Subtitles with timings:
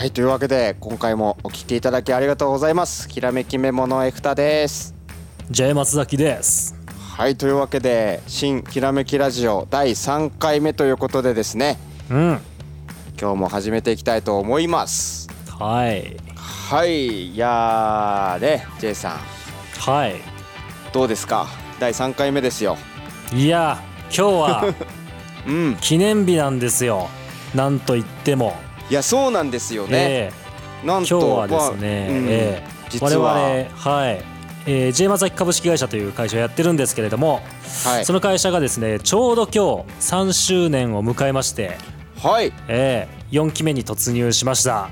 [0.00, 3.06] はいというわけで今回もお聞きいただきありがとうございます。
[3.06, 4.94] きらめきメモのエフタです。
[5.50, 6.74] J 松崎です。
[7.18, 11.76] はいというわけで新きらめきラジオ第3回目ということでですね。
[12.10, 12.40] うん。
[13.20, 15.28] 今日も始めていきたいと思います。
[15.58, 16.16] はい。
[16.34, 19.18] はいいやーね J さん。
[19.80, 20.14] はい。
[20.94, 21.46] どうですか？
[21.78, 22.78] 第3回目ですよ。
[23.34, 24.64] いや今日は
[25.46, 25.76] うん。
[25.82, 27.10] 記念日なんですよ。
[27.54, 28.56] なんと言っても
[28.90, 30.32] いやそうなんですよね、え
[30.84, 32.26] なんとえ今日はですね、まあうん。
[32.28, 32.68] ええ。
[32.88, 33.34] 実は。
[33.34, 34.24] 我々はい。
[34.66, 37.40] えー、J 松崎株式会社という会社をやってるんですけれども、
[37.84, 38.04] はい。
[38.04, 41.78] その会社がですねちょうど今日3周年を迎えまして、
[42.20, 42.52] はい。
[42.68, 44.90] ええ4期目に突入しました。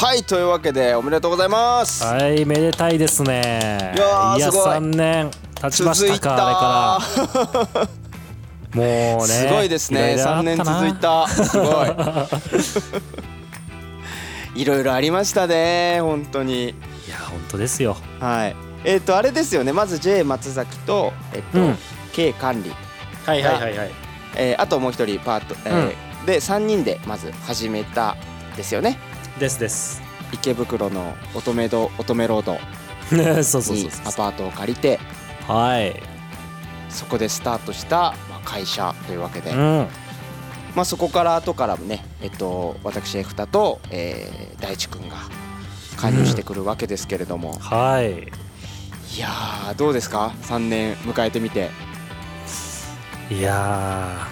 [0.00, 2.04] はいというわけでおめでとうございます。
[2.04, 3.94] はいめでたいですね。
[3.96, 4.66] いやーすごい。
[4.68, 8.03] 3年経ちましたかあれから
[8.74, 10.16] もうねすごいですね。
[10.18, 11.28] 3ろろあ年続いた。
[11.28, 11.88] すごい。
[14.62, 16.00] いろいろありましたね。
[16.00, 16.70] 本当に。
[16.70, 16.74] い
[17.10, 17.96] や本当ですよ。
[18.20, 18.56] はい。
[18.84, 19.72] えっ、とあれですよね。
[19.72, 21.78] まず J 松崎とえっ、と、うん。
[22.12, 22.72] K 管理、
[23.26, 23.90] はいはいはいはい。
[24.36, 28.16] えーあともう一人パート、えーで3人でまず始めた
[28.56, 28.98] ですよね。
[29.38, 30.02] ですです。
[30.32, 32.52] 池袋の乙女堂乙女ロード
[33.12, 34.98] にアパートを借りて
[35.46, 35.94] はい。
[36.88, 39.86] そこでスタートした、まあ、会社というわけで、うん。
[40.74, 45.16] まあ、そこから後からもね、えっと、私エフタと、えー大地君が
[45.96, 48.12] 加入してくるわけですけれども、はい。
[48.14, 51.70] いやーどうですか？3年迎えてみて。
[53.30, 54.26] いや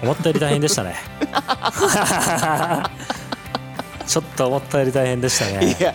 [0.00, 0.96] ー思ったより大変でしたね。
[4.06, 5.94] ちょっと思ったより大変でしたいねやう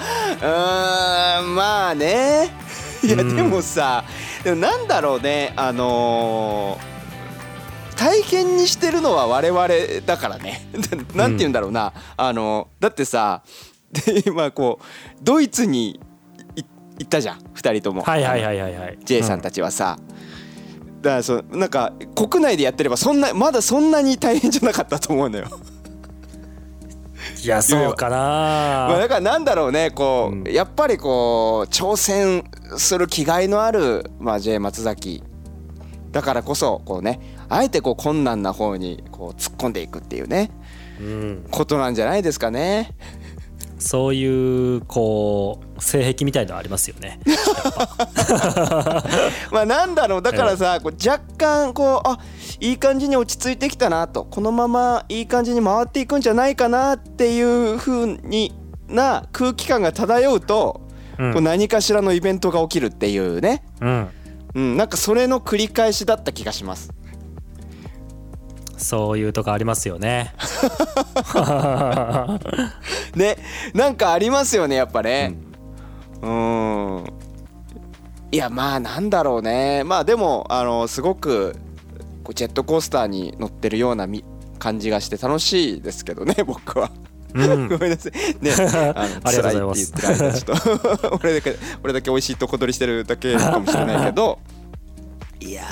[1.39, 2.49] ーんまあね。
[3.03, 3.49] いやでうん。
[3.49, 4.03] もさ、
[4.44, 6.91] でもなんだろうねあのー
[7.95, 9.67] 大変にしてるのは我々
[10.06, 10.67] だからね。
[11.16, 13.44] なんて言うんだろうな、あのだってさ
[13.92, 14.86] で今こう
[15.22, 16.00] ドイツに
[16.56, 16.64] い
[17.00, 17.39] 行ったじゃん。
[17.56, 18.02] 2人とも。
[18.02, 18.98] はいはいはいはいはい。
[19.03, 19.98] J さんたちはさ、
[21.02, 25.48] だからそうなんか国内でやってればそんなまだそんなに大変じゃなかったと思うのよ。
[27.43, 30.43] いやそうかまあ、なだからなんだろうねこう、うん。
[30.43, 32.43] やっぱりこう挑戦
[32.77, 35.23] する気概のある、まあ、J 松崎
[36.11, 37.20] だからこそこうね
[37.52, 40.52] あえてこう困難な方にこう突っ込んでいくっていうね。
[41.02, 41.45] うん。
[41.52, 42.95] ことなんじゃないですかね。
[43.78, 47.20] そういうこう性癖みたいのありますよね。
[49.52, 50.22] まあなんだろう。
[50.22, 52.20] だからさ、こう若干こうあ
[52.61, 54.23] いい感じに落ち着いてきたなと。
[54.23, 58.54] このままいい感じに回っていくんじゃないかなっていう風に
[58.88, 60.80] な空気感が漂うと、
[61.20, 61.34] うん。
[61.34, 64.10] こう何かしらのイベントが起きるっていうね、うん。
[64.54, 66.94] うん、なんかそれの繰り返しだった気がします。
[68.81, 70.33] そういうとこありますよね。
[73.15, 73.37] ね
[73.73, 75.36] なんかありますよねやっぱね。
[76.21, 77.03] うん。
[78.31, 79.83] いやまあなんだろうね。
[79.83, 81.55] まあでもあのすごく
[82.23, 84.23] こうジェットコースターに乗ってるようなみ
[84.58, 86.89] 感じがして楽しいですけどね 僕は。
[87.33, 87.67] うん。
[87.69, 88.11] ごめんなさい。
[88.42, 90.43] ね、あの ありがとうございます。
[90.43, 90.59] ちょっ
[90.99, 94.39] と俺だけ俺だけ美味しいとこ取りしてるだけかもしれないけど、
[95.39, 95.63] いや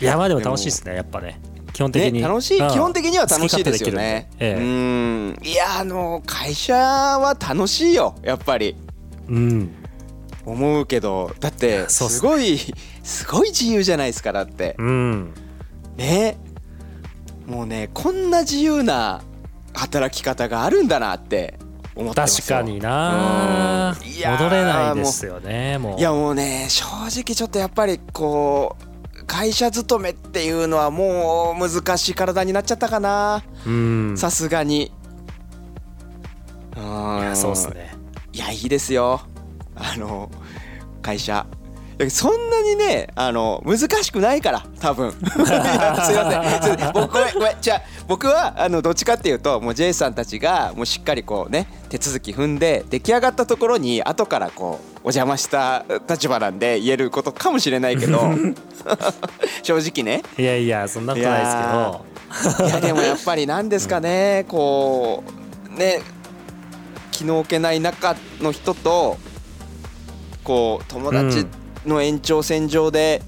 [0.00, 1.38] いやまあでも楽しいですねやっぱね。
[1.42, 1.49] 基
[1.80, 2.58] 本的ー、に、ね楽しい。
[2.58, 2.70] うん。
[2.70, 4.30] 基本的には楽しいですよね。
[4.38, 4.60] ええ。
[4.60, 8.14] うん、いやあの会社は楽しいよ。
[8.22, 8.76] やっぱり。
[9.28, 9.74] うん。
[10.46, 11.32] 思うけど。
[11.40, 12.58] だってすすごい
[13.02, 14.76] すごい自由じゃないですかだって。
[14.78, 15.34] うん。
[15.96, 16.38] ね。
[17.46, 19.22] もうねこんな自由な
[19.74, 21.58] 働き方があるんだなって
[21.96, 22.56] 思ってますよ。
[22.56, 23.96] 確かにな。
[24.00, 24.30] うん。
[24.32, 25.98] 戻れないですよねもう。
[25.98, 28.89] いやもうね正直ちょっとやっぱりこう
[29.30, 33.44] 会社勤めっていうのはもう難しい体になっちゃったかな。
[33.64, 34.18] うん。
[34.18, 34.90] さすがに。
[36.76, 37.20] ういん。
[37.22, 37.94] やそうっすね。
[38.32, 39.20] いやいいですよ。
[39.76, 40.28] あの
[41.00, 41.46] 会社。
[42.08, 45.12] そんなにねあの難しくないから多分。
[45.14, 46.92] すいません。
[46.92, 47.34] 僕ごめん。
[47.34, 58.20] ごめんじゃあ僕はあのどっちかっていうともう J さんたちがもうしっかりこうね手続き踏んで出来上がったところに後からこうお邪魔した立場なんで言えることかもしれないけど。
[59.62, 60.22] 正直ね。
[60.38, 61.44] いやいやそんなことない
[62.32, 62.68] ですけど。
[62.68, 64.44] いやでもやっぱりなんですかね。
[64.48, 65.24] こ
[65.74, 66.02] うね
[67.12, 69.16] 気の置けない中の人と
[70.44, 71.46] こう友達
[71.86, 73.22] の延長線上で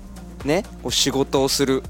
[0.45, 1.83] ねこう仕事をする。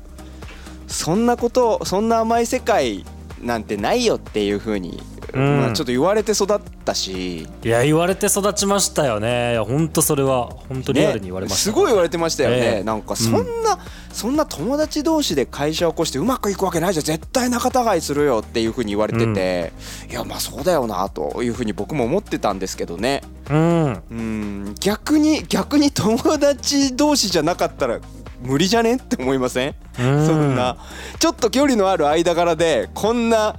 [0.87, 3.05] そんなことそんな甘い世界
[3.40, 9.52] なんてないよっていう風にうんまあ、ちょっと言われて育ったし、いや言われて育ちましたよね。
[9.52, 12.84] いや本当それは本当リアルに言われました、すごい言われてましたよね、ええ。
[12.84, 13.79] なんかそんな、
[14.12, 17.05] そんな友達同士で会社を起こしてうまくいくわけないじゃん。
[17.05, 19.73] 絶対仲違いするよっていうふうに言われてて、
[20.11, 23.23] いやまあそうだよなというふうに僕も思ってたんですけどね。
[23.50, 24.02] うん。
[24.11, 24.75] うん。
[24.81, 28.00] 逆に逆に友達同士じゃなかったら
[28.43, 28.96] 無理じゃね？
[28.96, 29.75] って思いません？
[29.99, 30.26] うん。
[30.26, 30.76] そんな。
[31.19, 33.56] ちょっと距離のある間柄でこんな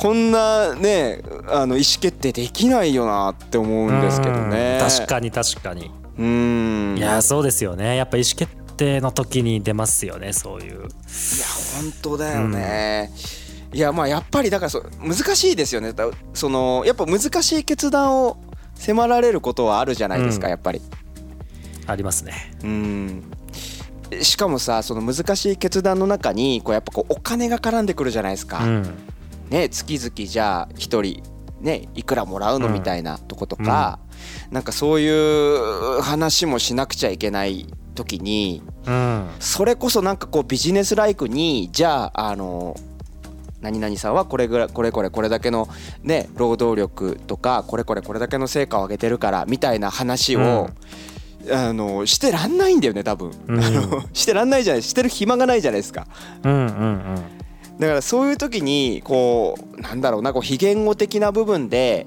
[0.00, 4.78] こんなねあの意思決定できないよなって思うんですけどね。
[4.80, 5.90] うん確かに確かに。
[6.18, 6.96] うん。
[6.96, 7.96] いやそうですよね。
[7.96, 10.78] やっぱ意思決定の時に出ますよねそういう。
[10.78, 10.86] いや
[11.82, 13.12] 本当だよね、
[13.74, 15.92] いやまあやっぱりだからそ難しいですよね。
[15.92, 18.38] だそのやっぱ難しい決断を
[18.76, 20.50] 迫られることはあるじゃないですか、うん。
[20.50, 20.80] やっぱり。
[21.86, 22.54] ありますね。
[22.64, 23.22] うん。
[24.22, 28.98] しかもさその難しい決断の中にこうやっぱこうお金が絡んでくるじゃないですか、うん
[29.50, 31.22] ね月々じゃあ1人
[31.60, 33.98] ねいくらもらうのうんみたいなとことか、
[34.50, 39.28] なんかそういう話もしなくちゃいけない時にうん。
[39.38, 42.76] それこそなんかこうビジネスライクにじゃああの
[43.60, 45.68] 何々さんはこれぐらいこれこれこれだけの
[46.02, 50.70] ね労働力とかこれこれこれだけの成果を上げてるからみたいな話を、
[51.52, 53.62] あのしてらんないんだよね多分、うん。
[54.14, 56.06] してらんないじゃないしてる暇がないじゃないですか。
[56.42, 57.40] うんうんうん
[57.80, 62.06] だからそういう時にこうなんだろうなこう非言語的な部分で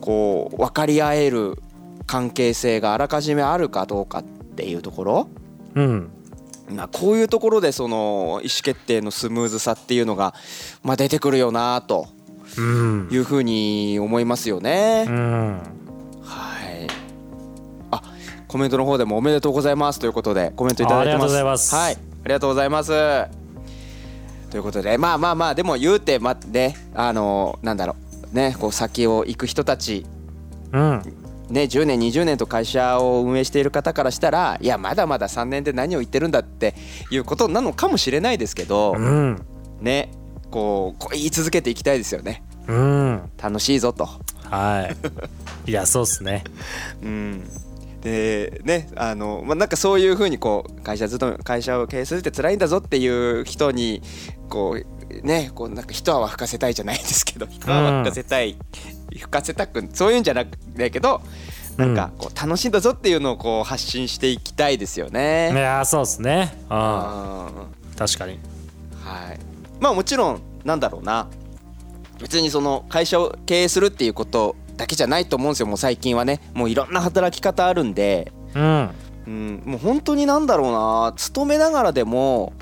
[0.00, 1.62] こう分かり合える
[2.06, 5.28] 関係性があらかじめあるかどうかっていうところ
[5.74, 6.10] うん
[6.70, 10.34] まあ、こういうところでその意思決定のスムーズさっていうのが、
[10.82, 12.06] まあ、出てくるよなと
[12.56, 15.06] うんいうふうに思いますよね。
[15.08, 15.60] うん
[16.22, 16.86] はい。
[17.90, 18.02] あ、
[18.46, 21.24] コメントの方でもおめでとうございますということでコメントいただいてます。
[21.24, 21.98] あありがとうございますはい、あ
[22.28, 23.41] りがとうございます。
[24.52, 27.96] ということでまあまあまあでも言うてまねあのなんだろ
[28.30, 30.04] うねこう先を行く人たち
[30.72, 31.02] うん。
[31.48, 36.74] ね、10年20年と会社を運営している方からしたらいやまだまだ3年で何を言ってるんだって
[37.10, 39.42] いうことなのかもしれないですけど、うん。
[39.80, 40.10] ね
[40.50, 42.42] こうこう言い続けていきたいですよね。
[42.68, 43.30] うん。
[43.42, 44.08] 楽しいぞと。
[44.50, 44.90] は
[45.66, 45.68] い。
[45.70, 46.44] いやそうっすね。
[47.02, 47.50] うん
[48.02, 54.02] でねあの、まあ、なんかそういうふうにこう会社勤め会社を経営するって辛いんだぞっていう人に
[54.48, 58.56] こうねこうなんか一泡吹かせたいじゃないですけど一泡吹かせたい、
[59.10, 61.22] 吹かせたくそういうんじゃなくないけど
[61.76, 65.52] なんかこう楽しいんだぞっていうのをこう発信していきたいですよいね。
[65.54, 66.52] やそうっすね。
[66.54, 66.64] うん。
[66.70, 67.50] あ
[67.96, 68.34] 確かに。
[68.34, 69.38] ーはい、
[69.80, 71.28] まあもちろんなんだろうな。
[72.20, 75.66] 別にその会社を経営するっていうことだけじゃないと思うんですよ。
[75.66, 76.40] もう最近はね。
[76.54, 78.90] もういろんな働き方あるんで、うん。
[79.24, 81.14] うん、もう本当になんだろうな。
[81.16, 82.52] 勤めながらでも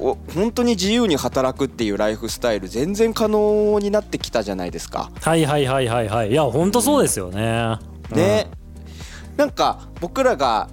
[0.00, 5.12] お本当に自由に働くっていうライフスタイル全然可能になってきたじゃないですか。
[5.20, 6.32] はいはいはいはいはい。
[6.32, 7.78] いやほんとそうですよね。
[8.10, 8.50] ね、
[9.36, 10.68] なんか僕らが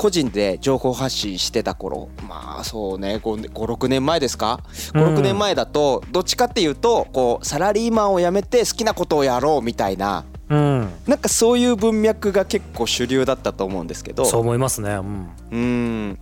[0.00, 4.60] 個人で情報発信してた頃まあそうね56年前ですか
[4.94, 5.22] ？56うん。
[5.22, 10.88] 年前だとどっちかっていうとこうサラリーマンを辞めて好きなことをやろうみたいなうん。
[11.06, 14.24] なんかそういう文脈が結構主流だったと思うんですけど。
[14.24, 14.94] そう思いますね。
[14.94, 15.28] うん。
[15.52, 16.18] うん。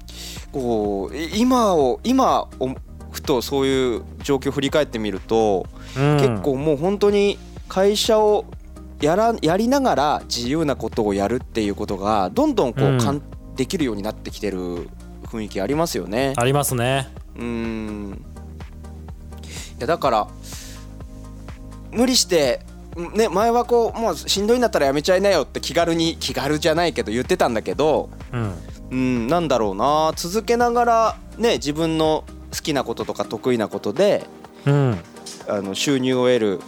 [0.51, 2.75] こうい今を今を
[3.13, 5.67] ふとそういう状況を振り返ってみると、
[5.97, 6.17] うん。
[6.19, 7.39] 結構もう本当に
[7.69, 8.45] 会社を
[9.01, 12.99] やらやりながら自由なことをやるっていうことがどんどんこう、うん。
[12.99, 13.23] かん
[13.59, 14.89] できるようになってきてる
[15.25, 16.33] 雰囲気ありますよね。
[16.37, 17.09] ありますね。
[17.37, 18.25] うん。
[19.43, 20.29] いやだから
[21.91, 22.61] 無理して
[23.15, 28.55] ね前はこうもうしんどいんだったらやめちゃいなよって気軽に気軽じゃないけど言ってたんだけどうん。
[28.91, 30.13] うんなんだろうな。
[30.15, 34.25] 続けながらね自分の好きなこととか得意なことで
[34.65, 34.99] うん。
[35.49, 36.61] あの収入を得る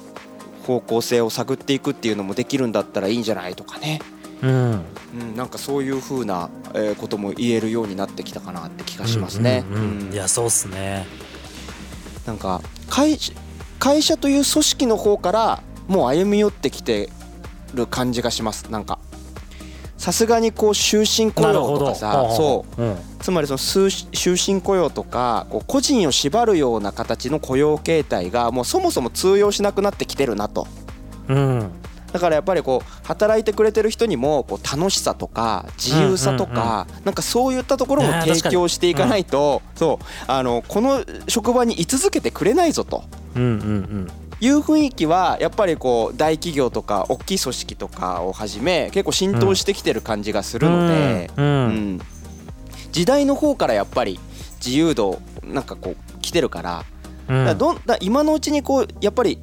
[0.67, 4.01] 方向性を探っていくっていうのもできるんだったらいいんじゃないとかね、
[4.43, 4.85] うん。
[5.21, 9.65] うん、なんかそういう風なえーことも言えるようになってきたかなって気がしますね。
[9.71, 10.07] うんうんうん。
[10.09, 10.13] うん。
[10.13, 11.07] いやそうっすね。
[12.27, 13.19] なんか会
[13.79, 17.09] 会社という組織の方からもう歩み寄ってきて
[17.75, 18.71] る感じがします。
[18.71, 18.99] なんか
[19.97, 22.83] さすがにこう終身雇用とかさそう。
[22.83, 22.97] うん。
[23.21, 30.67] つまりその終終身雇用とかこう個人を縛るような形の雇用形態がもうそもそも通用しなくなってきてるなと。
[31.29, 31.71] うん
[32.13, 43.05] だからやっぱりこう働いてくれてる人にもこう楽しさとか自由さとかなんかそういったところもね提供していかないとそうあのこの職場に居続けてくれないぞと。
[43.37, 44.11] うんうん
[44.43, 51.53] いう雰囲気はやっぱりこう大企業とか大きい組織とかをはじめ結構浸透してきてる感じがするので、うんうん。
[51.53, 52.01] うん。
[52.91, 54.19] 時代の方からやっぱり
[54.65, 56.85] 自由度なんかこう来てるから。
[57.29, 57.45] うん。
[57.45, 59.41] だどんだ今のうちにこうやっぱりひ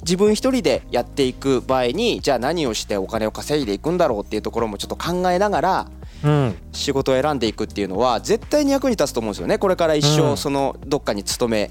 [0.00, 5.90] 自分一人でやっていく場合にじゃあ何をしてお金を稼いでいくんだろうっていうところもちょっと考えながら
[6.22, 6.54] うん。
[6.72, 9.58] 仕事を選んでいくっていうのは絶対に役に立つと思うんですよね。
[9.58, 10.16] これから一うん。
[10.32, 11.70] 生そのどっかに勤め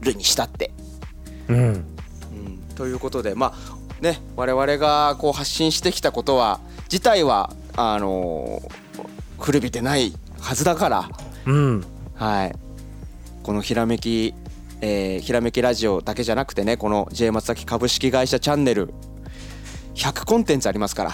[0.00, 0.72] るにしたって。
[1.48, 1.56] うん。
[1.58, 1.84] うん。
[2.76, 6.60] ということでまあね我々がこう発信してきたことは
[6.90, 8.90] 自体はあのー
[9.40, 11.10] 古びてないはずだから、
[11.46, 11.84] うん。
[12.14, 12.54] はい、
[13.42, 14.34] このひらめき、
[14.80, 18.92] えーひらめきラジオだけじゃなくてねこの J 松崎株式会社チャンネル。
[19.94, 21.10] 100コンテンツありますから、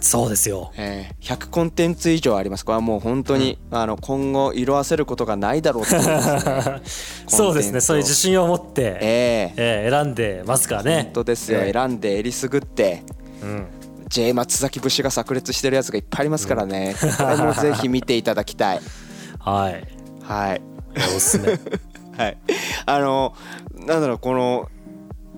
[0.00, 0.72] そうですよ。
[0.76, 2.64] えー100コンテンツ以上あります。
[2.64, 6.02] これはもう本当に、あの今後色あせることがないだろうとね。
[7.28, 7.80] そうですね。
[7.80, 11.02] そういう自信を持って、えええー選んでますからね。
[11.04, 13.02] 本当ですよ、ええ選んでえりすぐって
[13.42, 13.66] うん。
[14.08, 18.80] J 松崎節が炸裂してるやつがいっぱいありますからね、 これもぜひ見ていただきたい。
[19.38, 19.86] はい。
[20.22, 20.62] はい。
[21.16, 21.58] おすすめ
[22.16, 22.38] はい。
[22.86, 23.34] あの
[23.74, 24.68] なんだろうこの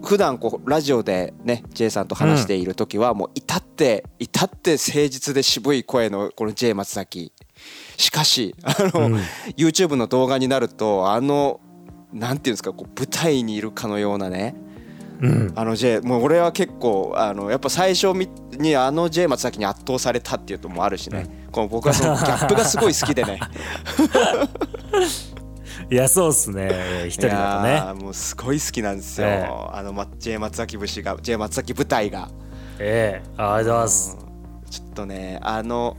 [0.02, 7.32] 普段こうラジオでね J さんと話している時はもう至って至って誠実で渋い声のこの J 松崎。
[7.96, 9.16] しかしあの、うん。
[9.56, 11.60] YouTube の動画になるとあの
[12.12, 14.56] なんていうんですかこう舞台にいるかのようなね
[15.20, 15.52] うん。
[15.54, 23.38] あの J もう俺は結構あのやっぱ最初みにあの J 松崎に圧倒されたっていうのもあるしね、この僕はそのギャップがすごい好きでね
[25.92, 27.04] いやそうっすね。
[27.08, 27.82] 一人だとね。
[28.00, 29.46] ーもうすごい好きなんですよ、ええ。
[29.46, 32.30] あのま J 松崎節が J 松崎舞台が。
[32.78, 33.28] ええ。
[33.36, 34.18] ありがとうございます。
[34.18, 34.70] うん。
[34.70, 35.98] ちょっとねあの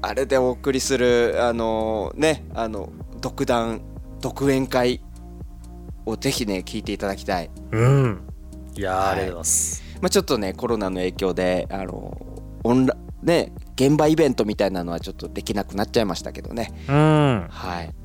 [0.00, 3.82] あれでお送りするあのねあの独断
[4.22, 5.02] 独演会
[6.06, 7.50] をぜひね聞いていただきたい。
[7.72, 8.22] うん。
[8.74, 9.10] いやー、はい。
[9.10, 9.84] ありがとうございます。
[10.00, 12.16] まあ、ちょっとねコロナの影響であの
[12.64, 16.72] オンラね現場イベントみたいなのはちょっとできなくなっちゃいましたけどね。
[16.88, 17.46] うん。
[17.50, 17.99] はい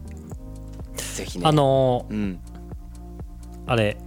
[1.15, 1.45] ぜひね。
[1.47, 2.17] あのうん。
[2.17, 2.37] ー
[3.67, 3.97] あれ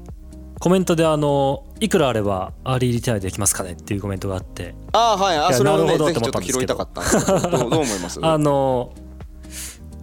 [0.60, 3.72] コメントであのいくらあればアーリーリタイアできますかね？
[3.72, 4.74] っていうコメントがあって。
[4.92, 5.36] ああはい。
[5.38, 7.40] あそれをねぜひちょっと拾いたかったんですけど。
[7.40, 8.20] どう 思います？
[8.22, 8.92] あの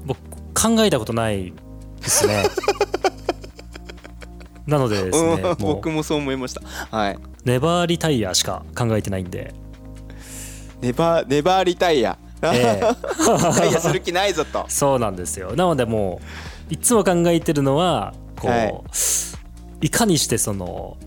[0.06, 0.18] 僕
[0.54, 1.54] 考えたことない
[2.02, 2.44] ですね。
[4.68, 6.62] なのでですね僕もそう思いました。
[6.98, 7.18] はい。
[7.44, 9.54] ネバーリタイアしか考えてないんで、
[10.82, 12.82] ネバーネバーリタイアええ。
[12.82, 12.88] リ
[13.56, 14.66] タイアする気ないぞと。
[14.68, 15.56] そうなんですよ。
[15.56, 16.26] なのでもう
[16.70, 18.64] いつも考えてるのはこう、は
[19.82, 19.88] い。
[19.88, 20.98] い、かにしてその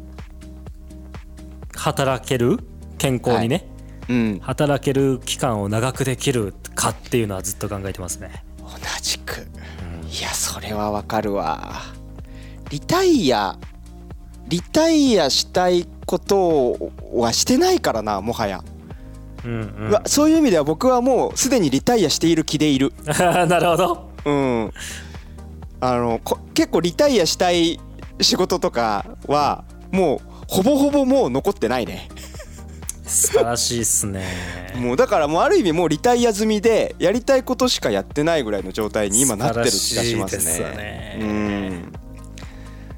[1.75, 2.59] 働ける
[2.99, 3.69] 健康にね、
[4.09, 4.41] うん。
[4.41, 8.45] 働ける期間を長くできるかっていうのはずっと考えてますね。
[8.59, 8.69] 同
[9.03, 9.47] じく。
[10.11, 11.83] いやそれはわかるわ。
[12.71, 13.59] リタイア
[14.49, 18.65] リタイアしたいことはしてないからなもはや、
[19.45, 19.88] うんうん。
[19.88, 22.93] うわそういう意味では僕はもうすでにリタイアしている気でいる。
[23.07, 24.11] なるほど。
[24.25, 24.73] うん
[25.81, 27.81] あのこ結構リタイアしたい
[28.21, 32.09] 仕事とかはもうほぼほぼもう残ってないね。
[33.05, 34.25] 素晴らしいっすね。
[34.77, 40.43] もうだからもうある意味もうリタイア済みでやりたいことしかやってないぐらいの状態に今なってる気がしますね。
[40.43, 41.19] すよね。
[41.21, 41.93] うん。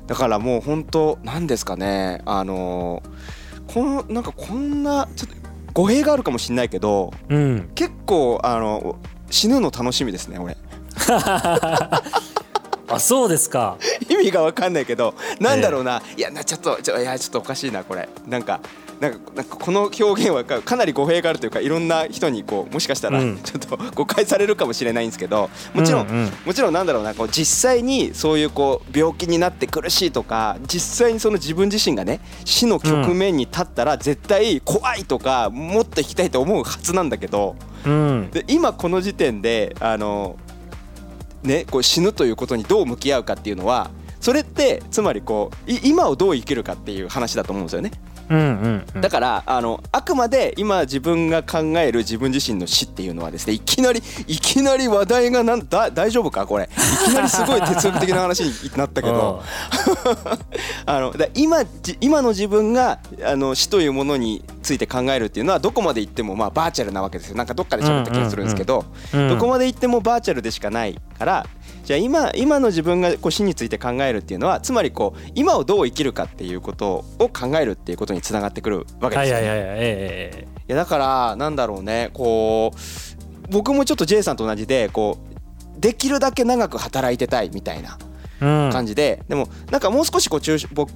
[0.06, 2.22] だからもう本当なんですかね。
[2.24, 3.02] あの
[3.72, 5.40] このなんかこんなちょっと
[5.72, 7.70] 語弊があるかもしれないけどうん。
[7.74, 8.96] 結構あの
[9.30, 10.56] 死ぬの楽しみですね俺
[12.90, 13.76] あそうですか。
[14.08, 18.08] 意味が分かんないけどなんだろうな、いやなちょっとちょいやちょっとおかしいなこれ。
[18.26, 18.60] なんか
[19.00, 23.38] なんかなんかこの表現はかかなり語弊があるというかいろんな人にこうもしかしたらうん。
[23.38, 37.56] ちょっと誤解されるかもしれないんですけどもちろん、うんうんもちろんなんだろうなこう実際にそういうこう病気になって苦しいとか実際にその自分自身がね死の局面に立ったら絶対怖いとかもっと生きたいと思うはずなんだけど
[37.86, 38.30] うん。
[38.30, 40.36] で今この時点であの
[41.42, 47.90] ねこう死ぬということにどう向き合うかっていうのはそれってつまりこうい今をどう生きるかっていう話だと思うんですよね。
[48.28, 49.00] うんうんうん。
[49.00, 56.64] だからあのあくまで今自分が考える自分自身の死っていうのはですねいきなりいきなり話題がなんだ大丈夫かこれ。
[56.64, 59.42] いきなりすごい哲学的な話になったけど。
[60.86, 67.36] あのだ今じ今の自分があの死というものについて考えるっていうのはどこまで行ってもまあバーチャルなわけですよ。
[67.36, 71.46] なんかどっかで喋った気がするんですけど、うんどこまで行ってもバーチャルでしかないから
[71.84, 79.48] じゃあ今今の自分がこう死について考えるっていうのはつまりこう今をどう生きるかっていうことを考えるっていうことにつながってくるわけですよ、ね。
[79.48, 79.84] はいはいはいは
[80.38, 80.48] い。
[80.70, 82.78] やだからなんだろうねこう
[83.50, 85.18] 僕もちょっと J さんと同じでこ
[85.76, 87.98] うできるだけ長く働いてたいみたいな
[88.70, 90.92] 感じで、でもなんかもう少しこう抽僕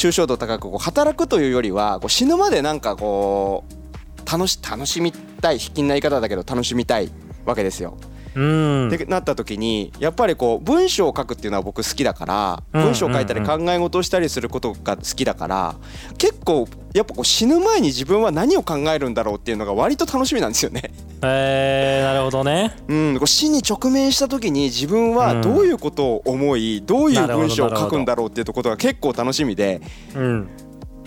[0.00, 7.10] 抽象度高くこう働くというよりはこう死ぬまでなんかこう楽し楽しみたい卑近な言い方だけど楽しみたい
[7.44, 7.98] わけですよ。
[8.34, 8.88] うん。
[8.88, 12.82] ってなった時にやっぱりこう文章を書くっていうのは僕好きだからうん。
[12.82, 15.74] 文章を書いたり考え事をしたりすることが好きだから
[16.18, 20.90] 結構やっぱこう死ぬ前に自分は何を考えるんだろうっていうのが割と楽しみなんですよね。
[21.22, 22.74] えー、なるほどね。
[22.88, 29.80] うん、こう死に直面した時に自分はどういうことを思いどういう文章を書くんだろうっていうことが結構楽しみで。
[30.16, 30.48] うん。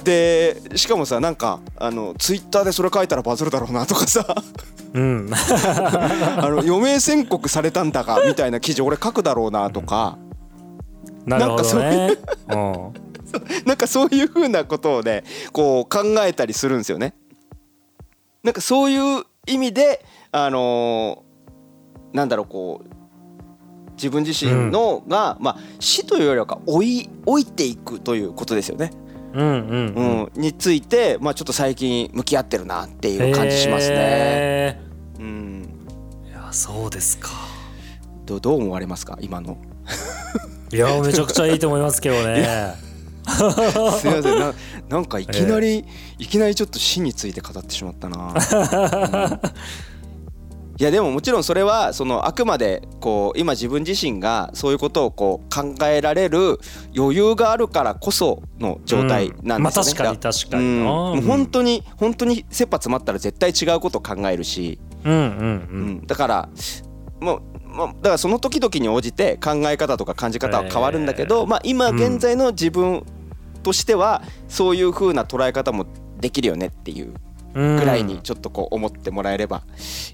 [0.03, 4.35] でしかもさなんかあのツイッターでそれ書いたらバズるだろうなとかさ
[4.93, 5.29] うん。
[5.33, 10.17] あの余命宣告されたんだがみたいな記事俺書くだろうなとか。
[11.25, 12.17] なるほどね。
[12.49, 12.93] うん。
[13.65, 17.15] なんかそういうふうなことをねこう考えたりするんですよね。
[18.43, 21.33] なんかそういう意味であのー
[22.13, 28.91] なんだろうこう自分自身のが、まあ死というよりは老い老いていくということですよね。
[29.33, 33.95] うんうんうん、についてまあちょっと最近向き合ってるなっていう感じしますね。
[33.97, 34.79] へ
[35.19, 37.29] うん、ーいやそうですか。
[38.25, 39.17] どうどう思われますか？
[39.21, 39.57] 今の。
[40.71, 42.73] いやめちゃくちゃいいと思いますけどね。
[43.27, 44.39] すみません。
[44.39, 44.53] な
[44.89, 45.85] なんかいきなり、
[46.19, 48.33] いきなりちょっと死について語ってしまったな、う ん
[50.79, 56.59] いやでももちろんそれはそのあくまでこう今自分自身がそういうことをこう考えられる
[56.97, 60.17] 余裕があるからこその状態なんまあですよね。
[60.17, 60.63] 確かに確かに。
[60.63, 60.79] うん。
[60.79, 65.89] なもう本当に本当に切羽詰まったら絶対違うことを考えるし、うんうんううん。
[66.01, 66.49] んだから
[67.21, 73.03] もうまあ、だからその時々に応じて考え方とか感じ方は変わるんだけど、まあ、今現在の自分
[73.63, 75.87] としてはそういう風な捉え方も
[76.19, 77.07] できるよねっていう。
[77.07, 79.63] うんぐらいにちょっとこう思ってもらえれば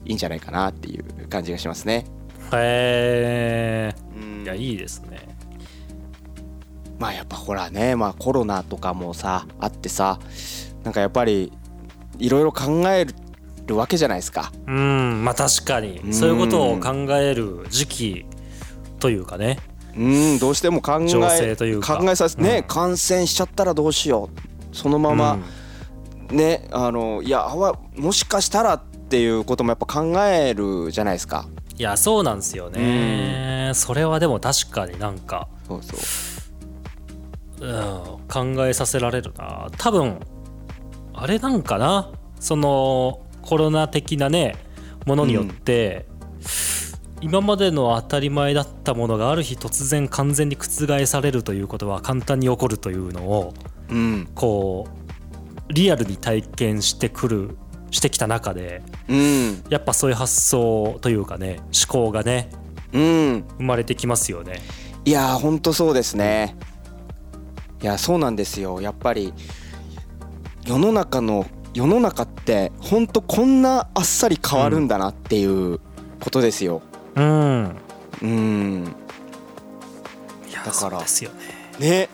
[0.06, 2.06] いいんじゃないかなっていう感じがしますね。
[2.54, 4.42] へうん。
[4.42, 5.28] えいやいいですね。
[6.98, 10.20] まあやっぱほらね、まあ、コロナとかもさあってさ
[10.84, 11.52] なんかやっぱり
[12.18, 13.08] いろいろ考え
[13.66, 14.52] るわけじゃないですか。
[14.68, 16.00] うんまあ確かに。
[16.00, 18.26] うんそういうことを考える時期
[19.00, 19.60] というかね。
[19.96, 21.98] うんどうしても考情え勢というか。
[21.98, 22.64] 考えさせね、うん。
[22.64, 24.30] 感染しちゃったらどうしよ
[24.72, 24.76] う。
[24.76, 25.40] そのまま、
[26.32, 31.48] ねあのいやあわもしかしたらっていうこともやっぱ考えるじゃないですか。
[31.78, 33.72] いやそうなんですよね。
[33.74, 36.00] それはでも確かになんかそうそう。
[37.62, 39.68] うん、考えさせられるな。
[39.78, 40.20] 多分
[41.14, 42.12] あれなんかな？
[42.40, 44.56] そのコロナ的なね
[45.06, 46.06] ものによって、
[47.22, 53.54] 今までの当たり前だったものがある日突然完全に覆されるということは簡単に起こるというのを
[53.90, 54.30] うん。
[54.36, 54.99] こう
[55.70, 57.58] リアルに体験してくる
[57.92, 62.50] してきた中でうんやっぱそういう発想というかね思考がね
[62.94, 64.62] うん生まれてきますよね。
[65.06, 66.56] いやーほんとそうですね。
[67.82, 69.34] いやそうなんですよやっぱり
[70.66, 75.80] 世の中の世の中ってほんとこんなあっさり変わるんだなっていう
[76.20, 76.82] ことですよ。
[77.16, 77.76] うん
[78.22, 78.96] うん
[80.50, 81.38] いやだからそうですよね。
[81.80, 82.10] ね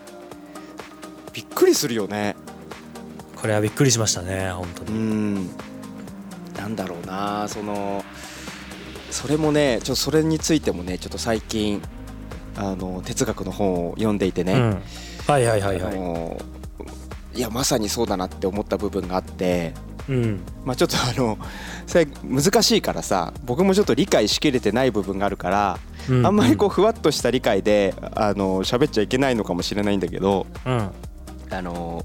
[1.33, 2.35] びっくりするよね。
[3.45, 4.99] これはびっくりしましたね本当うに。
[4.99, 5.49] ん。
[6.57, 8.03] なんだろうなその
[9.11, 11.79] それもねちょっとそれについてもねちょっと最近
[12.57, 14.81] あの哲学の本を読んでいてね、うん、
[15.27, 15.95] はいはいはいあはい。
[15.95, 16.41] の
[17.35, 19.75] いやまさにそうだなって思った部分があって、
[20.09, 21.37] うん、まあ、ちょっとあの
[21.85, 25.79] それ難しいからさ僕もちょっと理解しきれてない部分があるから、
[26.09, 26.25] うん。
[26.25, 30.89] あんまりこうふわっとした理解であの喋っちゃいけないのかもしれないんだけどうん、
[31.51, 32.03] あの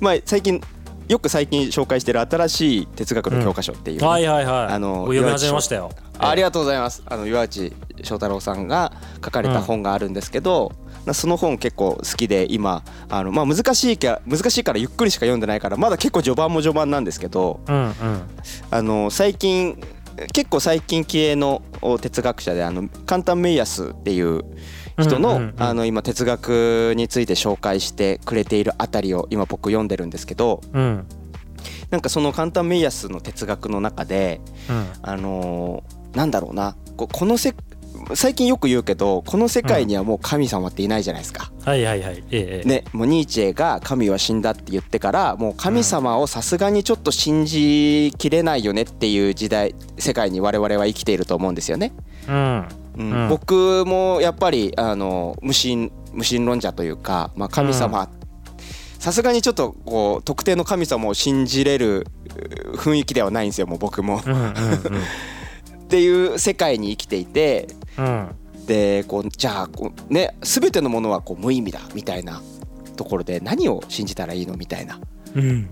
[0.00, 0.60] まあ最近
[1.08, 4.72] よく最近紹介してる新しい哲学の教科書っていうね、はいはいはい。
[4.72, 5.90] あのお読み始めましたよ。
[6.18, 7.02] ありがとうございます。
[7.06, 10.72] あの岩内翔太郎さんが書かれた本があるんですけど、
[11.04, 17.92] なその本結構好きで今あのまあ難しいか難しいからゆっくりしか読んでないからまだ結構序盤も序盤なんですけど、うんうん
[18.70, 19.78] あの最近
[20.32, 24.42] 結構最近気鋭のお哲学者であの簡単メイヤスっていう
[24.98, 31.06] 人の,、うんうんうんあの今哲学について紹介してくれているあたりを今僕読んでるんですけどうん
[31.90, 37.54] なんかその簡単メイヤスの哲学の中でうんあのーなんだろうなここのせ
[38.14, 41.50] 最近よく言うけどこの世界にはもう神様っていないじゃないですか。
[41.64, 42.22] はいはいはい。
[42.30, 42.68] ええ。
[42.68, 51.92] ね、もうニーチェが神は死んだって言ってからもう神様をさすがにちょっと信じきれないよねっていう時代世界に我々は生きていると思うんですよね。
[52.28, 53.10] うんうん。
[53.10, 58.08] うん僕もやっぱりあの無神無神論者というか、まあ、神様。
[58.98, 62.06] さすがにちょっとこう特定の神様を信じれる
[62.72, 64.22] う雰囲気ではないんですよもう僕も。
[64.24, 64.52] うんうん
[65.84, 68.04] っていう世界に生きていてうん。
[68.04, 68.66] うん。
[68.66, 72.40] でこうじゃあこう、ね、全てのものはこう無意味だみたいな
[72.96, 74.98] ところで何を信じたらいいのみたいな。
[75.34, 75.68] うん。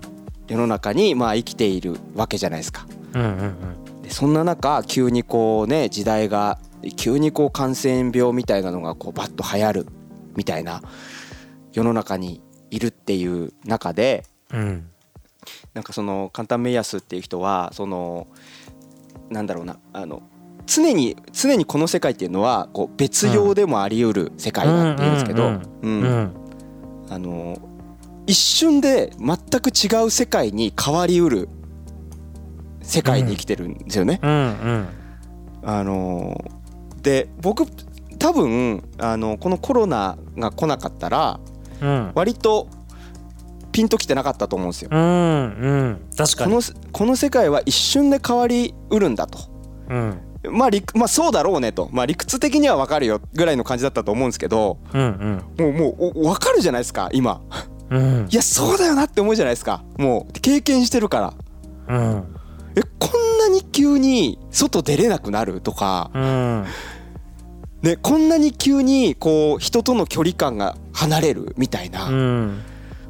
[0.47, 2.85] 世の中にまあ生きているわけじゃないですか。
[3.13, 6.59] うんうんでそんな中急にこうね時代が
[6.97, 9.87] 急にこう感染病みたいなのがこうバッと流行る
[10.35, 10.81] みたいな
[11.71, 14.89] 世の中にいるっていう中でうん。
[15.73, 18.27] なんかその簡単メイヤスっていう人はその
[19.29, 20.21] なんだろうなあの
[20.65, 25.61] 常に常にこの世界っていうのはこう別用でもあり得る世界だって言うんですけど、うん。
[25.81, 26.31] うん。
[27.09, 27.57] あの
[28.25, 31.49] 一瞬で全く違う世界に変わりうる
[32.83, 34.19] 世界に生きてるんですよね。
[34.21, 34.87] うんうん
[35.65, 36.43] あの
[37.01, 37.65] で僕
[38.19, 41.39] 多分あのこのコロナが来なかったら
[41.81, 42.67] うん割と
[43.71, 44.89] ピンときてなかったと思うんですよ。
[44.91, 44.99] うん。
[44.99, 45.01] う
[45.83, 46.01] ん。
[46.15, 46.51] 確かに。
[46.51, 49.39] このこの世界は一瞬で変わりうるんだと。
[49.89, 50.19] うん。
[50.51, 57.41] まあ、理まあそうだろうねと、まあ、理屈的には分かるよぐらいの感じだったと思うんですけどうんもうもうお分かるじゃないですか今。
[57.89, 58.27] うんうん。
[58.29, 59.83] いやそうだよなって思うじゃないですか。
[59.97, 61.33] もう経験してるか
[61.87, 61.95] ら。
[61.95, 62.35] うん
[62.75, 66.65] えこんなに急に外出れなくなるとか、うん。
[67.81, 72.61] ね、こんなに急にこう人との距離感が離れるみたいな、うん。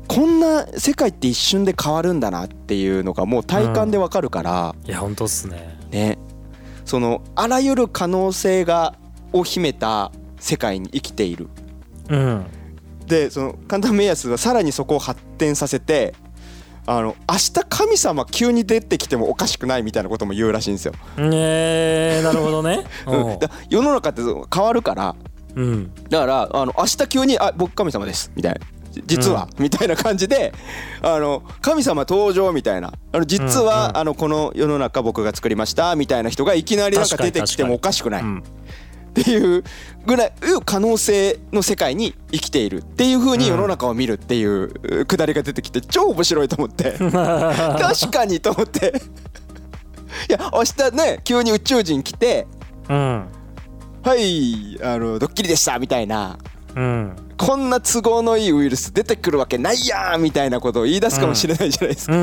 [0.07, 5.77] こんな世界って一瞬で変わるんだなっていうのがもう体感でわかるから、いや本当っすね。
[5.91, 6.17] ね
[6.85, 8.95] そのあらゆる可能性が
[9.31, 11.47] を秘めた世界に生きている。
[12.09, 12.45] うん。
[13.05, 16.15] でその簡単目安はさらにそこを発展させて
[16.85, 20.93] あの明日神様急に出てきてもおかしくないみたいなことも言うらしいんですよ。
[21.17, 22.85] えー、なるほどね。
[23.07, 23.39] うん。
[23.39, 24.21] だ世の中って
[24.53, 25.15] 変わるから。
[25.55, 25.91] うん。
[26.09, 28.59] だからあの明日急に「あ僕神様です」みたいな。
[28.91, 30.53] じ実は、みたいな感じで
[31.01, 32.93] あの神様登場みたいな。
[33.11, 33.97] あの実は、うんうん。
[33.97, 35.95] あのこの世の中僕が作りました。
[35.95, 38.21] みたいな人がいきなりなんか出てきてもおかしくない。
[38.21, 38.43] っうん
[39.13, 39.63] ていう
[40.05, 40.33] ぐらい
[40.65, 46.93] 可能性の世界に生きているっていう風に世の中を見るっていうくだりが出てきて超面白いと思って。
[46.99, 48.93] 確かにと思って。
[50.29, 52.47] いや明日ね急に宇宙人来て
[52.89, 53.25] うん
[54.03, 56.37] 「はいあのドッキリでした」みたいな
[56.75, 57.15] うん。
[57.37, 62.13] こんな都合のいいウイルス出てくるわけないやんみたいなことを言い出すかもしれないじゃないですか。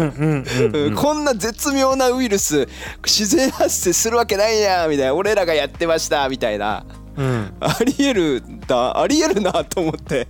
[1.01, 2.69] こんな絶妙なウイルス
[3.05, 5.15] 自然発生するわけないやんみたいな。
[5.15, 6.85] 俺らがやってましたみたいな。
[7.17, 7.53] うん。
[7.61, 10.27] ありえるんだありえるなと思って。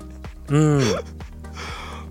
[0.48, 0.80] うん。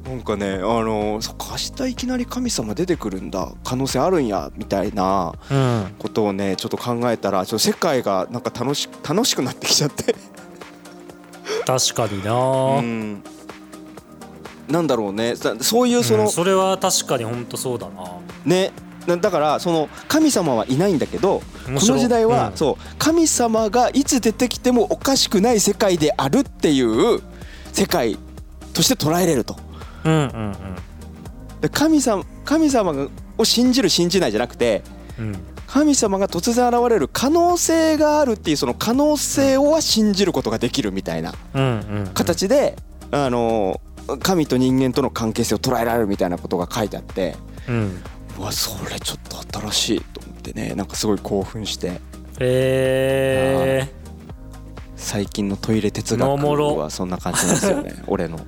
[0.05, 3.51] なんかねあのそっか明日いきなり神様出てくるんだ。
[3.63, 5.95] 可能性あるんやみたいなうん。
[5.99, 10.15] ことをねちょっと考えたらちょっと世界がなんか楽し楽しくなってきちゃって
[11.65, 12.33] 確かにな。
[12.33, 13.23] うん。
[14.67, 15.35] なんだろうね。
[15.35, 18.03] さそういうその、うんそれは確かに本当そうだな。
[18.45, 18.71] ね。
[19.07, 22.57] なだからその神様はいないんだけどこの時代は、うん。
[22.57, 27.21] そう神様がいつ出てきてもおかしくない世界であるっていう
[27.73, 28.17] 世界
[28.73, 29.57] として捉えれると。
[30.05, 30.55] うんうん
[31.62, 34.81] で神様神様を信じる信じないじゃなくて
[35.17, 35.35] うん
[35.69, 41.36] 神様が突然現れる可能性があるっていうその可能性を信じることができるみたいな
[42.15, 42.75] 形で、
[43.12, 43.79] あの
[44.23, 47.36] 神と人間との関係性を捉えられるみたいなことが書いてあって
[47.67, 48.01] うん。
[48.39, 49.19] うわそれちょっ
[49.51, 51.88] と新しいと思ってねなんかすごい興奮して。
[51.88, 51.99] へ
[52.39, 53.93] え
[54.95, 56.45] 最近のトイレ哲学
[56.77, 58.38] はそんな感じなんですよね 俺の。
[58.38, 58.45] も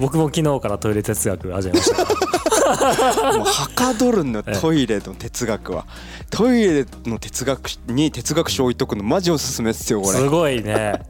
[0.00, 2.37] 僕も昨日からトイレ哲学始めました
[2.68, 5.86] うはかどるのトイレの哲学は。
[6.30, 10.18] トイレの哲学に哲学書置いとくのマジおすすめっすよこれ。
[10.18, 11.00] すごいね。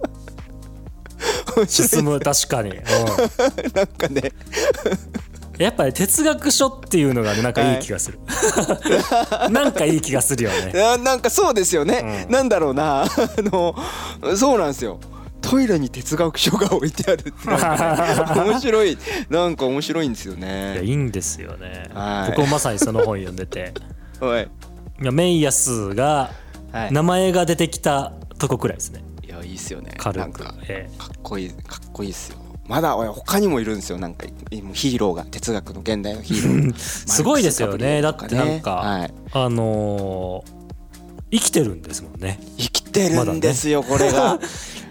[1.67, 2.77] 進む確かに、うん、
[3.75, 4.33] なんかね。
[5.59, 8.21] やっぱり哲学書っていうのがねなんかいい気がする、
[9.51, 10.71] なんかいい気がするよね。
[10.73, 12.33] ななんかそうですよね、うん。
[12.33, 13.03] なんだろうな。
[13.03, 13.75] あの
[14.37, 15.01] そうなんですよ
[15.41, 17.33] トイレに哲学書が置いてあるって。
[18.41, 18.99] 面白い。
[19.31, 21.89] なんか面白いんですよいやねいいんですよね。
[21.95, 22.31] はい。
[22.31, 23.73] 僕もまさにその本読んでて。
[24.21, 24.51] はい。
[25.01, 26.31] いやメイヤスが
[26.73, 26.93] はい。
[26.93, 29.03] 名前が出てきたとこくらいですね。
[29.27, 29.93] いやいいっすよね。
[29.97, 30.19] 軽く。
[30.19, 32.39] なんかえかっこいいかっこいいっすよ。
[32.67, 33.99] まだ俺他にもいるんですよ。
[33.99, 36.75] なんか今ヒーローが哲学の現代のヒーロー。
[36.79, 38.03] すごいですよね。
[38.03, 40.59] マルクスだってなんかはい、えあのー
[41.31, 42.41] 生きてるんですもんね。
[42.57, 44.39] 生きてるんですよ、これが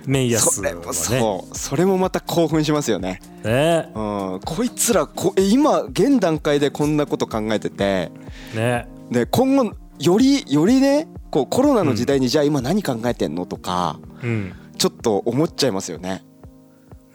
[0.07, 0.77] メイヤスはね。
[0.93, 1.57] それもそう。
[1.57, 3.19] それもまた興奮しますよね。
[3.43, 3.89] ね。
[3.93, 3.99] う
[4.37, 4.39] ん。
[4.43, 8.11] こいつらこえ今現段階でこんなこと考えてて。
[8.55, 8.87] ね。
[9.11, 14.53] で今後よりよりねこうコロナの時代にじゃあ今何考えてんのとかうん。
[14.77, 16.23] ちょっと思っちゃいますよね。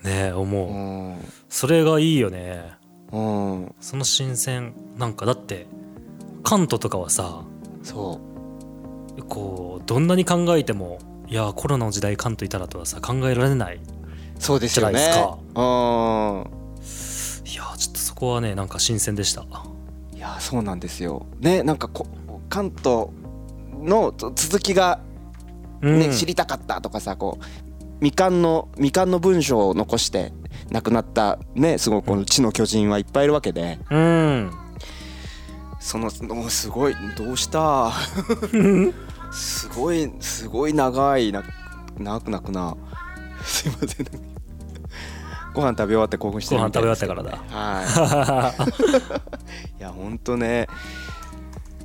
[0.05, 0.79] ね思う、う
[1.13, 1.17] ん。
[1.49, 2.73] それがいいよね。
[3.11, 3.75] うん。
[3.81, 4.75] その新鮮。
[4.99, 5.67] なんかだって
[6.43, 7.43] カントとかはさ
[7.83, 8.32] そう
[9.29, 10.99] こうどんなに考えても
[11.29, 13.81] いやコロナの時代カントいたらとはさ考えられない
[14.39, 14.99] そうですよね。
[14.99, 15.39] じゃないですか。
[15.55, 16.63] うん。
[17.53, 19.47] いやちょっとそこはねなんか新鮮でした。
[20.15, 21.27] いやそうなんですよ。
[21.41, 22.07] ねなんかこ
[22.49, 23.09] 関東
[23.83, 25.01] の続きが
[25.81, 27.45] ね、知りたかったとかさこう
[28.01, 30.33] 未完の未完の文章を残して
[30.71, 34.53] 亡くなったねすごいこの「地の巨人」はいっぱいいるわけで、うん、
[35.83, 37.93] そのおすごいどうした？
[39.33, 41.43] すごいすごい長いな
[41.99, 42.77] 長く泣くな。
[43.43, 44.07] すいません。
[45.53, 47.59] ご飯食べ終わって興奮してるみたいです、ね、ご飯食べ終わってからだ。
[47.59, 48.55] は
[49.77, 49.79] い。
[49.81, 50.69] いやほんとね。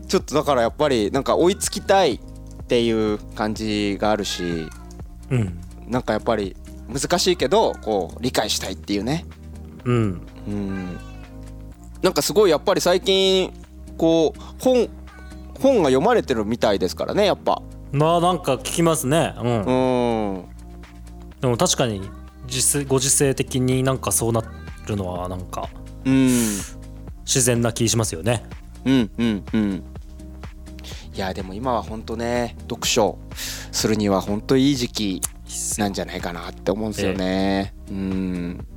[0.08, 2.20] ちょっとだからやっぱりなんか追いつきたいっ
[2.68, 4.70] ていう感じがあるし、
[5.32, 6.56] うん、なんかやっぱり
[6.88, 9.26] 難しいけどこう理解したいっていうね。
[9.84, 11.00] うん、うん、
[12.02, 13.52] なんかすごいやっぱり最近
[13.98, 14.90] こう本
[15.62, 17.62] 本が読まれてるみたいですからねやっぱ。
[17.92, 19.34] まあなんか聞きますね。
[19.42, 20.46] うん、うん、
[21.42, 22.02] でも確かに
[22.46, 24.44] 実ご時世的になんかそうな
[24.88, 25.70] るのはなんか、
[26.06, 26.28] うん、
[27.26, 28.44] 自然な気しますよね。
[28.86, 29.84] うんうんうん。
[31.16, 33.18] いやでも今は本当ね読書
[33.72, 35.22] するには本当いい時期
[35.80, 38.68] なんじゃないかなって思うんですよね、ええ、うん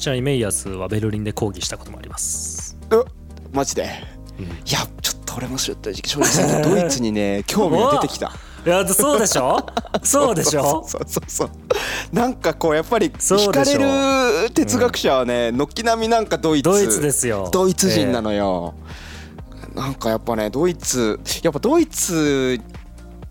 [0.00, 2.76] ちなみにメイヤスはベルリンで講義したこともあります。
[2.90, 2.96] え
[3.52, 3.88] マジで、
[4.38, 5.92] うん、いやちょっと俺も正直
[6.62, 8.32] ドイツにね 興味が出てきた。
[8.64, 9.58] いやそうでしょ？
[10.02, 10.84] そうでしょ？
[10.86, 11.50] そうそうそう
[12.12, 17.48] なんかこうやっぱり惹かれる哲学者はね軒並みなんかドイツドイツですよ。
[17.52, 18.74] ドイツ人なのよ、
[19.62, 22.58] えー、なんかやっぱねドイツやっぱドイツ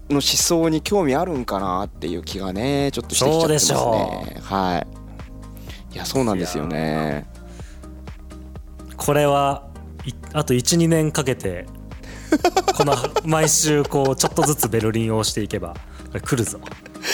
[0.10, 4.38] の思想に興味あるんかなっていう気がねちょっとしてきちゃってますね。
[4.42, 4.99] はい
[5.94, 7.26] いやそうなんですよね。
[8.98, 9.68] これは
[10.34, 11.66] あと12年かけて
[12.78, 15.76] この毎週こうちょっとずつベルリンを押していけば
[16.24, 16.60] 来るぞ。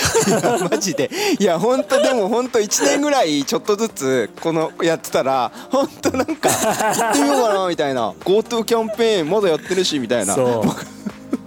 [0.69, 1.09] マジで。
[1.39, 8.11] いや本当でも本当1年ぐらいちょっとずつこのやってたら本当なんか行ってみようかなみたいな。
[8.11, 10.35] GoTo キャンペーンまだやってるしみたいな。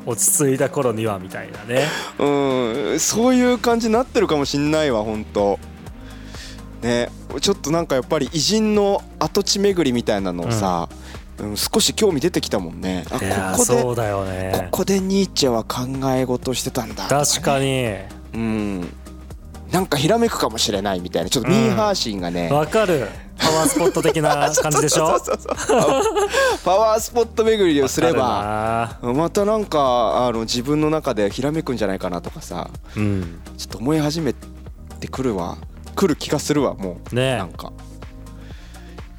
[0.07, 1.85] 落ち着いた頃にはみたいなね。
[2.19, 3.01] うん。
[3.01, 5.59] そういう感じになってるかもしんないわ本当
[6.83, 7.11] ね
[7.41, 10.88] ちょっとなんかやっぱり偉人の跡地巡りみたいなのをさ、
[11.38, 11.51] うん。
[11.51, 13.05] うん、少し興味出てきたもんね。
[13.11, 14.69] あここでそうだよね。
[14.71, 17.95] ここでニーチェは考え事してたんだ、ね、確かに。
[18.35, 18.93] うん。
[19.71, 21.31] なんかひらめくかもしれないみたいな。
[21.31, 22.51] ちょっとミーハーシーンがね。
[22.51, 23.07] わ、うん、かる。
[23.38, 25.17] パワースポット的な 感じでしょ？
[26.64, 34.35] パワースポット巡りをすればまたなんかあの自分の中でひらめくんじゃないかなとかさ、うん、ちょっと思い始め
[34.99, 35.57] てくるわ
[35.99, 37.73] 来る気がするわもう、ね、なんか。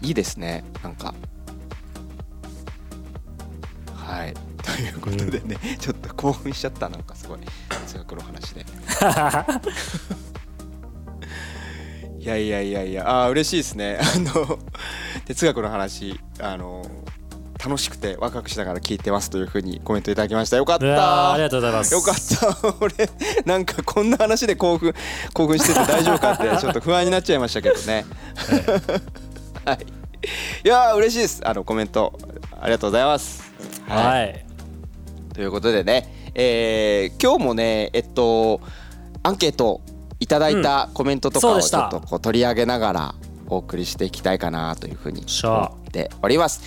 [0.01, 1.13] いいですねなんか。
[3.93, 4.33] はい。
[4.63, 7.39] ということでね、うん、ちょっと興奮しちゃったなんかすごい。
[7.85, 8.65] 哲学の話で。
[12.17, 13.23] いやいやいやいや。
[13.23, 13.99] あ嬉しいですね。
[14.01, 14.57] あの
[15.25, 16.89] 哲学の話あの
[17.63, 20.55] 楽しくてワクワクしながら聞いてますというふうにコメントいただきました。
[20.55, 21.33] よかった。
[21.33, 21.93] ありがとうございます。
[21.93, 22.75] よかった。
[22.79, 22.93] 俺
[23.45, 24.93] なんかこんな話で興奮
[25.33, 28.05] 興奮してて大丈夫かって ちょっと不安になっちゃいましたけどね。
[29.65, 29.85] はい。
[30.63, 30.67] い。
[30.67, 31.41] や嬉しいです。
[31.43, 32.17] あのコメント
[32.57, 33.43] ありがとうございます。
[33.89, 34.45] はい、
[35.33, 38.61] ということでね、えー、今日もねえっと
[39.23, 39.81] アンケート
[40.21, 43.15] いただいたコメントとかをちょっとこう取り上げながら
[43.47, 46.61] お送りしていきたいかなというふうに思っております。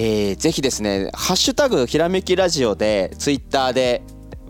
[0.00, 4.00] えー、ぜひですね「ハッシュタグひらめきラジオ」でツイッターで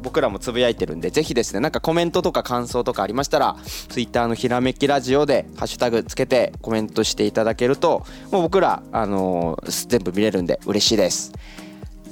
[0.03, 3.57] 僕らもつぶやいてるんでぜひですねなんかコメントとか感想とかありましたら
[3.89, 11.33] ツイッターのひらめきラジオでハッシュタグつけてコメントしていただけるともう僕ら、あのー、全部見れるんで嬉しいです。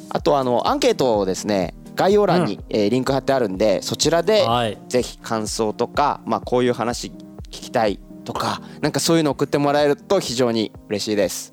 [0.08, 4.46] あとあのアンケートをですね概要欄に、えー、リンク貼ってあるんでそちらで
[4.88, 7.08] ぜひ感想とか、まあ、こういう話
[7.50, 11.52] 聞きたいとかなんかそういうの送ってもらえると非常に嬉しいです。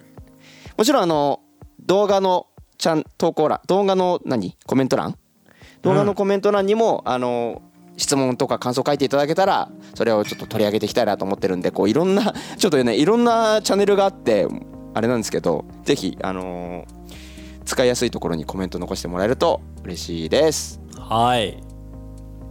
[0.77, 1.42] もちろんあの
[1.85, 4.57] 動画のちゃん投稿欄動画の何？
[4.65, 5.17] コメント欄？
[5.81, 7.61] 動画のコメント欄にも、うん、あの
[7.97, 14.47] 質問とか感想書いていただけたらそれをちょっと取り上げていきたいなと思ってるんでこういろんな ちょっとねいろんなチャンネルがあって
[14.93, 17.03] あれなんですけどぜひあのー
[17.65, 20.81] 使いやすいところにコメント残してもらえると嬉しいです。
[20.97, 21.57] はい。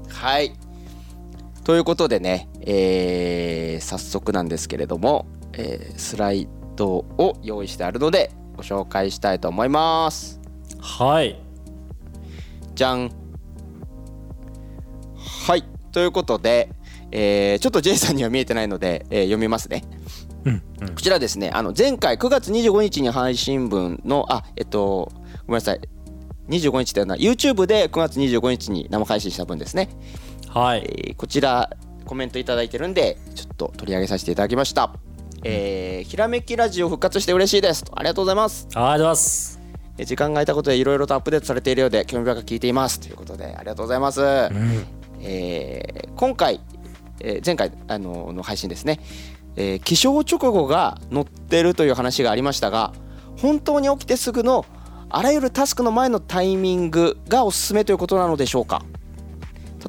[0.08, 0.52] はい。
[1.64, 8.30] ということでね、えー、早速なんですけれども、えー、スライドを用意してあるので
[8.62, 10.40] ご紹介したいと思います。
[10.80, 11.36] はい。
[12.76, 13.10] じゃん。
[15.46, 15.64] はい。
[15.90, 16.70] ということで、
[17.10, 19.82] えー、ちょっと J さんには見えてないので、えー、読みますね。
[20.44, 20.62] うん。
[20.80, 21.50] うん、こちらですね。
[21.50, 25.10] あの前回9月25日に配信分のあえっと
[25.46, 25.80] ごめんなさい。
[26.48, 29.88] 25日というのは YouTube で9月25日に生配信した分ですね。
[30.48, 31.68] はい、えー、こちら
[32.04, 34.92] コメント頂いてるんでちょっと取り上げさせていただきました
[35.44, 37.84] えーひらめきラジオ復活して嬉しいです。
[37.94, 38.68] ありがとうございます。
[38.74, 39.60] ありがとうございます。
[39.98, 43.00] えー時間が空いたことでいろいろとアップデートされているようで興味深く聞いています。
[43.00, 44.86] ということでありがとうございます、うん。
[45.20, 46.60] えー今回、
[47.20, 49.00] えー前回あのの配信ですね、
[49.56, 52.92] えー起床直後が載ってるという話がありましたが
[53.38, 54.64] 本当に起きてすぐの
[55.10, 58.82] あらゆるタスクの前のタイミングがおすすめということなのでしょうか。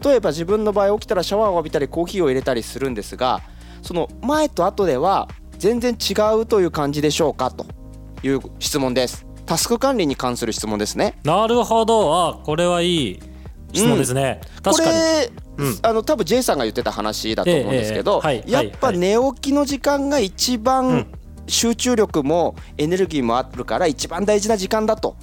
[0.03, 3.41] 例えば自分の場合起きたらシャワーを浴びたりコーヒーを入れたりするんですが
[3.83, 5.29] その前と後では
[5.63, 7.65] 全然違うという感じでしょうかと
[8.21, 9.25] いう質問です。
[9.45, 11.17] タスク管理に関する質問ですね。
[11.23, 12.13] なるほど。
[12.13, 13.19] あこれはいい
[13.71, 14.89] 質問ですね、確かに。
[14.89, 14.93] こ
[15.57, 15.79] れ、うん。
[15.81, 21.07] あの多分 J さんが言ってた話だと思うんですけど、やっぱはい寝起きの時間が一う番ん。
[21.47, 25.15] 集中力もエネルギーもあるから一番大事な時間だと、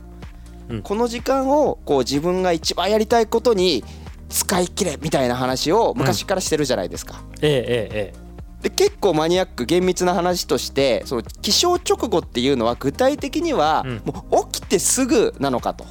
[0.70, 0.83] うん。
[0.83, 3.85] この時間をこう自分が一番やりたいことに
[4.31, 7.22] 使い切れみたいな話を昔からしてるじゃないですか。
[7.42, 7.55] えええ
[7.92, 8.29] ええ
[8.62, 14.02] で結構マニアック厳密な話としてその起床直後っていうのは具体的にはうん。
[14.04, 15.84] もう起きてすぐなのかと。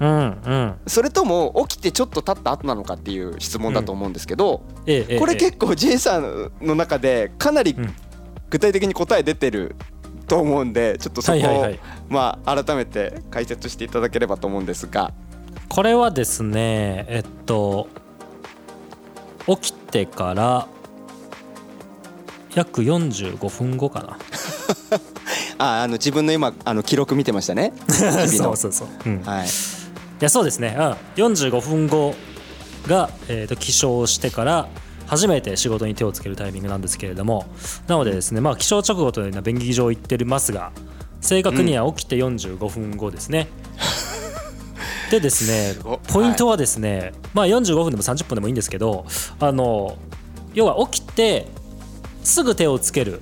[0.00, 0.74] えうんうん。
[0.86, 7.94] それとも起きてちょっと経った後なのかっていう質問だと思うんですけど、ええええこれ結構 J さんの中でかなりうん。
[8.48, 9.74] 具体的に答え出てる
[10.28, 11.74] と思うんでちょっとそこを
[12.08, 15.12] まあ改めて解説していただければと思うんですが。
[15.68, 17.88] これはですねえっと
[19.46, 20.68] 起きてから
[22.56, 24.18] 約45分後かな。
[25.58, 27.72] ああの自分の今あの記録見てましたね。
[27.86, 28.52] その。
[28.52, 29.48] うそうそう、うん、いはい。
[30.20, 30.82] やそうですね、う
[31.20, 32.14] ん、45分後
[32.86, 34.68] が、えー、と起床してから
[35.06, 37.46] 初めて仕事に手をつけるタイミングなんですけれども。
[37.86, 40.72] なのでですねまあ起床直後というのは便宜上言ってますが
[41.20, 43.48] 正確には起きて45分後ですね、
[45.10, 45.74] でですね
[46.08, 49.04] ポイントはですね、まあ45分でも30分でもいいんですけど
[49.40, 49.96] あの
[50.54, 51.48] 要は起きて
[52.26, 53.20] すぐ手をつける。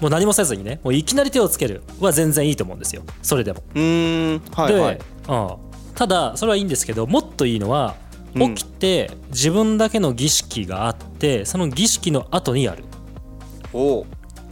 [0.00, 0.80] もう何もせずにね。
[0.82, 1.82] もういきなり手をつける。
[2.00, 3.02] は全然いいと思うんですよ。
[3.22, 3.62] それでも。
[3.74, 4.42] うーん。
[4.52, 4.94] はいはい。
[4.96, 5.56] で、うん、
[5.94, 7.94] ただそれはいいんですけどもっといいのは
[8.34, 8.54] うん。
[8.54, 12.84] 起きて自分だけの儀式があってその儀式の後にやる。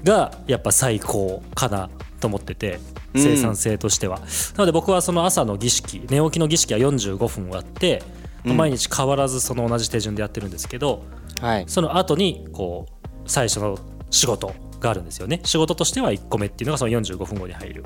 [0.05, 2.79] がやっぱ最高かなと思ってて
[3.15, 3.23] うん。
[3.23, 4.25] 生産性としては、な
[4.59, 8.05] ので僕はその朝の儀式寝起きの儀式は45分あって、
[8.45, 8.57] うん。
[8.57, 11.03] 毎日変わらずその同じ手順でやってるんですけど
[11.41, 11.65] はい。
[11.67, 12.98] その後にこう
[13.29, 13.79] 最初の
[14.11, 15.41] 仕事があるんですよね。
[15.45, 17.85] 仕事としては1個目っていうのがその45分後に入る。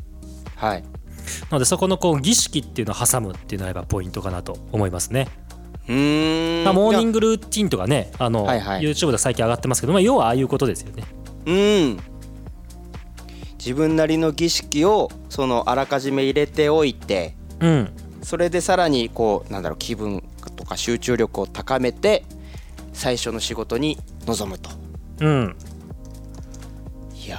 [0.57, 0.83] はい。
[0.83, 0.89] な
[1.53, 5.29] のでそこのこう儀式っていうのを挟むっていうのがやっぱポイントかなと思いますね。
[5.89, 6.65] うーん。
[6.65, 8.83] まあ、モーニンググルーティンとかねあの、はいはい。
[8.83, 11.05] YouTube で最近上がってますけど、まあ、要はああいうことですよね。
[11.47, 12.01] うん。
[13.59, 17.91] 自分なりの儀式をそのあらかじめ入れておいてうん。
[18.23, 20.23] それでさらにこうなんだろう気分
[20.57, 22.25] とか集中力を高めて
[22.93, 24.71] 最初の仕事に臨むと
[25.23, 25.57] うん。
[27.15, 27.37] いや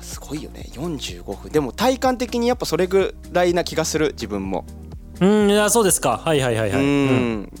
[0.00, 0.66] ーすごいよね。
[0.72, 1.52] 45分。
[1.52, 4.64] でも体感的にやっぱそれぐらいな気がする自分も。
[5.20, 6.18] うんいやそうですか。
[6.24, 6.82] はいはいはいはい。
[6.82, 7.32] ううん。
[7.42, 7.52] ん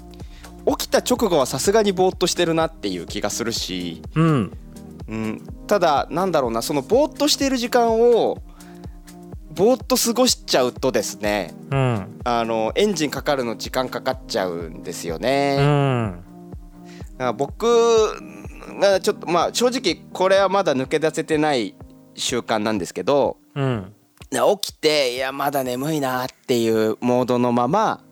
[0.78, 4.52] 起きた直後はさすがにぼーっとしてるなっていう気がするし、うん。
[5.06, 8.38] うん、ただなんだろうなそのぼーっとしてる時間を
[9.54, 12.20] ぼーっと過ごしちゃうとですねうん。
[12.24, 15.56] あのエンジンかかるの時間かかっちゃうんですようね。
[15.58, 16.12] ん。
[16.12, 17.66] だから僕
[18.80, 21.74] がちょっとまあ正直これはまだ抜け出せてない
[22.14, 23.92] 習慣なんですけどうん
[24.30, 28.02] 起きていやまだ眠いなっていうモードのまま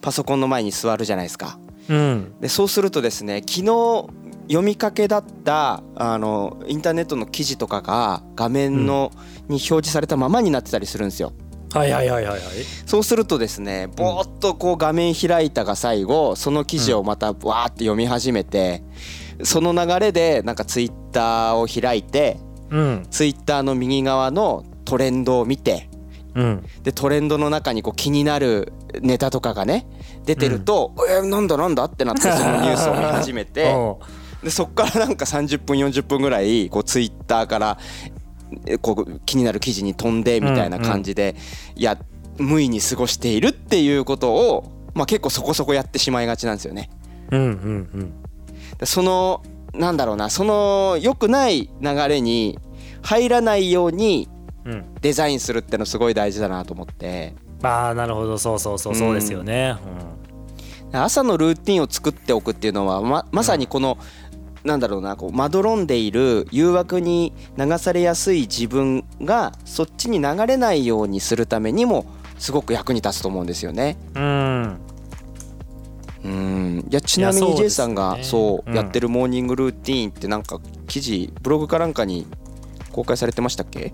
[0.00, 1.58] パソコンの前に座るじゃないですか。
[1.88, 4.08] うんでそうするとですね昨日
[4.48, 9.10] 読みかけだったあのインターネットの記事とかが画面の、
[9.48, 11.32] に表示されたままになってたりするんですよ。
[11.72, 12.42] はいはいはいはいはい。
[12.86, 18.82] そうするとですねぼーっとこう画面開いたが最後その記事をまたわーって読み始めて、
[19.42, 22.38] その流れでなんかツイッターを開いて
[22.70, 23.06] うん。
[23.10, 25.88] ツイッターの右側のトレンドを見て
[26.34, 26.66] うん。
[26.82, 29.86] でトレンドの中にこう気になるネタとかがね
[30.24, 31.84] 出てると、えーなんだなんだ？
[31.84, 33.74] ってなって そのニュースを見始めて
[34.42, 37.78] でそっからなんか30分40分ぐらいこうツイッターから
[38.66, 41.34] えこう気になる記事に飛んでみたいな感じで、
[41.74, 41.98] いや
[42.38, 46.90] 無意に過ごしているっていうことを、まあ、結構そこそこやってしまいがちなんですよね。
[47.32, 48.25] うんうんで
[48.84, 49.42] その
[49.74, 52.58] なんだろうなその良くない流れに
[53.02, 54.28] 入らないように
[54.64, 54.72] うん。
[54.72, 57.34] うんデザインするってのすごい大事だなと思って。
[57.62, 58.36] ああなるほど。
[58.38, 58.94] そうそうそう。
[58.96, 59.76] そうですよね。
[60.92, 63.98] 朝のルーティンを作っておくっていうのはままさにこの、
[64.64, 72.04] なんだろうなこうまどろんでいる誘惑に流されやすい自分がそっちに流れないようにするためにも
[72.38, 73.96] すごく役に立つと思うんですよね。
[74.16, 74.80] うん
[76.26, 76.32] うん。
[76.32, 78.76] うんいやちなみに J さんがそううん。
[78.76, 82.26] やってるモーニングルーティーンってなんか記事ブログかなんかに
[82.92, 83.92] 公開されてましたっけ？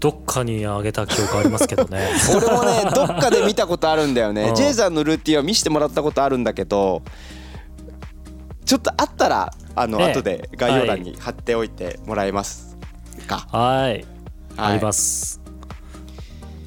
[0.00, 2.08] どっかにあげた記憶ありますけどね。
[2.34, 4.48] 俺もね どっかで見たことあるんだよね。
[4.48, 4.54] うん。
[4.54, 7.02] J さんのルーティンは見せてもらったことあるんだけど
[8.64, 12.76] ちょっとあったらあの、ええ後で概要欄に貼っておいてもらえます
[13.26, 13.92] か、はい。
[13.92, 14.04] はい。
[14.56, 15.40] あります。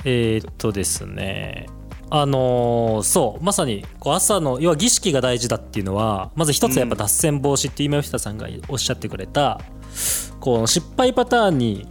[0.06, 1.66] えーっとですね
[2.16, 9.60] あのーそうまさにこう朝の要は儀式が大事だっていうのはまず一つやっぱ脱線防止って今吉田さんがおっしゃってくれた
[10.40, 11.88] こう失敗パターンに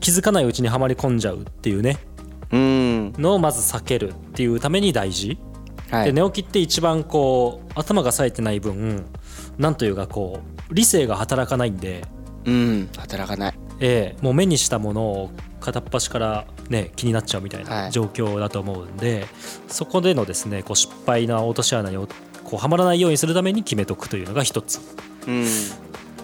[0.00, 1.98] 気づかないうちにはまり込んじゃうっていうね
[2.50, 3.12] うん。
[3.18, 5.36] のをまず避けるっていうために大事。
[5.90, 6.06] はい。
[6.06, 9.04] で寝起きって一番こう頭が冴えてない分
[9.58, 10.40] なんというかこ
[10.70, 12.06] う理性が働かないんで、
[12.46, 12.88] うん。
[12.96, 13.54] 働かない。
[13.80, 17.90] ええもう目にしたものを片っ端からね気になっちゃうみたいはない。
[17.90, 19.26] 状況だと思うんで、
[19.68, 22.08] そこでのですねこう失敗な落とし穴にこ
[22.52, 24.80] うはまらないようにするために決めとくというのが一つ。
[25.26, 25.44] うん。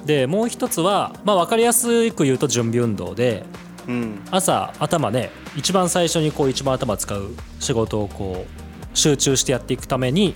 [0.06, 3.44] でもう一つは、まあ、分かりやすく言うと準備運動で
[3.88, 4.22] うん。
[4.30, 7.30] 朝頭ね一番最初にこう一番頭使う
[7.60, 10.34] 仕事をこう集中してやっていくために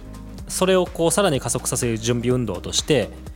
[0.48, 3.28] それをこうさらに加速させる準備運動として、うん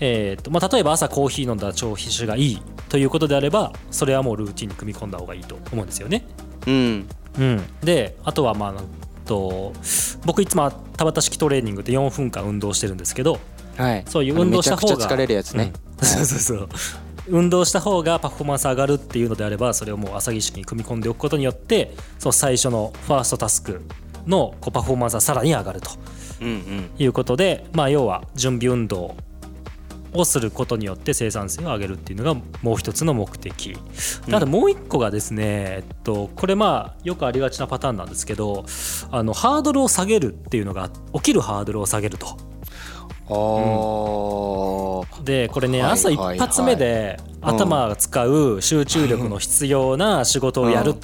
[0.00, 6.26] えーとまあ、例えば朝コーヒー飲んだら超皮脂がいいということであればそれはもうルーティンに組み込んだ方がいいと思うんですよね。
[6.66, 7.08] うん。
[7.38, 8.74] うん、であとはまあ
[9.24, 9.72] と
[10.24, 13.40] 僕いつも田畑式トレーニングで4分間運動してるんですけど
[13.76, 14.04] はい。
[14.06, 15.72] そういう運動した方がうん。
[16.06, 16.68] そうそうそう。
[17.26, 23.80] 運動した方がパフォーマンス上がるっていうのであればそれをもう朝儀式に組み込んでおくことによってその最初のファーストタスク
[24.26, 25.90] のこうパフォーマンスはさらに上がると
[26.42, 26.90] うんうん。
[26.98, 29.16] いうことで、まあ、要は準備運動
[30.14, 33.76] をすることによって生産性を上げるっていうのがもう一つの目的。
[34.26, 38.64] であともう一個がですね、えっと、これまあよくありがちなパターンなんですけど
[39.10, 42.26] あのハードルを下げるっていうのが起きるハードルを下げると。
[43.28, 45.24] あー。
[45.24, 50.98] でこれねはい朝一はい発目ではい頭が使う集中力の必要な仕事をやるうん。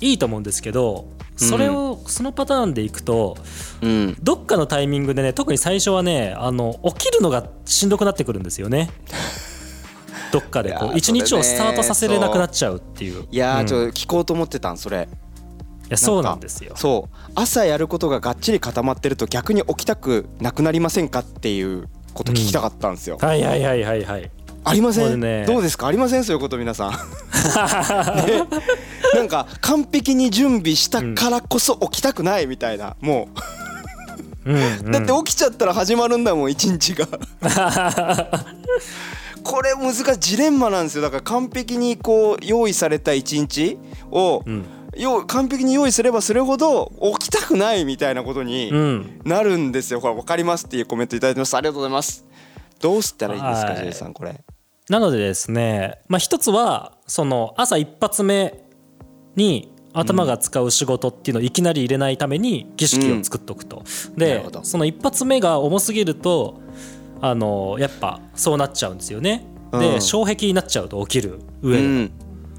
[0.00, 1.06] いいと思うんですけど
[1.36, 3.36] それをそのパターンでいくと
[3.82, 8.90] うんどっかのタイミングでね特に最初はねあの起きるのがしんどくなってくるんですよね。
[10.32, 13.26] どっかでこいう一日をスタートさせれなくなっちゃうっていう。
[13.30, 15.08] いやー、うんちょっと聞こうと思ってたんそれ
[15.86, 16.74] いやそうなんですよ。
[16.76, 24.30] そう朝やることががっちり固まってると逆に起きたくなくなりませんかっていうこと聞きたかったんですよ、はいはいはいはいはい。
[24.64, 25.44] ありません、ね。
[25.46, 25.86] どうですか？
[25.86, 26.24] ありません？
[26.24, 26.90] そういうこと皆さん。
[28.26, 28.42] ね。
[29.14, 32.96] なんか完璧に準備したからこそ起きたくないみたいな。
[33.00, 33.28] も
[34.46, 34.52] う。
[34.52, 37.06] んうだって起きちゃったら始まるんだもん一日が。
[39.42, 41.02] これ難しいジレンマなんですよ。
[41.02, 43.78] だから完璧にこう用意された一日
[44.10, 44.64] を、うん。
[44.96, 49.20] よう完璧に用意すればするほど起きたくないみたいなことにうん。
[49.24, 50.00] なるんですよ。
[50.00, 51.56] ほら分かりますっていうコメントいただいてます。
[51.56, 52.24] ありがとうございます。
[52.80, 53.84] どうしたらいいですか、はい。
[53.86, 54.43] J さんこれ。
[54.90, 58.62] なのでですね、まあ、一つはその朝一発目
[59.34, 63.84] に頭が使う仕事っていうのをいきなり入れないために儀式を作っとくと。
[64.16, 66.60] でなるほどその一発目が重すぎると
[67.20, 69.46] あのやっぱそうなっちゃうんですよね。
[69.46, 71.82] うんで障壁になっちゃうと起きるう上で。
[71.82, 72.12] ん。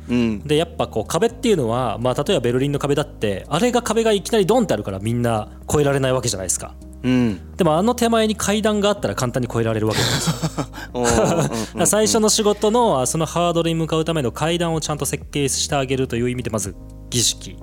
[0.10, 0.40] うん。
[0.40, 6.74] でやっぱこう壁っていうのは、まあ、例えばベルリンの壁だってあれが壁がいきなりドンってあるからみんな越えられないわけじゃないですか。
[7.06, 7.56] うん。
[7.56, 10.70] でもあの手前に階段があったら簡単に越えられるわけないですか。
[10.94, 16.76] おーだから最初の仕事のあそのハードルに向かうための階段をちゃんと設計してあげるという意味でまず
[17.12, 17.58] 儀式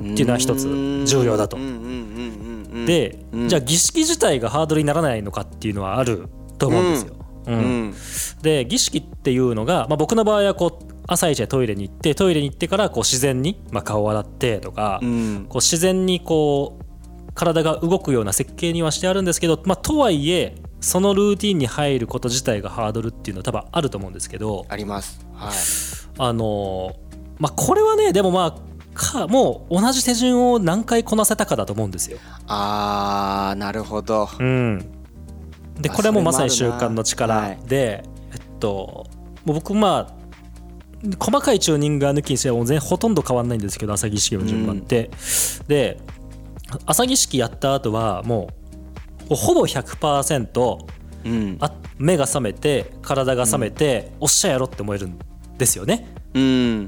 [0.00, 0.66] うんっていうのは一つ
[1.06, 1.58] 重要だと。
[2.86, 6.28] で、うんじゃあ儀式自体がハードルにならないのかっていうのはある
[6.58, 7.14] と思うんですよ。
[7.46, 7.58] ううん
[7.90, 7.94] ん。
[8.42, 15.46] で儀式っていうのが、まあ、僕の場合はこう朝一でトイレに行ってトイレに行ってからこう自然に、まあ、顔を洗ってとか、うん。
[15.48, 16.85] こう自然にこう
[17.36, 25.24] 体が動くような設計にはしてあるんですけど、まあ、とはいえそのルーティンに入ること自体がハードルっていうのは多分あると思うんですけどあります。
[25.34, 25.54] はい。
[26.18, 27.06] あのー
[27.38, 32.18] まあこれはねでもまあかもう同じ手順を何回こなせたかだと思うんですよ。
[32.46, 34.28] あーなるほど。
[34.38, 34.78] うん、
[35.78, 39.06] でまあこれもまさに習慣の力で、えっと
[39.44, 40.16] もう僕まあ
[41.18, 45.10] 細かいチューニングが抜きにしては全ほとんど変わんないんですけど朝儀式の順番って。
[45.68, 46.00] で
[46.84, 48.50] 朝儀式やった後はも
[49.30, 51.56] うほぼ100%うん。
[51.60, 55.18] あ目が覚めて体が覚めて、おっしゃやろって思えるん
[55.58, 56.06] ですよね。
[56.34, 56.86] うん。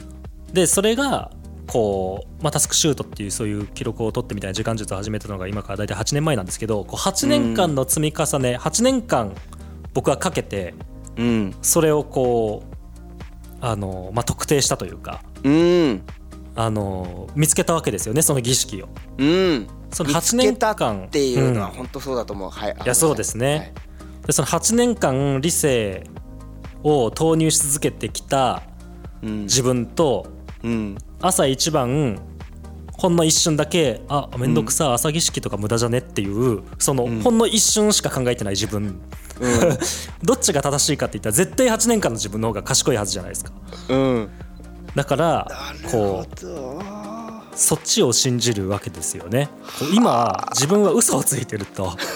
[0.52, 1.32] でそれが
[1.66, 9.34] こう、まあ、タスクシュートっていうそういう記録を取ってみたいな時間術を始めたのが今から大体8年前なんですけどこう8年間の積み重ね、8年間
[9.92, 10.74] 僕はかけて
[11.16, 11.54] うん。
[11.62, 16.02] それをこうあの、まあ、特定したというかうん。
[16.60, 18.88] あの見つけたわけですよねその儀式を。
[19.16, 19.68] うん。
[19.92, 21.70] その8見つけ年た間っていうのはん。
[21.70, 22.50] 本当そうだと思う。
[22.50, 22.72] はい。
[22.72, 22.76] いい。
[22.84, 23.72] やそうですね。
[24.26, 26.04] でその8年間理性
[26.82, 28.62] を投入し続けてきた
[29.22, 29.42] うん。
[29.42, 30.26] 自分と
[30.64, 30.98] うん。
[31.22, 32.20] 朝一番
[32.90, 37.20] ほんの一瞬だけあめんどくさ朝儀式とか無駄じゃねっていうそのん。
[37.20, 38.98] ほんの一瞬しか考えてない自分。
[40.24, 43.52] どっちが正しいかって言ったら絶対8年間の自分の方が賢いはずじゃないですか。
[43.90, 44.30] うん
[44.94, 45.48] だから
[45.90, 46.38] こう
[47.54, 49.48] そっちを信じるわけですよね。
[49.94, 51.96] 今自分は嘘をついてると。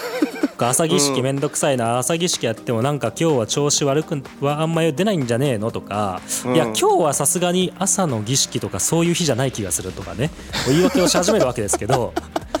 [0.57, 1.97] 朝儀式めんどくさいな。
[1.97, 5.71] 朝儀式やってもなんか今日は調子悪くはあんまり出ないんじゃねえの？
[5.71, 6.55] とか、うん。
[6.55, 10.31] いや今日はさすがに朝の儀式とかそういう日じゃない気がするとかね。
[10.67, 12.13] 言い訳をし始めるわけですけど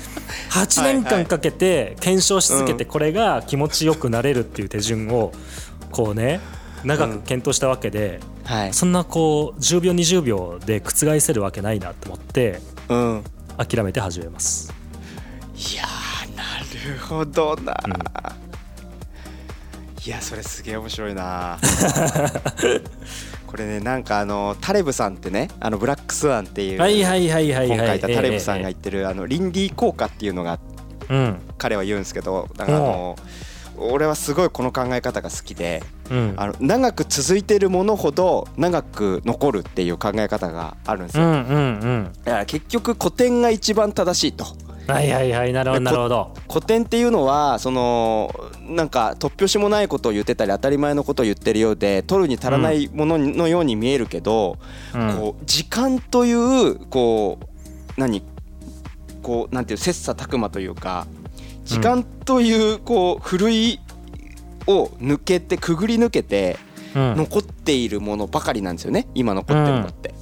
[0.51, 5.31] 8年間かけて検証し続けてこれが気持ちよくなれるっていう手順を
[5.91, 6.41] こうね
[6.83, 8.73] 長く検討したわけで、はい。
[8.73, 12.59] そんなこう10秒20秒で覆せるわけないなと思って
[12.89, 13.23] うん。
[13.57, 14.73] 諦めて始めます。
[15.55, 16.43] いやーな
[16.91, 17.73] るほどな、
[20.05, 21.59] いやそれすげえ面白いな。
[23.47, 27.77] これねなんかあのタレブさんってねあのブラックスワンっていうはいはいはいはいはい。
[27.77, 30.59] 本書いたタレブさんがえ言ってるあの倫理効果っていうのが
[31.09, 31.37] えうん。
[31.57, 33.15] 彼は言うんですけどだからあの
[33.77, 36.33] 俺はすごいこの考え方が好きでうん。
[36.37, 41.23] あの長く続いてるものほど長く残るっていう考え方があるんですよ。
[41.23, 42.11] うんうんうん。
[42.23, 44.45] だから結局古典が一番正しいと。
[44.87, 45.53] はいはいはい。
[45.53, 46.33] なるほどなるほど。
[46.49, 48.33] 古典っていうのはその
[48.67, 54.57] なんか突拍子もないことを言ってたり当たり前のことを言ってるようで取るに足らないもののように見えるけど、
[54.93, 55.17] うん。
[55.17, 58.23] こう時間というこう何
[59.21, 61.07] こうなんていう切磋琢磨というか
[61.65, 63.79] 時間というこうふるい
[64.67, 66.57] を抜けてくぐり抜けて
[66.95, 70.13] うん残っているものばかりなんですよね今残ってるのって。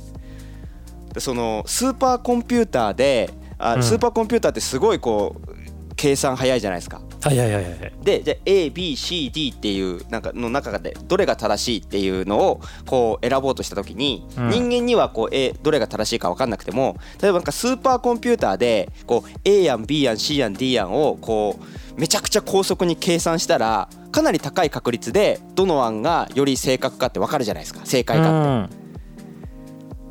[1.14, 7.02] でそのスーパーコンピューターであ、うんスーパーコンピューターってすごいこう計算早いじゃないですか。
[7.24, 7.94] はいはいはいはい。
[8.04, 28.81] でじゃあ ABCD っていうなんかの中でどれが正しいっていうのをこう選ぼうとした時に、うん人間にはこう A どれが正しいか分かんなくても例えばなんかスーパーコンピューターでこう A 案 B 案 C 案 D 案をこうめちゃくちゃ高速に計算したらかなり高い確率でどの案がより正確かって分かるじゃないですか正解かって。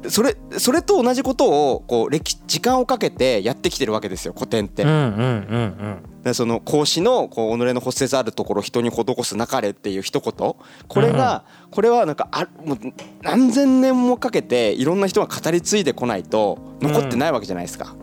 [0.08, 4.82] それそれと同じことをこう歴時間をかけてやってきてるわけですよ古典って。
[4.82, 10.54] うんうんうんでその孔子のこう己の骨折あるところ人に施すなかれっていう一言。
[10.86, 12.78] これがこれはなんかあもう
[13.22, 17.94] 何千年もかけていろんな人が語り継いでこないと残ってないわけじゃないですか。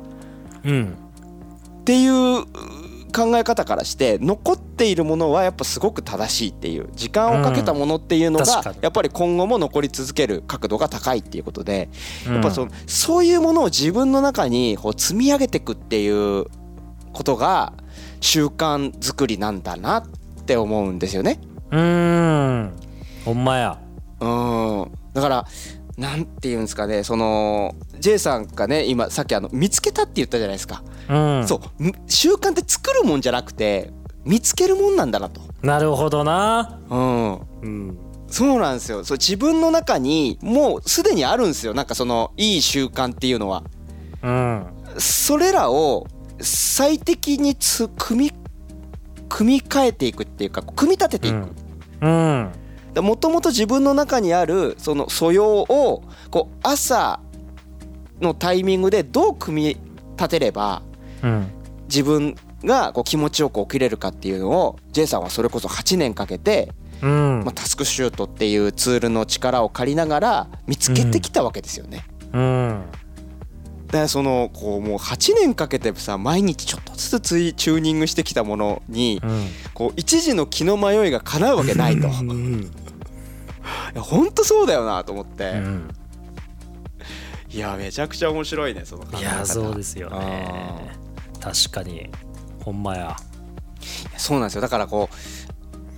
[0.63, 0.71] うん。
[0.71, 0.97] うん。
[1.81, 2.45] っていう
[3.13, 11.89] 考え方からして残っているものはやっぱすごく正しいっていう時間をかけたものっていうのがやっぱり今後も残り続ける角度が高いっていうことで
[12.27, 12.33] うん。
[12.35, 16.45] やっぱそのそういうものを自分の中にこう積み上げていくっていう
[17.13, 17.73] ことが
[18.21, 20.07] 習慣作りなんだなっ
[20.45, 21.39] て思うんですよね。
[21.71, 22.71] うーん。
[23.25, 23.79] ほんまや。
[24.19, 24.91] うん。
[25.13, 25.45] だから
[25.97, 31.47] なんて言うんですかねその J さんがね今さっきあの見つけたって言ったじゃないですか、うん。
[31.47, 31.83] そう。
[31.83, 33.91] む習慣って作るもんじゃなくて
[34.23, 36.79] 見つけるもんなんだなと、なるほどな。
[36.89, 37.97] うん、うん。
[38.27, 39.03] そうなんですよ。
[39.05, 41.73] そう自分の中にもうすでにあるんですよ。
[41.73, 43.63] なんかそのいい習慣っていうのは。
[44.21, 44.67] うん。
[44.99, 46.05] それらを
[46.39, 48.31] 最適につ組み
[49.29, 51.47] 組み替えていくっていうか組み立てていく、
[52.01, 52.51] うん
[53.01, 57.19] もともと自分の中にあるその素養をこう朝
[58.21, 59.77] のタイミングでどう組み
[60.17, 60.81] 立てれば
[61.23, 61.51] うん。
[61.87, 67.43] 自分がこう気持ちよく起きれるかっていうのを J さんはそれこそ8年かけて、うん。
[67.45, 72.05] まあ、タスクシュートっていうツールの力を借りながら見つけてきたわけですよね。
[72.33, 72.83] うん。
[73.87, 79.47] だからそのこうもう8年かけてさ毎日ちょっとずつチューニングしてきたものにうん。
[79.73, 82.07] こう一時の気の迷いが叶うわけないと。
[82.07, 82.71] いうん
[83.95, 85.51] や本当そうだよなと思って。
[85.51, 85.87] うん。
[87.49, 89.21] いやめちゃくちゃ面白いねその考え方。
[89.21, 90.97] いやそうですよあね
[91.39, 92.09] 確かに。
[92.63, 93.15] ほんまや。
[93.15, 94.61] ーそうなんですよ。
[94.61, 95.15] だからこう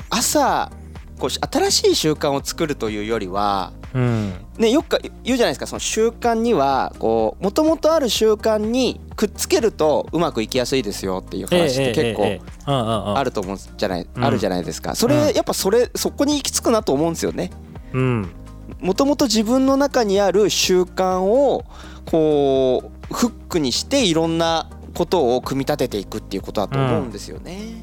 [0.09, 0.71] 朝
[1.19, 4.33] こう新しい習慣を作るというよりはうん。
[4.57, 14.23] ねよく言うじゃないですかその習慣にはこうもともとある習慣にくっつけるとうまくいきやすいですよっていう話って結構ああると思うんじゃないうん。
[14.23, 14.95] あるじゃないですか。
[14.95, 17.51] そうんれやっぱそれそこに行き着くなと思うんですよね。
[17.93, 18.31] うん。
[18.79, 21.65] もともと自分の中にある習慣を
[22.05, 27.81] こうフックにしていろんなことを組み立てていくっていうことだと思うんですよね。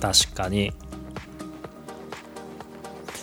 [0.00, 0.72] 確かに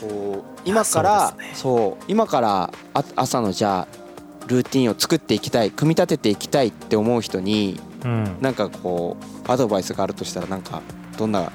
[0.02, 8.38] こう今からそう,、今からあ朝のじゃあルーティンを作っていきたい組み立てていきたいって思う人にうん。
[8.42, 9.16] なんかこ
[9.48, 10.82] うアドバイスがあるとしたらなんか
[11.18, 11.52] どんな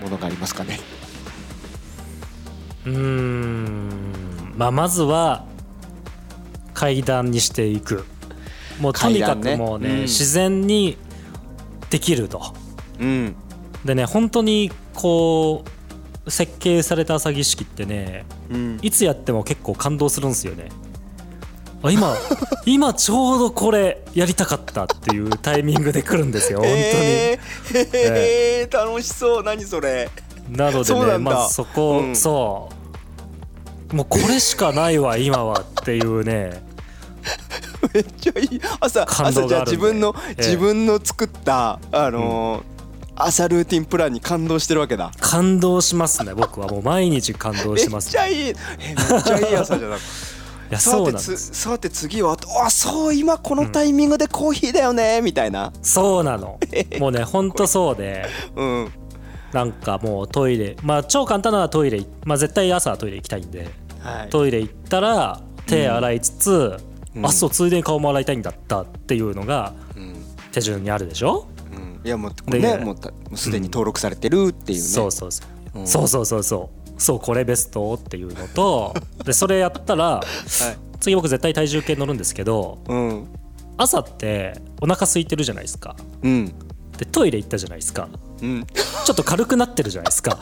[0.00, 0.78] ものがありますかね？
[2.86, 4.54] うん。
[4.56, 5.44] まあまずは
[6.72, 8.04] 階段にしていく。
[8.80, 10.00] もうとにかくもうねうん。
[10.02, 10.96] 自然に
[11.90, 12.54] できると。
[13.00, 13.34] うん。
[13.84, 15.70] でね本当にこう
[16.30, 18.78] 設計された朝儀式ってねうん。
[18.82, 20.68] いつやっても結構感動するんですよね。
[21.82, 22.16] あ今
[22.66, 29.42] 今ちょうどこれやりたかったっていうタイミングで来るんですよ本当に、えーえー楽しそう。
[29.42, 30.10] 何それ。
[30.50, 32.16] なのでねまずそこ、うん。
[32.16, 32.68] そ
[33.92, 33.96] う。
[33.96, 36.62] もうこれしかないわ 今はっていうね。
[37.94, 38.60] めっちゃいい。
[38.80, 40.42] 朝朝じゃあ自分の、ええ。
[40.42, 42.77] 自分の作ったあのー
[43.24, 45.10] 朝ルーティンプランに感動してるわけだ。
[45.20, 46.68] 感動しますね僕は。
[46.68, 50.02] もう毎日感動めっしますちゃいいえめっちゃいい朝じゃないい
[50.70, 51.36] やそうなんです。
[51.36, 55.72] つさて次はあそう今このタイミングでコーヒーだよねみたいな。
[55.82, 56.60] そうなの。
[57.00, 58.26] もうねほんとそうで。
[58.54, 58.92] うん。
[59.52, 60.76] なんかもうトイレ。
[60.82, 62.04] まあ超簡単なのはトイレ。
[62.24, 63.68] まあ絶対朝はトイレ行きたいんで。
[64.00, 64.28] はい。
[64.28, 66.76] トイレ行ったら手洗いつつ、
[67.16, 67.26] うん。
[67.26, 70.14] あそうついでに顔も洗いたいんだったっていうのがうん。
[70.52, 71.57] 手順にあるでしょ、うん
[72.04, 72.96] いやもうでねも
[73.32, 74.86] うすでに登録されてるっていうね。
[74.86, 75.44] そうそうそ
[75.74, 75.86] う、うん。
[75.86, 77.00] そうそうそうそう。
[77.00, 78.94] そうこれベストっていうのと
[79.24, 80.98] でそれやったらはい。
[81.00, 83.28] 次僕絶対体重計乗るんですけどうん。
[83.76, 85.96] 朝ってお腹空いてるじゃないですか。
[86.22, 86.52] うん。
[86.96, 88.08] でトイレ行ったじゃないですか。
[88.42, 88.66] うん。
[89.04, 90.38] ちょっと軽くなってるじゃないですか。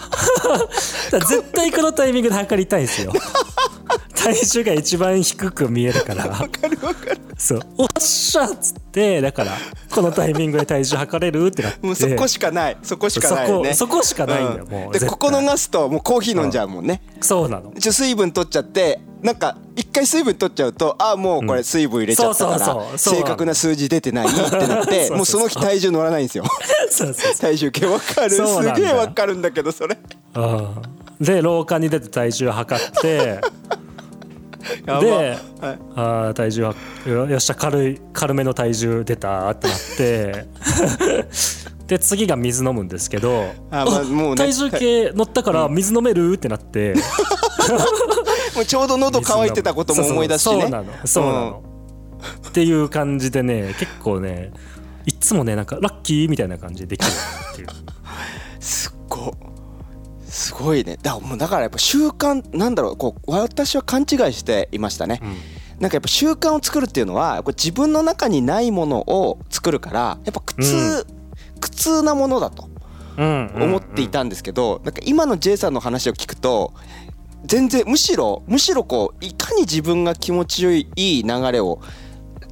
[1.13, 3.13] 絶対このタイミングで測りたいんですよ
[4.14, 6.26] 体重が一番低く見えるから。
[6.26, 7.20] わかるわかる。
[7.37, 7.61] そう。
[7.78, 8.45] おっしゃ!
[8.45, 9.53] っつってだから
[9.91, 11.87] このタイミングで体重測れるってなって。
[11.87, 12.76] もうそこしかない。
[12.82, 13.74] そこしかないよね。
[13.74, 14.70] そこしかないんだようん。
[14.70, 17.03] もうでここ逃すともうコーヒー飲んじゃうもんね。
[17.20, 17.72] そうなの。
[17.72, 26.45] ちょ水分取っちゃってなんか一回水分取っちゃうとあもうこれ水分入れちゃったから正確な数字出てないってなって もうその日体重乗らないんですよ。
[27.41, 28.30] 体重計わかる。
[28.30, 28.43] す
[28.74, 29.97] げえわかるんだけどそれ。
[30.34, 30.68] う、うん、
[31.21, 33.41] で廊下に出て体重測って
[34.85, 35.79] ではい。
[35.95, 36.75] あー体重は
[37.07, 40.47] よよっしゃ軽い軽めの体重出たってなって。
[41.87, 46.95] で次が水飲むんですけどあまあもうね 体重計乗ったから水飲めるってなって。
[48.57, 50.62] もうちょうど喉乾いてたことも思い出すしね。
[50.62, 50.83] そうそうそう。
[50.83, 51.07] なの。
[51.07, 51.62] そうなの、
[52.49, 54.51] っていう感じでね結構ね
[55.05, 57.11] いっつもねなんかラッキーみたいな感じでできる
[57.53, 57.69] っていう。
[58.59, 59.35] すっご
[60.37, 60.99] すごいね。
[61.01, 65.22] だもうだからやっぱ習慣なんだろうこう私は勘違いしていましたね、
[65.80, 71.07] なんかやっぱ習慣を作るっていうのはこれ自分の中にないものを作るからやっぱ苦痛、
[71.59, 72.68] 苦痛なものだと
[73.16, 76.74] うん思っていたんですけど、なんか今の J さんの話を聞くと
[77.47, 81.80] 全然むしろむしろこういかに自分が気持ちよいいい流れを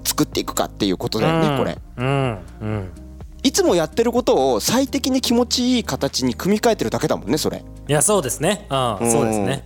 [0.05, 1.78] 作っていくかっていうことだよね、これ。
[1.99, 2.39] うん。
[2.62, 3.04] うん
[3.45, 7.63] いつもやってることを最適に気持ちいい形に組み替えてるだけだもんねそれ。
[7.87, 8.67] いやそうですね。
[8.71, 9.11] うんうん。
[9.13, 9.65] そうですね、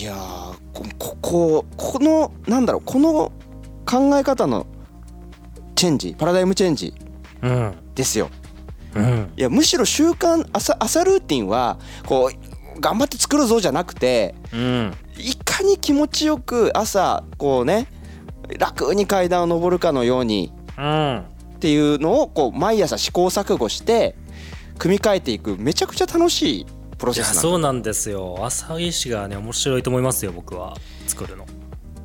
[0.00, 3.32] いやーここここのなんだろうこの
[3.86, 4.66] 考え方の
[5.74, 6.94] チェンジパラダイムチェンジ
[7.42, 8.28] うんですよ。
[8.94, 9.32] うん。
[9.36, 14.94] いやむしろ習慣朝朝ルーティンはこう頑張って作るぞじゃなくてうん。
[15.16, 17.86] いかに気持ちよく朝こうね
[18.58, 21.24] 楽に階段を上るかのようにうん
[21.62, 24.16] っていうのをこう毎朝試行錯誤して
[24.78, 26.66] 組み替えていくめちゃくちゃ楽しい
[26.98, 27.40] プロセスなんだ。
[27.40, 28.36] そうなんですよ。
[28.44, 30.76] 朝飯がね面白いと思いますよ僕は。
[31.06, 31.44] 作るの。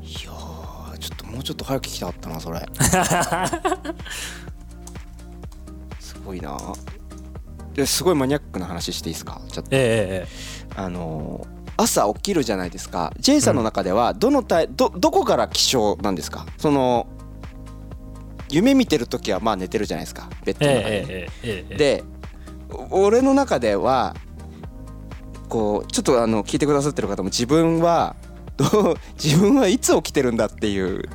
[0.03, 2.63] いやーちょっともうちょっと早く聞きたかったなそれ。
[5.99, 6.55] すごいな。
[7.73, 9.41] ですごいマニアックな話していいですか？
[9.51, 9.69] ちょっと。
[9.71, 13.13] えええあのー朝起きるじゃないですか。
[13.19, 16.45] J さんの中ではどのタイどどこから起床なんですか？
[16.57, 17.05] その
[18.49, 20.29] 夢見てる時はまあ寝てるじゃないですか。
[20.45, 22.03] ベッドえの中で、えええで
[22.69, 24.15] お俺の中では
[25.49, 28.15] こうちょっとあの聞いてくださってる方も自分は
[28.57, 31.09] どう自分はいつ起きてるんだっていう、こ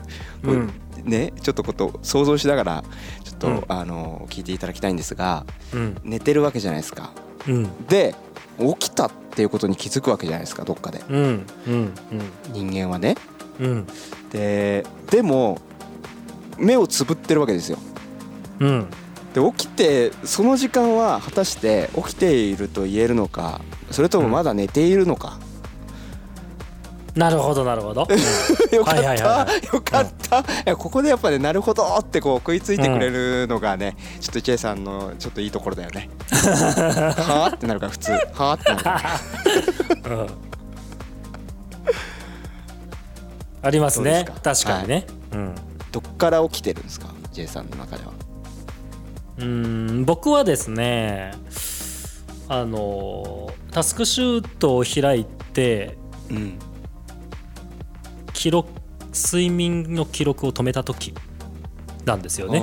[0.45, 0.73] ううん。
[1.05, 2.85] ねちょっとことを想像しながら
[3.25, 3.65] ちょっと、うん。
[3.69, 5.97] あの聞いていただきたいんですがうん。
[6.05, 7.13] 寝てるわけじゃないですか。
[7.49, 7.87] うん。
[7.87, 8.15] で
[8.59, 11.03] 起きたっていうことに気づくわけじゃないですかどっかで。
[11.09, 11.93] うんうん。
[12.53, 13.17] 人間はね。
[13.59, 13.87] うん。
[14.31, 15.59] ででも
[16.59, 17.79] 目をつぶってるわけですよ。
[18.61, 18.87] うん。
[19.35, 25.39] で起きてその時間は果たして起きていると言えるのかそれともまだ寝ているのか、
[27.15, 28.07] なるほどなるほど。
[28.73, 36.09] よかった、はいはいはいはよかった、いやここでやっぱねなるほどってこう食いついてくれるのがね、ちょっと J さんのちょっといいところだよね。
[36.33, 38.13] はあってなるから普通。
[38.13, 38.83] はあってなる。
[38.83, 40.27] からうん。
[43.63, 44.27] ありますね。
[44.43, 45.55] 確かにね、うん
[45.93, 48.13] どっから起きてるんですか？J さんの中では。
[49.39, 49.45] うー
[50.01, 51.33] ん僕はですね
[52.49, 55.97] あのタスクシュートを開いて
[56.31, 56.59] うん。
[58.33, 58.69] 記録
[59.15, 61.15] 睡眠の記録を止めた時
[62.05, 62.59] なんですよね。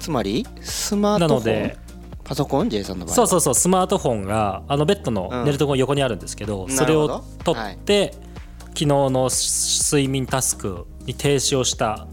[0.00, 1.54] つまりスマーなトフォン？
[1.54, 1.78] ので
[2.24, 5.44] パソコン？J さんの場合そうそうそうスマートフォンがあのベッドのうん。
[5.44, 8.14] 寝るところ横にあるんですけど、んそれを取って、
[8.68, 12.06] 昨日の睡眠タスクに停止をした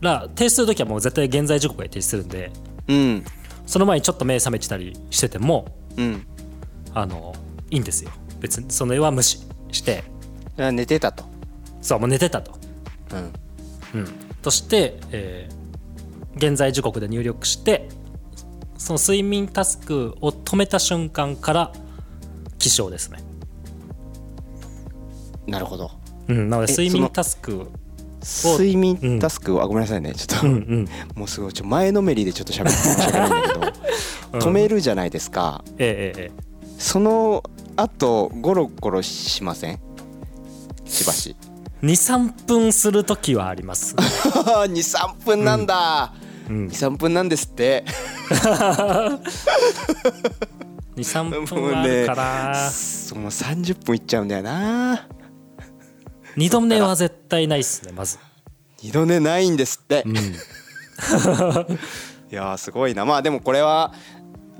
[0.00, 2.50] ら停止する時はもう絶対現在時刻で停止するんで
[2.88, 3.24] うん。
[3.66, 5.66] その前にちょっと目覚めてたりしてても
[5.96, 6.26] うん。
[6.94, 7.34] あの
[7.70, 8.10] いいんですよ。
[8.40, 9.38] 別にそれは無視
[9.70, 10.04] して。
[10.58, 11.24] あ寝てたと。
[11.80, 12.52] そうもう寝てたと、
[13.12, 14.00] うん。
[14.00, 14.08] うん、
[14.40, 15.62] として、えー
[16.36, 17.88] 現在時刻で入力して
[18.78, 21.72] その睡眠タスクを止めた瞬間から
[22.58, 23.18] 起床ですね。
[25.46, 25.90] なるほど。
[26.28, 27.68] うん、なのでえ睡眠タスク
[28.22, 30.14] 睡眠タスクを、あごめんなさいね。
[30.14, 30.88] ちょっと、うんうん。
[31.14, 33.30] もうすごいちょ前のめりでちょっと喋って申し訳ないん。
[33.30, 35.64] だけど、止めるじゃないですか。
[35.78, 37.44] えええええその
[37.76, 39.78] 後ゴロゴロしません？
[40.84, 41.36] しばし。
[41.82, 43.94] え23分する時はあります。
[43.98, 46.12] 23分なんだ、
[46.48, 46.66] うん。
[46.68, 47.84] 23分なんですって。
[50.96, 55.06] 23分はあるから、 その30分いっちゃうんだよな
[56.36, 58.18] 二度寝は絶対ないっすねまず、
[58.82, 60.18] 二度寝ないんですって、うん、 い
[62.30, 63.04] やーすごいな。
[63.04, 63.92] まあでもこれは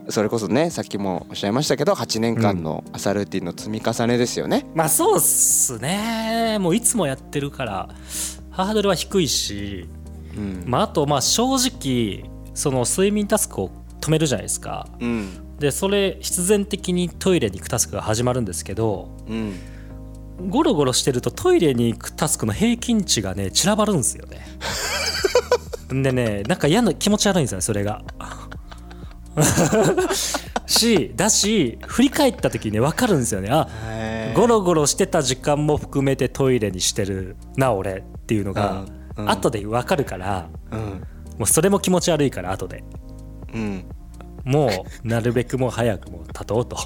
[0.08, 4.66] それこそねさっきもおっしゃいましたけど8年間の朝ルーティンの積み重ねですよね。
[4.74, 6.58] まあそうっすね。
[6.60, 7.88] もういつもやってるから
[8.50, 9.88] ハードルは低いし、
[10.36, 10.64] うん。
[10.66, 13.70] まあ、あとまあ正直その睡眠タスクを
[14.00, 14.86] 止めるじゃないですか。
[15.00, 15.56] うん。
[15.58, 19.54] でそれ必然的にトイレに行くタスクが始まるんですけどうん、
[20.48, 24.44] ゴロゴロしてるとトイレに行くタスクの平均値がね散らばるんですよね。
[25.88, 28.02] でねなんか嫌な気持ち悪いんですよねそれが。
[30.66, 33.48] しだし振り返った時にね分かるんですよね。
[33.50, 33.68] あ
[34.34, 38.72] ゴロゴロしてた時間も含めてトイレにしてるな俺っていうのが。
[38.72, 39.30] うんうん。
[39.30, 40.80] 後で分かるからうん。
[41.38, 42.84] もうそれも気持ち悪いから後で。
[43.52, 43.84] うん。
[44.44, 44.70] も
[45.04, 46.76] うなるべくもう早くもう立とうと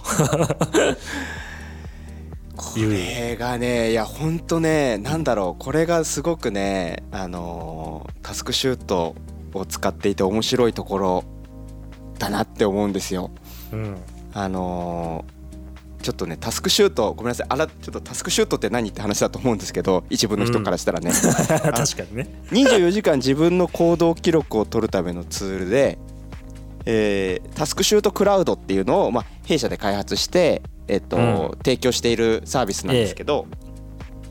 [2.57, 9.15] これがねいやほんとねなんだろうこれがすごくねあのータスクシュート
[9.55, 11.25] を使っていて面白いところ
[12.19, 13.31] だなって思うんですよ。
[13.73, 13.97] うん。
[14.33, 15.37] あのー
[16.03, 22.29] ちょっとねタスクシュートごめんなさいあらちょっとタスクシュートって何って話だと思うんですけど一部の人からしたらね、 確かにね。
[22.53, 25.99] 24時間自分の行動記録を取るためのツールで、
[26.85, 31.51] えータスクシュートクラウドっていうのを、まあ、弊社で開発して、えっとうん。
[31.59, 33.47] 提供しているサービスなんですけど、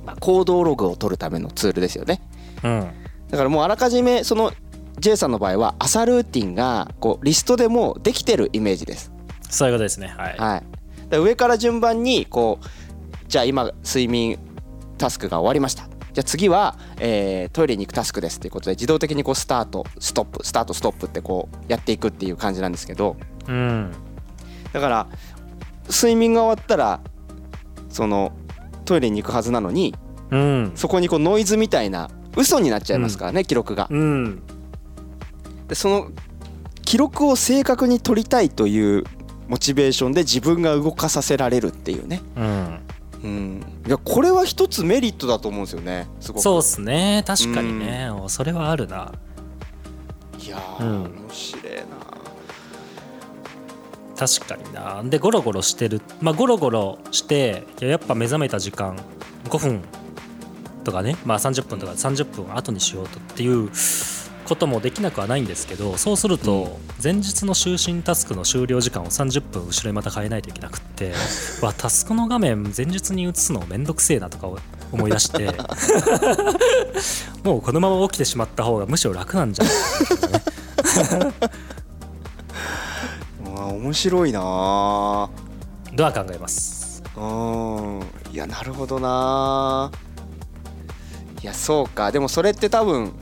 [0.05, 2.21] まあ、行動ログを取るためのツールですよね。
[2.63, 2.91] うん。
[3.29, 4.51] だからもうあらかじめその
[4.99, 9.11] J さんの場合は朝ルーティンがこうリストでもうできてるイメージです。
[9.49, 10.13] そういうことですね。
[10.17, 10.37] はい。
[10.37, 12.65] はい、で上から順番にこう
[13.27, 14.37] じゃあ今睡眠
[14.97, 15.83] タスクが終わりました。
[16.13, 23.17] じゃあ次は、えートイレに行くタスクですっていうことで自動的にこうスタートストップスタートストップってこうやっていくっていう感じなんですけど。
[23.47, 23.91] うん。
[24.71, 25.07] だから
[25.89, 27.01] 睡眠が終わったら
[27.89, 28.33] その
[28.85, 29.95] トイレに行くはずなのに
[30.31, 30.71] うん。
[30.75, 33.87] そこにこうノイズみたいな嘘になっちゃいますからね、記録が。
[33.89, 34.41] うん。
[35.67, 36.11] でその
[36.83, 39.03] 記録を正確に取りたいという
[39.47, 42.21] モチベーションで自分が動かさせられるっていうね。
[42.35, 42.79] うん。
[43.23, 46.43] うん、いやこれは一つメリットだと思うんですよねすごく。
[46.43, 47.23] そうっすね。
[47.25, 49.11] 確かにね、おそれはあるな。
[50.39, 51.03] いやー、うん。
[51.05, 52.04] 面白いな
[54.17, 55.03] 確かにな。
[55.03, 56.01] でゴロゴロしてる。
[56.21, 58.97] まあゴロゴロしていややっぱ目覚めた時間
[59.45, 59.81] 5分
[60.83, 61.17] とかね。
[61.25, 63.69] まあ30分とか30分後にしようとっていう
[64.45, 71.13] こともできなくはないんですけどそうすると前日の就寝タスクの終了時間を30分後ろにまた変えないといけなくって
[71.61, 74.47] わタスクの画面前日に移すのめんどくせえなとか
[74.91, 75.49] 思い出して。
[77.43, 81.33] もうこのまま起きてしまった方がむしろ楽なんじゃないかな
[83.67, 84.39] 面白いな。
[85.95, 87.03] とは考えます。
[87.15, 87.99] うん。
[88.31, 89.91] いやなるほどな。
[91.41, 92.11] いやそうか。
[92.11, 93.13] でもそれって多分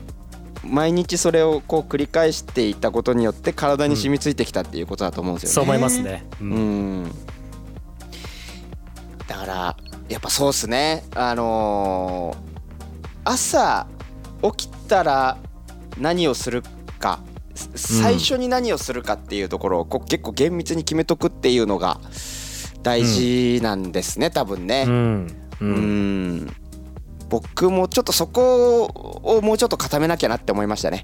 [0.64, 6.26] 毎日それをこう繰り返していたことによって体に染みついてきたっていうことだと思うんですよね、そう思いますね。
[6.40, 7.04] ううん。
[7.04, 7.10] ん
[9.26, 9.76] だから
[10.08, 11.04] やっぱそうっすね。
[11.14, 12.54] あのー
[13.26, 13.86] 朝
[14.42, 15.38] 起きたら
[15.98, 16.62] 何をする
[16.98, 17.20] か。
[17.26, 22.00] す最初に何をするかっていうところをこう結構厳密に決めとくっていうのが
[22.82, 24.84] 大事なんですね、多分ね。
[24.86, 25.36] うん。
[25.60, 26.36] ううん。
[26.36, 26.56] ん
[27.28, 31.02] 僕もちょっとそこをもうちょっと固めなきゃなって思いましたね。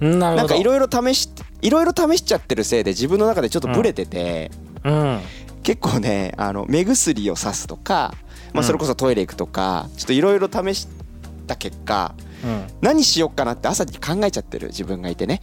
[0.00, 1.28] うんななんかいろいろ試し
[1.62, 4.50] いろいろ試しちゃってるせいで自分の中でちょっとブレてて、
[4.84, 5.20] うん。
[5.62, 8.14] 結構ねあの目薬をさすとか、
[8.52, 10.88] まあ、それこそトイレ行くとか、ちょっといろいろ試し
[11.46, 12.14] た結果
[12.44, 12.66] うん。
[12.80, 15.42] 何しよっかなって朝に考えちゃってる自分がいてね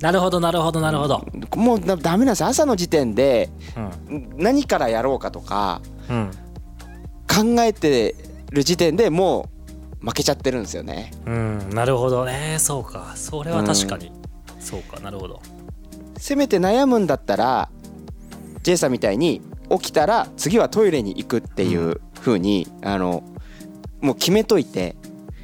[0.00, 1.26] なるほどなるほどなるほど。
[1.56, 2.46] もうだダメなんですよ。
[2.46, 3.50] 朝の時点で
[4.08, 4.34] うん。
[4.36, 6.30] 何からやろうかとかうん。
[7.26, 8.14] 考えて
[8.50, 9.48] る時点でも
[10.02, 11.12] う負けちゃってるんですよね。
[11.26, 12.24] うんなるほど。
[12.24, 13.12] ねそうか。
[13.16, 14.12] それは確かに、
[14.60, 15.42] そうかなるほど。
[16.16, 17.68] せめて悩むんだったら
[18.62, 19.40] J さんみたいに
[19.70, 23.22] 起きたら次はトイレに行くっていう風にあの
[24.00, 24.96] もう決めといて、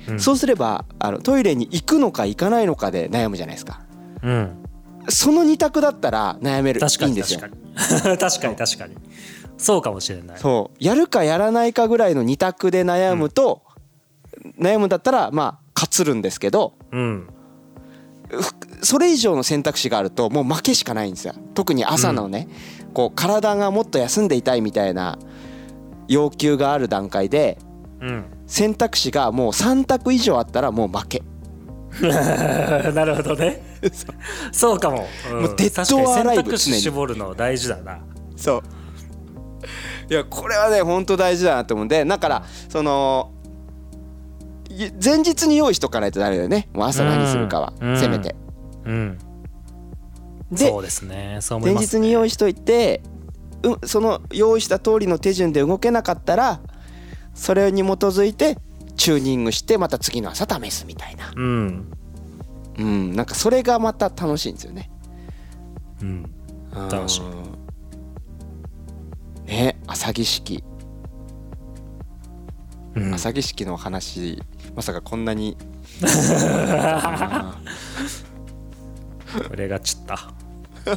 [0.09, 0.21] うん。
[0.21, 3.84] そうすればあのトイレに行くのか行かないのかで悩むじゃないですか
[4.25, 4.65] うん。
[5.09, 6.81] その二択だったら悩める。
[6.81, 7.41] 確かにいいんですよ。
[7.41, 7.53] 確
[8.03, 8.19] かに。
[8.19, 8.97] 確かに確かに。
[9.57, 10.39] そうかもしれない。
[10.39, 13.63] そうやるかやらないかぐらいの二択で悩むと、
[14.59, 17.29] 悩むんだったらまあ勝つるんですけどうん。
[18.83, 21.35] それ以上の選択肢があるともう負けしかないんですよ。
[21.55, 22.49] 特に朝のね、
[22.95, 25.19] こう体がもっと休んでいたいみたいな
[26.09, 27.59] 要求がある段階で
[28.01, 28.25] うん。
[28.47, 31.23] 選択肢がもう3択以上あったらもう負け。
[32.03, 33.74] なるほどね
[34.53, 35.01] そうかも、ん。
[35.43, 36.57] もうデッドオアライブ。
[36.57, 38.01] 絞るの大事だな。
[38.37, 38.63] そう。
[40.11, 43.33] いやこれはね本当大事だなと思うんでだからその
[44.69, 46.69] い前日に用意しとかないとダメだよね。
[46.73, 47.99] もう朝何するかはうん。
[47.99, 48.35] せめて。
[48.85, 49.19] うん。
[50.51, 51.39] でそうですね。
[51.41, 53.03] そう思い前ます、日に用意しといて
[53.63, 56.61] うその用意した通りの手順で動けなかったら
[57.35, 58.59] それに基づいて
[58.97, 61.33] チューニングしてまた次の朝試すみたいな。
[61.35, 61.91] うん
[62.79, 64.91] うんなんかそれがまた楽しいんですよね。
[66.03, 66.31] うん。
[66.91, 67.21] 楽しい。
[67.23, 67.55] うん
[69.47, 70.65] ね朝儀式。
[72.95, 73.15] うん。
[73.15, 74.43] 朝儀式の話
[74.75, 75.57] まさかこんなに。
[79.49, 80.33] これがちった。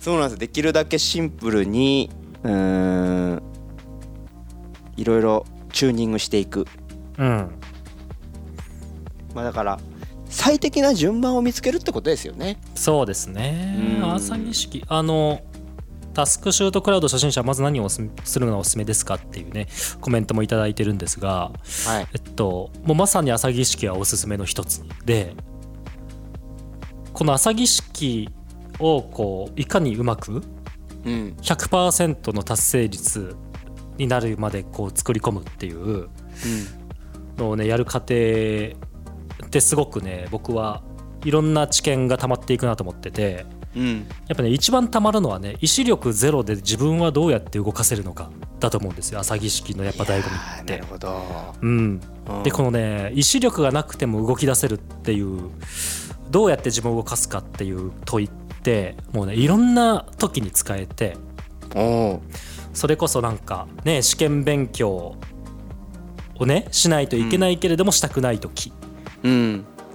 [0.00, 0.38] そうなんです。
[0.38, 2.10] できるだけシンプルに
[2.42, 3.42] うーん
[4.96, 6.66] いろいろチューニングしていく。
[7.18, 7.50] うん
[9.34, 9.78] まあだから
[10.28, 12.58] 最適な順番を見つけるってことですよね。
[12.74, 13.76] そうですね。
[14.00, 14.14] うん。
[14.14, 14.84] 朝儀式。
[14.88, 15.40] あの
[16.12, 19.66] タスクシュートクラウド初心者はまず何をおすするのがおすすめですかっていうね
[20.00, 21.50] コメントもいただいてるんですが
[21.86, 22.06] はい。
[22.14, 25.34] えっともうまさに朝儀式はおすすめの一つで
[27.12, 28.28] この朝儀式
[28.78, 30.42] をこういかにうまく
[31.04, 31.36] うん。
[31.42, 33.36] 100%の達成率
[33.98, 36.08] になるまでこう作り込むっていう
[37.36, 38.14] のをねやる過程
[39.44, 40.82] ってすごくね僕は
[41.24, 44.06] いろんな知見が溜まっていくなと思っててうん。
[44.28, 48.30] やっぱね一番溜まるのはね意志力ゼロで自分はどうやって動かせるのか
[48.60, 50.72] だと思うんですよ朝儀式のやっぱ醍醐味って。
[50.74, 50.84] なる。
[50.84, 51.22] ほど。
[51.60, 52.42] うん、うん。
[52.42, 55.50] でこのね意志力がなくても動き出せるっていう
[56.30, 58.30] どうやって自分を動かすかっていう問いっ
[58.62, 61.16] てもうねいろんな時に使えて
[62.72, 65.16] それこそなんかね試験勉強
[66.36, 68.72] をねしないといけないけれどもしたくない時。
[68.78, 68.83] うん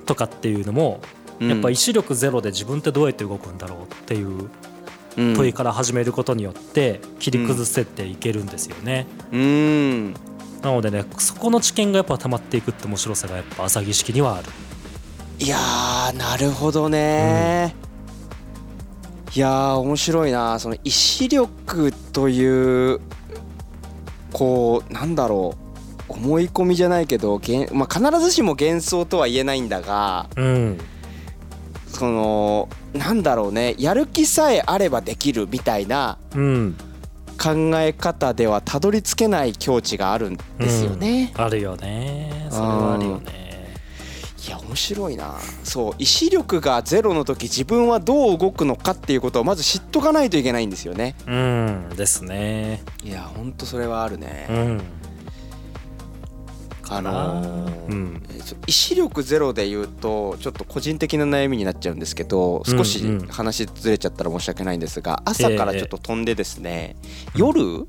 [0.05, 1.01] とかっていうのも、
[1.39, 1.49] うん。
[1.49, 4.49] やっぱ意志力ゼロで自分ってどうやって動くんだろうっていう
[5.17, 5.35] うん。
[5.35, 9.07] 問いから始めることによって切り崩せていけるんですよね。
[9.31, 10.13] うん。
[10.61, 14.49] なのでねそこの知見がやっぱ溜まっていくって面白さがやっぱ朝儀式にはある。
[15.39, 17.73] いやーなるほどね、
[19.33, 20.59] いやー面白いな。
[20.59, 22.99] その意志力という
[24.33, 25.68] こうなんだろう
[26.09, 27.39] 思い込みじゃないけど、
[27.71, 30.77] まあ、必ずしも幻想とは言えないんだがうん。
[31.87, 36.75] そのなんだろうねやる気さえあればできるみたいなうん。
[37.41, 41.31] 考え方ではたどり着けない境地があるんですよね。
[41.37, 42.47] あるよね。
[42.49, 43.73] それはあるよね。
[44.45, 45.35] いや面白いな。
[45.63, 51.15] そう意志力がゼロの時自分はどう動くのかっていうことをまず知っとかないといけないんですよね。
[51.27, 51.89] うん。
[51.95, 52.83] ですね。
[53.03, 54.81] いやほんとそれはあるね、うん
[56.89, 58.23] あのーうん。
[58.65, 66.95] 意志力ゼロで言うとちょっと個人的な悩みになっちゃうんですけど少し話ずれちゃったら申し訳ないんですが朝からちょっと飛んでですね、
[67.35, 67.87] 夜？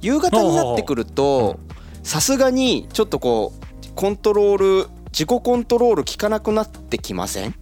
[0.00, 1.58] 夕方になってくると
[2.02, 7.54] さすがにちょっとこうコントロール自己コントロール効かなくなってきません？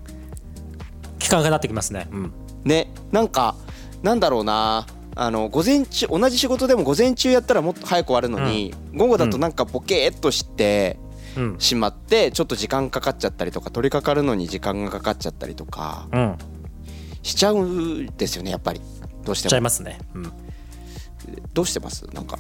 [1.21, 2.09] 期間がなってきますね。
[2.11, 2.33] うん。
[2.65, 3.55] ねなんか
[4.03, 10.99] なんだろうなあの午前中同じ仕事でも午前中やったらもっと早く終わるのに、午後だとなんかボケーっとして
[11.37, 11.57] うん。
[11.59, 16.37] しまってちょっと時間かかっちゃったりとか取り掛かるのに時間がかかっちゃったりとかうん
[17.23, 18.81] しちゃうんですよねやっぱり。
[19.25, 19.99] どうししちゃいてもますね。
[20.15, 20.33] うん。
[21.55, 22.05] どうしてます？
[22.13, 22.39] なんか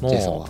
[0.00, 0.46] も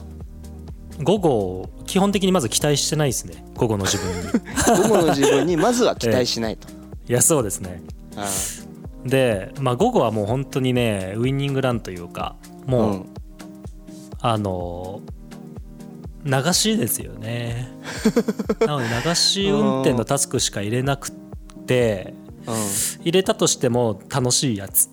[1.01, 3.45] う午後基本的にまず期待してないですね。
[3.55, 4.29] 午後の自分に。
[4.89, 6.69] 午後の自分にまずは期待しないと、
[7.09, 7.83] いやそうですね。
[8.17, 8.27] あ
[9.05, 13.07] で、まあ、午後はもう本当にねウイニングランというかーもう、うん。
[14.23, 15.01] あの
[16.25, 17.73] 流しですよね。
[18.67, 21.11] なので流し運転のタスクしか入れなく
[21.67, 22.15] て
[22.47, 22.55] うん。
[23.03, 24.91] 入れたとしても楽しいやつ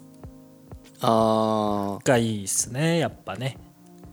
[1.01, 3.57] がいいですねやっぱね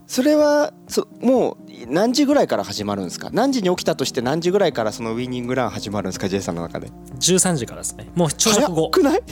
[0.07, 3.29] それはそもう何時ぐらいから始まるんですか？
[3.33, 6.89] 何時に起きたとして何時ぐらいからそのウイニングラン始まるんですか？J さんの中で。
[7.19, 8.09] 13時からですね。
[8.15, 8.89] もう朝早食後。
[8.91, 9.23] くない？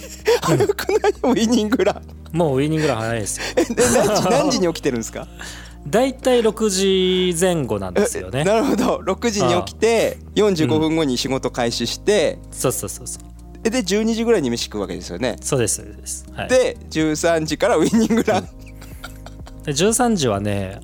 [0.42, 1.14] 早くない？
[1.34, 2.36] ウイニングラン。
[2.36, 3.66] もうウイニングラン早いですよ。
[3.96, 5.28] 何時何時に起きてるんですか？
[5.86, 8.40] だいたい6時前後なんですよね。
[8.42, 8.98] えなるほど。
[9.06, 13.24] 6時に起きて45分後に仕事開始して、そうそうそうそう。
[13.66, 15.36] えで12時ぐらいに飯食うわけですよね？
[15.42, 18.44] そうですそうです、はい、で13時からウイニングラン。
[18.44, 18.63] で
[19.66, 20.80] 13時はね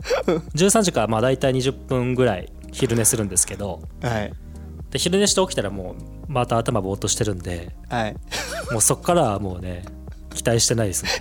[0.55, 3.81] 13時からまあ大体20分ぐらい昼寝するんですけど。
[4.01, 4.33] はい。
[4.91, 5.95] で昼寝して起きたらも
[6.27, 7.75] うまた頭ぼーっとしてるんで。
[7.89, 8.15] はい。
[8.71, 9.85] もうそっからはもうね
[10.33, 11.11] 期待してないですね。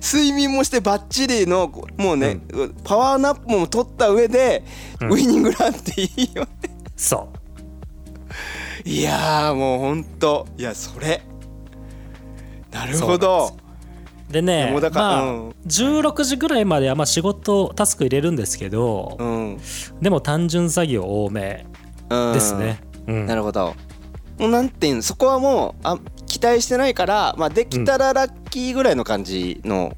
[0.00, 2.40] 睡眠もしてバッチリのもうね、
[2.82, 4.64] パワーナップも取った上で、
[5.02, 6.48] ウイニングランっていいよね。
[6.96, 7.28] そ
[8.88, 10.46] いやーもうほんと。
[10.56, 11.20] いやそれ。
[12.70, 13.54] なるほど。
[14.30, 15.50] うでねまあ、うん。
[15.66, 19.58] 16時ぐらいまではまあ仕事タスク入れるんですけど、うん。
[20.00, 21.66] でも単純作業多め
[22.08, 22.32] うん。
[22.32, 23.26] ですね、うん。
[23.26, 23.74] なるほど。
[24.38, 29.94] もうなんていうんそこはもうあ期待してないから、まあ、できたらラッキーぐらいの感じの、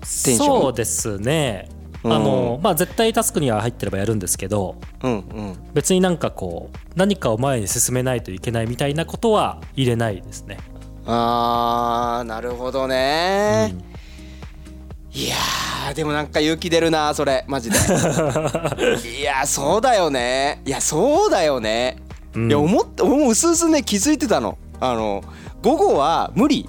[0.00, 0.36] テンション。
[0.36, 1.68] そうですね。
[1.70, 1.75] うん
[2.14, 5.56] あのまあ絶対タスクには入ってればやるんですけどうんうん。
[5.74, 10.58] 別になんかこう何かを前に進めないといけないみたいなことは入れないですね、
[11.06, 13.74] あーなるほどね、
[15.12, 17.44] いやーでもなんか勇気出るなそれ。
[17.46, 17.76] マジで。
[19.20, 20.60] いやそうだよね。
[20.66, 21.96] いやそうだよね、
[22.34, 22.48] うん。
[22.48, 24.58] いや思って俺もうすうすね気づいてたの。
[24.80, 25.22] あの
[25.62, 26.68] 午後は無理。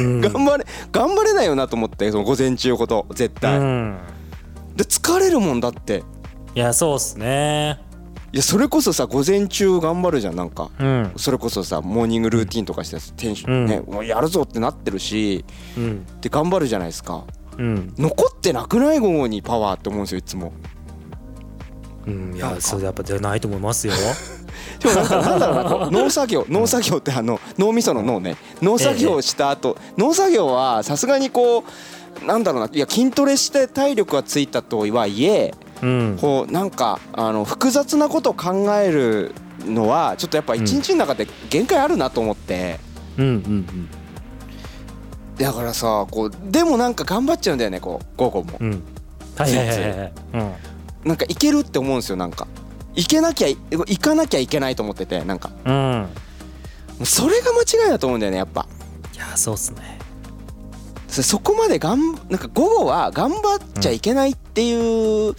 [0.00, 0.20] うん。
[0.22, 3.98] 頑張れ頑張れないよなと思ってその午前中ほど絶う対、ん
[4.78, 6.04] で疲れるもんだって。
[6.54, 7.80] いやそうっすね。
[8.32, 10.70] いやそれこそさ午前中頑張るじゃんなんか。
[10.78, 11.12] うん。
[11.16, 15.44] それこそさモーニングルーティンとかしてテンションね、もうやるぞってなってるし
[15.76, 16.06] うん。
[16.20, 17.24] で頑張るじゃないですか。
[17.58, 17.92] うん。
[17.98, 19.00] 残ってなくない？
[19.00, 20.52] 午後にパワーって思うんですよいつも。
[22.06, 23.92] うんいやそれやっぱ出ないと思いますよ。
[24.80, 28.36] でもなんかなんだろうな農作業農作業ってあの脳みその脳ね。
[28.62, 31.62] 農作業をした後、農作業はさすがにこう
[32.26, 36.18] なんだろうないや筋トレして体力がついたとはいえうん。
[36.20, 42.78] こうなんかあの複雑なことを考えるのはちょっとやっぱ一日の中で限界あるなと思って、
[43.16, 43.88] うんうん
[45.36, 48.58] だからさこうでもなんか頑張っちゃうんだよねこう午後も。
[48.60, 48.72] うん。
[48.72, 48.82] うん
[49.36, 50.12] はいはいはいはい。
[50.34, 50.52] うん
[51.04, 52.48] なんかいけるって思うんですよなんか。
[52.96, 55.50] いけなきゃい行かなきゃいけないと思っててなんか。
[55.64, 56.08] うん。
[57.04, 58.66] それが間違いだと思うんだよねやっぱ。
[59.14, 59.97] いやそうっすね
[61.08, 65.36] そそこまでがんなんか午後は頑張っちゃいけないっていう、う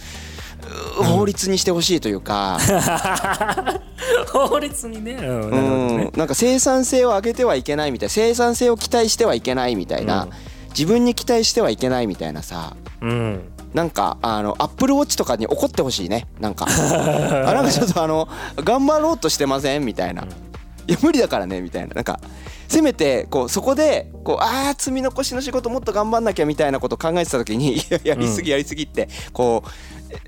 [1.04, 2.58] 法律にしてほしいというか、
[4.32, 5.12] 法律にね。
[5.14, 6.10] うんね。
[6.16, 10.30] なんか生産性を上げてはいけないみたいな生産性を期待してはいけないみたいな、うん。
[10.70, 12.74] 自分に期待してはいけないみたいなさ。
[13.00, 13.40] うん。
[13.72, 16.26] なんかあのアップルウォッチとかに怒ってほしいね。
[16.40, 16.66] なんか。
[17.46, 19.84] あなんかちょっとあの頑張ろうとしてません？
[19.84, 20.22] みたいな、
[20.88, 21.94] いや無理だからねみたいな。
[21.94, 22.20] なんか
[22.70, 29.70] せめてこうそこでこうああ積み残しの仕事もっと頑張んなきゃみたいなこと考えてた時に いややりすぎやりすぎってこう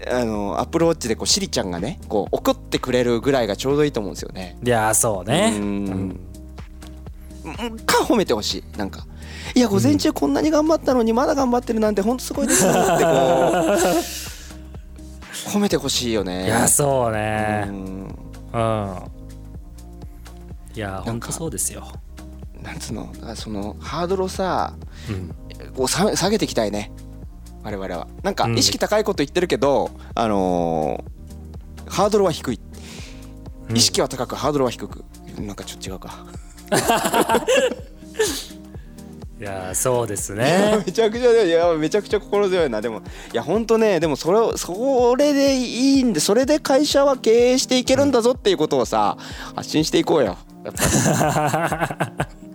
[0.05, 4.57] えあのアップルウォッチでこうシリちゃんがねこう怒ってくれるぐらいがちょうどいいと思うんですよね。
[4.65, 5.53] いやそうね。
[5.57, 6.21] うん。
[7.87, 9.07] か褒めてほしいなんか。
[9.55, 13.03] いや午前中こんなに頑張ったのにまだ頑張ってるなんてほんとすごいですよってこう
[15.55, 16.47] 褒めてほしいよね。
[16.47, 18.15] いやそううねん。
[18.53, 18.99] うん。
[20.75, 21.03] いやか。
[21.05, 21.87] ほんとそうですよ
[22.63, 23.11] なんつうの？
[23.15, 24.75] だからそのハードルをさ
[25.09, 25.35] うん。
[25.75, 26.93] こうさ下げていきたいね。
[27.63, 28.09] 我々は。
[28.23, 28.59] なんかうん。
[28.59, 32.61] 意識高いこと言ってるけど、あのーハードルは低い。
[33.69, 33.77] うん。
[33.77, 35.05] 意識は高くハードルは低く。
[35.39, 36.27] なんかちょっと違うか、
[39.41, 40.83] いやそうですね。
[40.87, 42.81] めちゃくちゃいやめちゃくちゃ心強いな。
[42.81, 43.01] でもい
[43.37, 49.17] やほんとねでもそれをそれでいいんでそれで会社は経営していけるんだぞっていうことをさ
[49.57, 50.37] 発信していこうよ。
[50.65, 52.33] やっぱり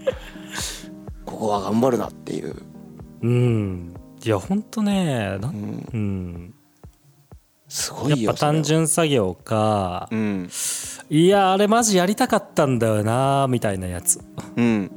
[1.27, 2.55] ここは頑張るなっていう、
[3.21, 3.93] うん。
[4.23, 5.55] いやほんとねなうん。
[5.55, 6.53] ん、うん。
[7.67, 11.05] すごいよやっぱ単純作業かそれは。
[11.09, 14.19] いやあれマジやりたかったんだよなみたいなやつ。
[14.55, 14.65] うん。
[14.65, 14.91] うん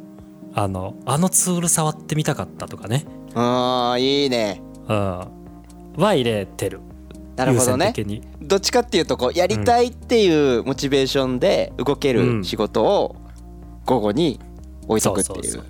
[0.53, 3.07] あのあのツール触ってみたかったとかね。
[3.35, 4.61] あーいいね。
[4.89, 4.97] うん。
[4.97, 5.29] は
[6.15, 6.81] 入れてる。
[7.37, 7.95] なるほどね。
[8.43, 13.17] どっちかっていうとこうやりたいっていうモチベーションで動ける仕事を
[13.87, 14.41] 午後に
[14.91, 15.63] 置いとくっていう。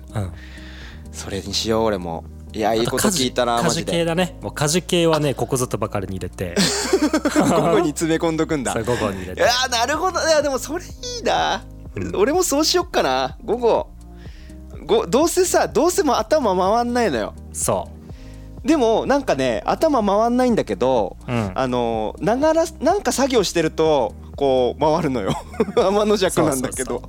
[1.11, 2.23] それにしよう俺も。
[2.53, 4.05] いやいいこと聞いたな家事家事系マジで。
[4.05, 4.37] だね。
[4.41, 6.55] もう家事系はね ここぞとばかりに入れて。
[7.37, 8.73] 午後に詰め込んどくんだ。
[8.73, 9.41] 午後に入れて。
[9.41, 10.19] いやーなるほど。
[10.19, 10.87] いやでもそれい
[11.19, 11.63] いな、
[11.95, 12.15] うん。
[12.15, 13.37] 俺もそうしよっかな。
[13.43, 13.87] 午後。
[14.85, 17.33] ごどうせさどうせも頭回んないのよ。
[17.53, 17.87] そ
[18.65, 25.33] でもなんかね頭回んないんだけどう、うん、あのながらなんか作業してるとこう回るのよ。
[25.75, 27.03] 天の弱なんだけど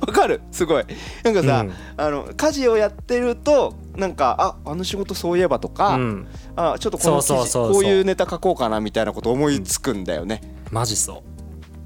[0.00, 0.40] わかる？
[0.50, 0.84] すごい。
[1.22, 1.72] なんかさ、うん。
[1.96, 10.40] あの家事をやってるとなんかああの仕事そういえばとか、うん、あちょっとこのそうそうこういうネタ書こうかなみたいなこと思いつくんだよね、
[10.70, 11.22] マジそ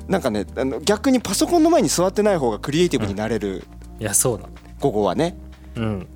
[0.09, 0.11] う。
[0.11, 3.65] なんかねあの逆にパソコンの前に座ってない方がクリエイティブになれる、
[4.01, 4.51] いやそうなの。
[4.81, 5.37] 午後はね。
[5.77, 6.07] うん。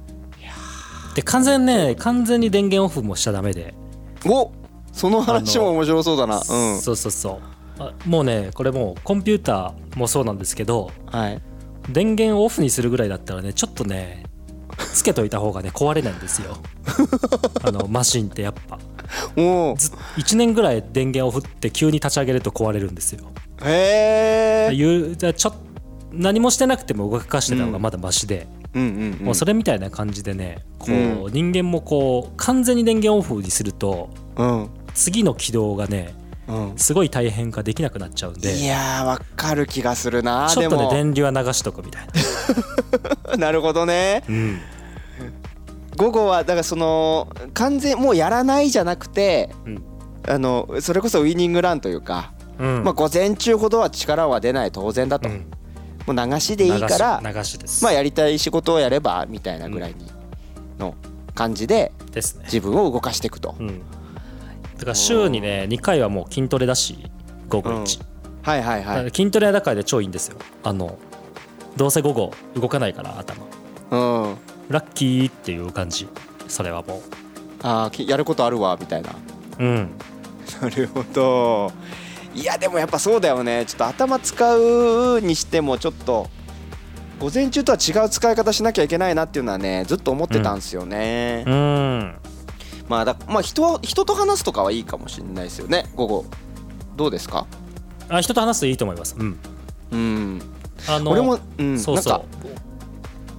[1.15, 3.75] で完全ね完全に電源オフもしちゃダメで、
[4.27, 4.51] お
[4.93, 6.37] その話も面白そうだな。
[6.37, 6.43] うん。
[6.81, 7.39] そうそうそう。
[7.79, 11.43] あもうねこれもうコンピューターもそうなんですけどはい
[11.89, 14.25] 電源をオフにするぐらいだったらねちょっとね
[14.93, 16.57] つけといた方がね壊れないんですよ。
[17.63, 18.79] あのマシンってやっぱ。
[19.37, 23.27] おず1年ぐらい電源オフって急に立ち上げると壊れるんですよ。
[23.59, 25.55] ーへえいうじゃあちょっ
[26.13, 29.27] 何もしてなくても動かしてた方がまだマシで、うんうんうん。
[29.27, 34.69] もうそれみたいな感じでねこう、う人間もこう完全に電源オフにするとうん。
[34.95, 36.22] 次の起動がねうん
[36.77, 38.57] すごい大変化できなくなっちゃうんで。
[38.57, 40.49] いやーわかる気がするな。
[40.51, 42.07] ちょっとね電流は流しとくみたい
[43.31, 44.25] な、 なるほどね。
[44.29, 44.61] うん、
[45.97, 49.83] 午後はだからその完全もうやらないじゃなくてうん。
[50.29, 52.85] あのそれこそウイニングランというか、うん。
[52.85, 55.51] まあ午前中ほどは力は出ない当然だと、うん。
[56.07, 60.11] もう流しでいいから流しです、まあやりたい仕事をやればみたいなぐらいに
[60.79, 60.95] の
[61.35, 63.83] 感じで自分を動かしていくと、うん、
[64.83, 67.09] だから週にね2回はもう筋トレだし
[67.49, 68.03] 午後1、
[68.43, 69.11] はいはいはい。
[69.15, 70.39] 筋トレだからで超いいんですよ。
[70.65, 70.99] あの
[71.77, 73.47] どうせ午後動かないから頭。
[73.93, 74.37] うん。
[74.69, 76.09] ラッキーっていう感じ。
[76.49, 77.01] それはも
[77.63, 79.11] あーきやることあるわみたいな。
[79.11, 79.91] ううん。
[80.61, 81.73] なるほど。
[82.35, 83.65] いやでもやっぱそうだよね。
[83.67, 86.29] ちょっと頭使うにしてもちょっと
[87.21, 92.17] 午前中とは違う使い方しなきゃいけないなっていうのはねずっと思ってたんですよね、うん
[92.89, 95.91] まあだまあ人は人と話すとかはいいかもしれないですよね。
[95.95, 96.25] 午後
[96.97, 97.47] どうですか？
[98.09, 99.17] あ人と話すといいと思います。
[99.19, 99.39] うん。
[99.93, 100.43] うん。
[100.89, 102.13] あの俺も、うん、そうそう。
[102.13, 102.27] なんか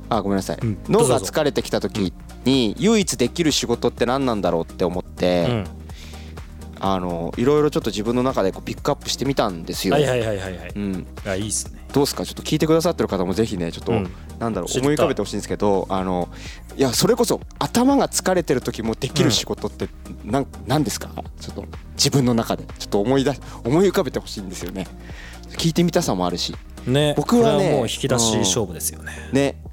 [0.10, 0.78] あごめんなさい、うん。
[0.90, 2.14] 脳が疲れてきた時
[2.46, 5.68] に唯一できる仕事って何なんだろうって思って、うん
[6.86, 10.72] あのいろいろちょっと自分の中でこうピックアップしてみたんですよ、はいはいはいはいはい。
[10.76, 11.82] うん、あいいっすね。
[11.94, 12.26] どうですか？
[12.26, 14.12] ちょっと聞いてくださってる方もぜひねちょっと、うん。
[14.40, 16.28] なんだろう思い浮かべてほしいんですけどあの
[16.76, 19.88] いやそれこそ頭が疲れてる時もできる仕事って
[20.26, 21.10] なんなんですか？
[21.40, 22.66] ちょっと自分の中で。
[22.78, 23.32] ちょっと思い出
[23.64, 24.88] 思い浮かべてほしいんですよね。
[25.52, 26.54] 聞いてみたさもあるし。
[26.86, 29.14] ね僕はねこれもう引き出し勝負ですよね。
[29.32, 29.64] ね。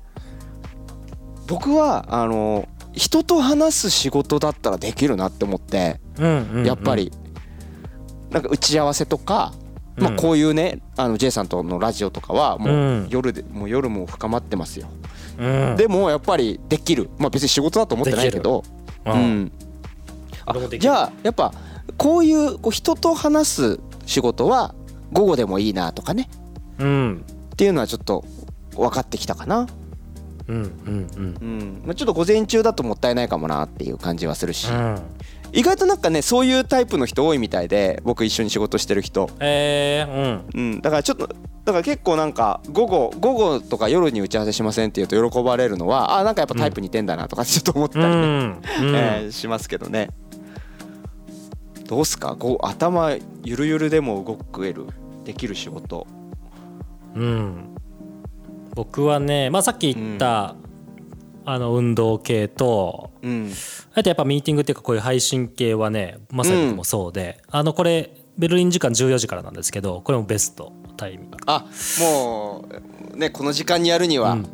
[1.48, 6.00] 僕はあの人と話す仕事だったらできるなって思って
[6.64, 7.12] やっぱり。
[8.30, 9.52] なんか打ち合わせとか
[9.96, 10.16] まあうん。
[10.16, 12.76] こういうねあの J さんとのラジオとかはもうう
[13.06, 13.08] ん。
[13.10, 14.88] 夜でもう夜も深まってますよ。
[15.36, 15.76] うん。
[15.76, 17.10] でもやっぱりできる。
[17.18, 18.62] まあ別に仕事だと思ってないけど。
[19.04, 19.42] ううん。
[19.42, 19.52] ん
[20.46, 20.82] 俺もできる？
[20.82, 21.52] じゃあやっぱ
[21.96, 24.76] こういうこう人と話す仕事は
[25.12, 26.30] 午後でもいいなとかね。
[26.78, 27.24] うん。
[27.52, 28.24] っていうのはちょっと
[28.76, 29.66] 分かってきたかな
[30.50, 34.70] ちょっと午前中だともったいないかもなっていう感じはするし。
[34.70, 34.98] うん。
[35.52, 39.28] 意外となんかねそういうタイプの人多いみたいで僕一緒に仕事してる人。
[39.40, 40.72] えー、うん。
[40.74, 40.80] うん。
[40.80, 48.20] だからちょっとだから結構なんか午後午後とか夜に打ち合わせしませんって言うと喜ばれるのはあなんかやっぱタイプ似てんだなとかちょっと思ってたりね、うん。
[48.20, 48.60] うん。
[48.94, 50.10] えーしますけどね。
[51.86, 52.36] どうすか？
[52.36, 53.10] こう頭
[53.42, 54.86] ゆるゆるでも動ける？
[55.24, 56.06] できる仕事。
[57.16, 57.74] うん、
[58.74, 60.54] 僕はね、まあ、さっき言った、
[61.44, 63.52] あの運動系とうん。
[63.94, 71.36] あとやっぱミーティングっていうかこういう配信系はねまさに僕もそうで、あのこれベルリン時間14時からなんですけどこれもベストタイミング。
[71.46, 71.66] あ
[72.00, 72.64] も
[73.12, 74.46] うねこの時間にやるにはうん。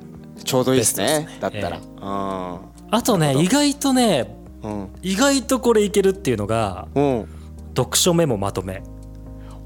[0.45, 1.39] ちょうどいいですね,、すね。
[1.41, 2.61] だったら、えあ
[2.91, 4.89] あとね意外とねうん。
[5.03, 7.29] 意外とこれいけるっていうのがうん。
[7.77, 8.83] 読書メモまとめ。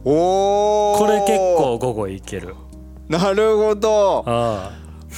[0.04, 2.54] おおこれ結構午後いける
[3.10, 4.24] なるほど。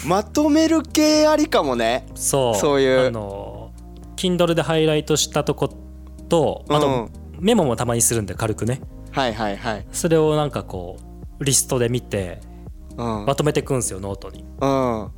[0.07, 2.07] まとめる系ありかもね。
[2.15, 2.55] そう。
[2.55, 3.07] そういう。
[3.07, 3.71] あの
[4.17, 5.69] Kindle でハイライトしたとこ
[6.29, 8.81] とあと、メモもたまにするんで軽くね。
[9.11, 9.87] はいはいはい。
[9.93, 10.99] それをなんかこ
[11.39, 12.41] うリストで見て、
[12.97, 15.11] まとめてくんですよノートに、うん、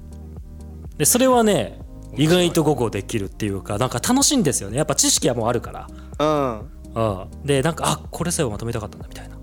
[0.97, 1.81] でそれはね
[2.17, 4.77] 意外と午後できるっていうかなんか楽しいんですよね。
[4.77, 5.89] やっぱ知識はもうあるから。
[6.19, 6.61] うん、
[6.95, 9.34] うん、でなんかあこれさえまとめたかったんだみたいな。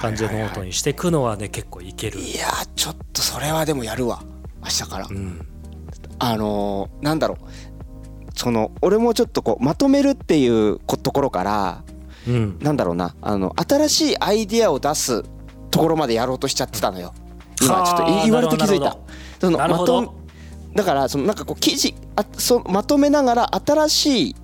[0.00, 2.20] 感じのノートにしていくのはね結構いける。
[2.20, 2.46] いや
[2.76, 4.22] ちょっとそれはでもやるわ。
[4.62, 5.46] 明日から、うん、
[6.18, 7.38] あのー、なんだろう。
[8.34, 11.84] その俺もちょっとこうまとめるっていうところから、
[12.26, 13.14] うん、なんだろうな。
[13.20, 15.22] あの新しいアイディアを出す
[15.70, 17.14] ところまでやろうとしちゃってたのよ。
[17.60, 18.96] 今ちょっと言われて気づいた。
[19.40, 20.14] そのまと
[20.74, 24.36] だからそのなんかこう記事あそまとめながら新しい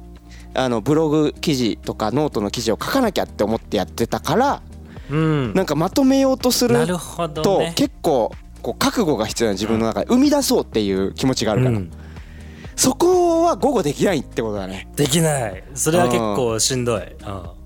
[0.54, 4.62] あのブログ記事とかノートの記事を書かなきゃって思ってやってたから
[5.10, 8.32] うん、なんかまとめようとすると結構
[8.62, 11.80] こう覚悟が必要な自分の中で生み出そうっていう気持ちがあるから、
[12.76, 14.88] そこは午後できないってことだね。
[14.96, 15.64] できない。
[15.74, 17.02] それは結構しんどい、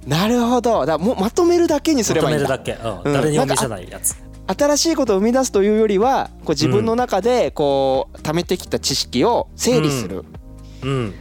[0.06, 0.86] なるほど。
[0.86, 2.48] だもまとめるだけにすればいいんだ。
[2.48, 4.16] まとめるだけ、うん、誰にも見せないやつ。
[4.46, 10.24] 新しいことを生み出すというよりはこう自分の中でこう貯めてきた知識を整理する、
[10.82, 11.14] うん、うん、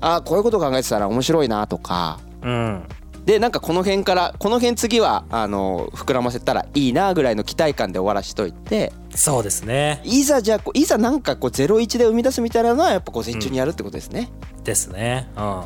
[0.00, 2.82] あこういうこと考えてたら面白いなとか、うん、
[3.26, 8.92] でなんかこの辺からこの辺次はあの膨らませたらいいなぐらいの期待感で終わらしといて。
[9.14, 10.00] そうですね。
[10.04, 15.28] いざじゃあいざなんかこう01で生み出すみたいなのはやっぱ午前中にやるってことですね、うん、ですね。
[15.36, 15.62] うん。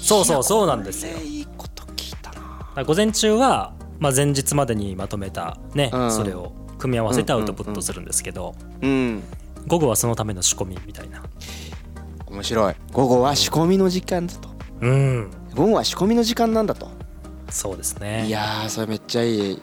[0.00, 1.18] そうそうそうなんですよ。
[1.18, 2.32] いいこと聞いた
[2.74, 2.84] な。
[2.84, 9.22] 午前中は、まあ、前日までにまとめたね、うん、それを組み合わせてアウトプットするんですけど、うん、うん、
[9.66, 11.22] 午後はそのための仕込みみたいな。
[12.26, 12.74] 面白い。
[12.90, 14.48] 午後は仕込みの時間だと。
[14.80, 15.30] うん。
[15.54, 17.01] 午後は仕込みの時間なんだと。
[17.52, 18.26] そうですね。
[18.26, 19.60] いやそれめっちゃいい。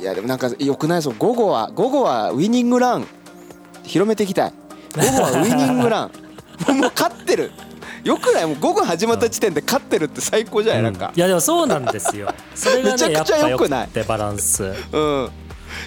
[0.00, 1.02] いやでもなんかよくない？
[1.02, 3.06] ぞ午後は午後はウィニングラン。
[3.84, 4.52] 広めていきたい。
[4.96, 6.10] 午後はウィニングラン。
[6.76, 7.52] もう勝ってる。
[8.04, 8.46] よくない？
[8.46, 11.12] もう午後始まった時点で勝ってるって最高じゃない、うん、なんか。
[11.14, 12.32] いやでもそうなんですよ。
[12.54, 13.88] それが、ね、めちゃくちゃよくない？
[13.92, 14.64] でバランス。
[14.92, 15.30] うん。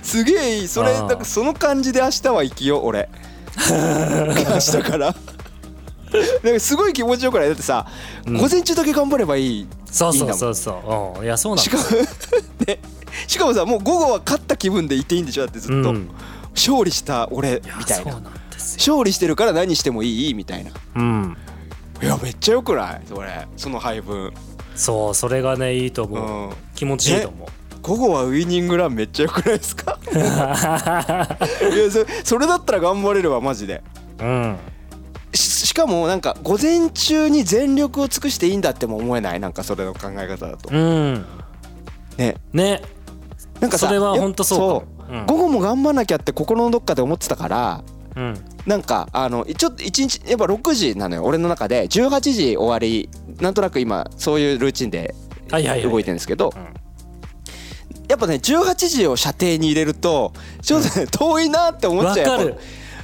[0.02, 0.68] すげえいい。
[0.68, 3.10] それだかその感じで明日は生きよう俺。
[3.70, 5.14] 明日から。
[6.44, 7.48] なんかすごい気持ちよくない？
[7.48, 7.86] だってさ、
[8.26, 11.84] うん、午前中だけ頑張ればいいそうそうそうそう、いやそうなんしかも
[12.68, 12.80] ね、
[13.28, 16.10] しかもさもう午後は勝った気分でいていいんでしょだってずっと、うん、
[16.56, 18.22] 勝利した俺みたいな。
[18.78, 21.38] 勝利してるから何してもいいみたいな、うん、
[22.02, 23.02] いやめっちゃよくない？
[23.08, 23.48] それ。
[23.58, 24.32] その配分。
[24.76, 26.16] そうそれがねいいと思
[26.48, 27.48] う、うん、気持ちいいと思う、
[27.84, 30.00] 午後はウイニングランめっちゃよくないですか？
[30.12, 31.28] いや
[32.24, 33.84] それだったら頑張れるわマジで。
[34.20, 34.58] うん。
[35.74, 40.70] しかもなんか午前中に全力を尽くしていいんだっても思えないなんかそれの考え方だと。
[40.72, 41.26] うん、
[42.16, 42.36] ね。
[42.54, 42.84] ね。
[43.60, 47.84] なんかそれは本当そう午後も頑張らなきゃって心のどっかで思ってたから、
[48.16, 48.38] うん、
[48.68, 51.88] なんかあのちょっと一日やっぱ6時なのよ俺の中で。
[51.88, 53.10] 18時終わり
[53.42, 55.16] なんとなく今そういうルーチンで
[55.50, 56.54] 動いてるんですけど。
[58.08, 62.58] やっぱね18時を射程に入れるとちょっと、ね、遠いなって思っちゃう、うん、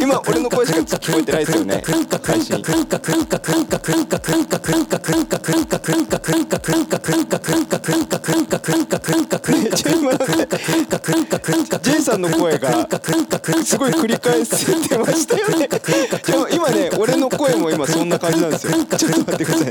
[0.00, 1.82] 今俺の声しか聞こえてないですよね
[2.24, 2.62] 配信
[11.82, 12.88] ジェイさんの声が
[13.64, 19.70] すごい繰り返してましたよねでも今ね俺の声も今そんな感じなんですよちょっと待ってくださいね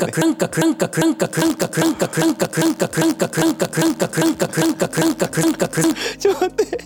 [6.18, 6.84] ちょっと待って。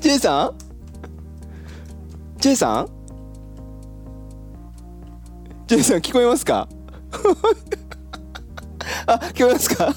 [0.00, 0.58] ジェイさん？
[2.38, 2.88] ジェイさん？
[5.66, 5.98] ジェイさん？
[5.98, 6.68] 聞こえますか？
[9.06, 9.94] あ聞こえますか？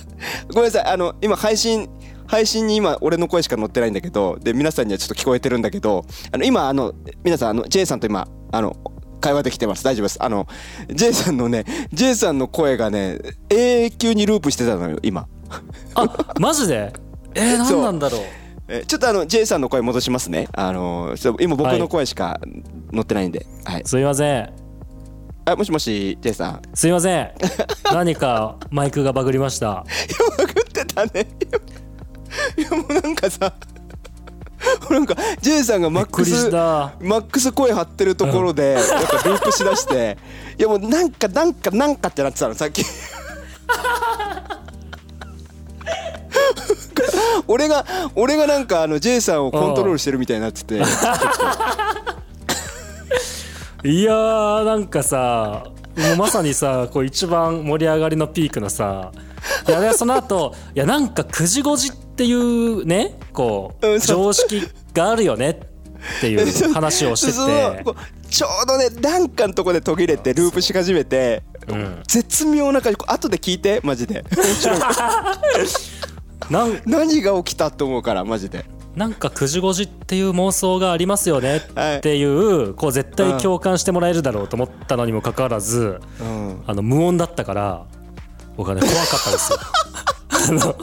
[0.49, 0.85] ごめんなさい。
[0.85, 1.89] あの今配信
[2.27, 6.93] 配信に今俺の声しか載ってないんだけどで皆さんにはちょっと聞こえてるんだけどあの今あの
[7.23, 8.77] 皆さんあの J さんと今あの
[9.21, 9.83] 会話できてます。
[9.83, 10.21] 大丈夫です。
[10.21, 10.47] あの
[10.89, 13.19] J さんのね J さんの声がね
[13.49, 15.27] 永久にループしてたのよ今。
[15.95, 16.91] あマジで？
[17.35, 18.21] えー、何なんだろう？
[18.67, 20.47] えちょっとあの J さんの声戻しますね。
[20.53, 22.39] あのちょっと今僕の声しか
[22.91, 23.45] 載ってないんで。
[23.63, 24.53] はい、すいません。
[25.45, 26.51] あもしもし J さん。
[26.51, 27.31] いやすいません。
[27.93, 29.85] 何かマイクがバグりました。
[30.37, 31.27] バグってたね。
[32.57, 33.53] いやもうなんかさ
[34.89, 36.93] なんか J さんがマックスた。
[36.99, 38.85] マックス声張ってるところで、なん。
[39.05, 40.17] かループしだして。
[40.57, 42.83] いやもうなんかなんかなんかってなってたのさっき。
[47.47, 47.85] 俺が
[48.15, 50.75] 俺がなんかあの J さんをコントロールしてるみたいになってて。
[53.83, 55.63] いやーなんかさ
[56.17, 59.11] まさにさこう一番盛り上がりのピークのさ
[59.67, 68.11] い やでその後いやなんか9時5時っていうねこう常識があるよねっていう話をしてて。
[68.31, 72.01] ちょうどねなんかのとこで途切れてループし始めて、うん。
[72.07, 72.97] 絶妙な感じ。
[73.05, 74.23] 後で聞いてマジで。
[76.49, 78.65] 何が起きたと思うからマジで。
[78.95, 81.97] なんか9時5時っていう妄想がありますよねはい。
[81.97, 86.63] っていうこう絶対共感してもらえるだろうと思ったのにもかかわらずうん。
[86.67, 87.85] あの無音だったから
[88.57, 89.59] 僕はね怖かったですよ。
[90.33, 90.75] あの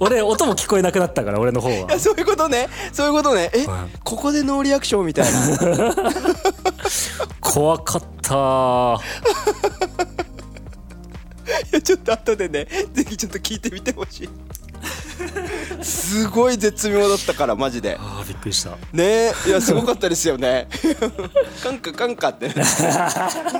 [0.00, 1.92] 俺音も聞こえなくなったから俺の方は。
[1.92, 2.68] あそういうことね。
[2.92, 3.50] そういうことね。
[3.54, 3.98] え、はい。
[4.02, 5.94] ここでノーリアクションみたいな。
[7.40, 8.98] 怖かったー。
[11.72, 14.28] いやちょっと後でねぜひちょっと聞いてみてほしい
[15.82, 17.96] すごい絶妙だったからマジで。
[17.98, 18.70] あーびっくりした。
[18.92, 20.68] ねえいやすごかったですよね。
[21.62, 22.48] カンカカンカって。
[22.48, 22.54] な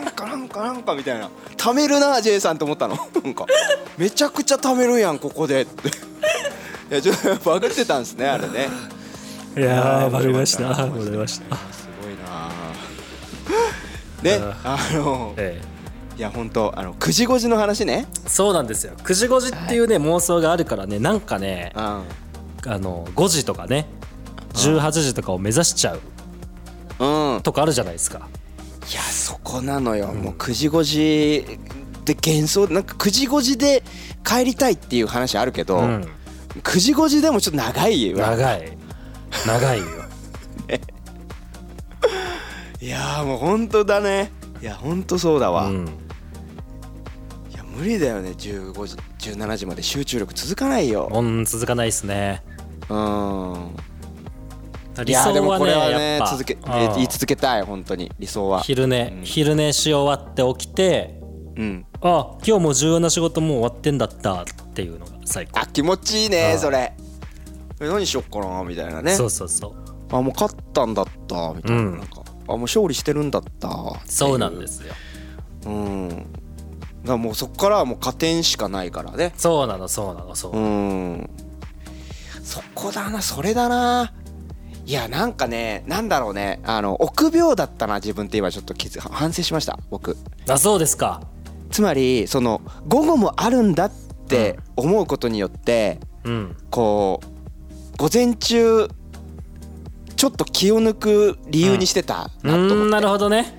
[0.01, 1.31] んかなんかなんかみたいな。
[1.57, 2.97] 貯めるな J さんと思ったの。
[3.25, 3.47] なんか
[3.97, 5.63] めちゃくちゃ貯めるやんここで。
[5.63, 5.91] ってい
[6.91, 8.69] やちょっとバグってたんですねあれね。
[9.57, 10.75] いやーわかりました。
[10.75, 11.57] たわかりました。
[11.57, 12.51] すごいな。
[14.23, 15.61] ねあのえ
[16.19, 18.07] いや本当あの9時5時の話ね。
[18.27, 18.95] えそうなんですよ。
[18.97, 21.81] 9時5時っていうね妄想があるからねなんかねうん。
[21.81, 22.03] あ
[22.79, 23.87] の5時とかね
[24.55, 26.01] 18時とかを目指しちゃう
[27.05, 27.43] うん。
[27.43, 28.27] とかあるじゃないですか。
[28.91, 31.45] いやそこなのよ、もう9時5時
[32.05, 33.85] で幻想なんか9時5時で
[34.25, 36.09] 帰りたいっていう話あるけど、うん。
[36.63, 38.77] 9時5時でもちょっと長いよ長い。
[39.47, 39.85] 長いよ。
[42.81, 44.33] いやーもう本当だね。
[44.61, 45.87] いや本当そうだわ、いうん。
[45.87, 45.93] や
[47.79, 48.31] 無理だよね。
[48.31, 48.73] 15
[49.19, 49.83] 時17時まで。
[49.83, 51.09] 集中力続かないよ。
[51.13, 52.43] うん続かないっすね。
[52.89, 53.75] うん。
[55.01, 56.61] い理想やでもはねこれはね続けうん。
[56.97, 58.11] 言い続けたい本当に。
[58.19, 58.61] 理想は。
[58.63, 59.25] 昼寝、うん。
[59.25, 61.21] 昼寝し終わって起きて
[61.57, 61.87] うん。
[62.03, 64.45] あ今日も重要な仕事もう終わってんだったっ
[64.75, 65.61] ていうのが最高。
[65.61, 66.59] あ気持ちいいねうん。
[66.59, 66.93] それ。
[67.81, 69.15] え何しよっかなみたいなね。
[69.15, 69.73] そうそうそう。
[70.11, 72.07] あもう勝ったんだったみたいな,、うんなん。
[72.09, 73.69] かあもう勝利してるんだった
[74.07, 74.95] そうなんですよ。
[75.67, 76.27] うん
[77.13, 79.33] らもうそこからはもう加点しかないからね。
[79.37, 81.31] そうなのそうなのそう、うん。
[82.43, 84.13] そこだなそれだな。
[84.87, 86.61] いやなんかねなんだろうね。
[86.65, 90.17] あの臆病だったな自分って今ちょっと気づ反省しました僕。
[90.49, 91.21] あそうですか。
[91.71, 96.57] つまりその午後もあるんだって思うことによってうん。
[96.71, 98.89] こう午前中
[100.17, 103.55] ちょっと気を抜く理由にしてたうなと思って、んなるほどね。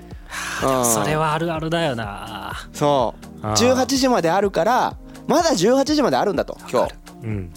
[0.63, 0.85] うん。
[0.85, 2.53] それはあるあるだよな。
[2.73, 4.97] そう18時まであるから
[5.27, 6.93] まだ18時まであるんだと今日。
[7.23, 7.53] うん。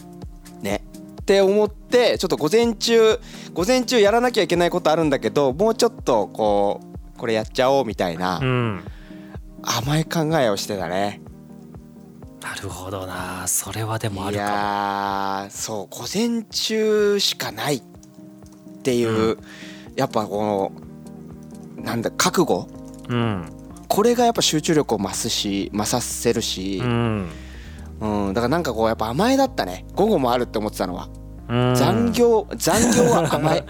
[0.60, 0.84] ね。
[1.20, 3.18] って思ってちょっと午前中
[3.54, 6.80] 午前中やらなきゃいけないことあるんだけどもうちょっとこ
[7.14, 8.84] うこれやっちゃおうみたいなうん。
[9.62, 11.20] 甘い考えをしてたね。
[12.40, 13.46] なるほどな。
[13.46, 17.82] それはでもあいるかやーそう午前中しかないっ
[18.82, 19.38] ていう、
[19.94, 20.72] やっぱこ
[21.76, 22.68] のなんだ覚悟も
[23.08, 23.61] うん
[23.92, 26.80] これがやっぱ集中力を増すし増させるし。
[26.82, 27.28] う、ん。
[28.00, 29.84] うんだからなんかこうやっぱ甘えだったね。
[29.94, 31.10] 午後もあるって思ってたのは、
[31.46, 33.66] うん残業残業は甘え。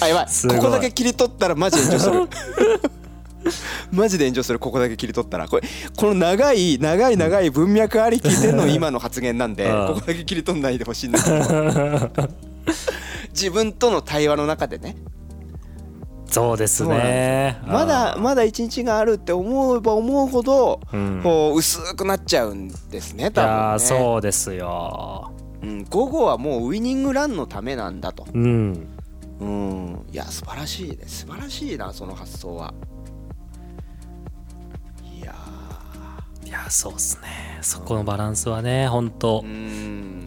[0.00, 0.26] あやばい。
[0.56, 2.28] ここだけ切り取ったらマジで炎上する。
[3.92, 4.58] マジで炎上する。
[4.58, 5.46] ここだけ切り取ったら。
[5.46, 5.68] これ
[5.98, 9.86] この長い長い長い文脈ありきでの 今の発言なんでうん。
[9.88, 12.28] ここだけ切り取んないでほしいんだけど。
[13.36, 14.96] 自分との対話の中でね
[16.26, 17.60] そうですね。
[17.66, 21.20] まだまだ一日があるって思えば思うほどうん。
[21.22, 23.52] こう薄くなっちゃうんですねい多分ね。
[23.52, 25.32] やーそうですよ。
[25.62, 28.26] うん、午後はもうウイニングランのためなんだと。
[28.32, 28.86] うん。
[29.40, 30.06] うん。
[30.12, 30.98] いや素晴らしいね。
[31.06, 32.74] 素晴らしいなその発想は。
[35.02, 35.34] いや
[36.44, 37.58] いやそうっすね。
[37.62, 39.44] そこのバランスはね本当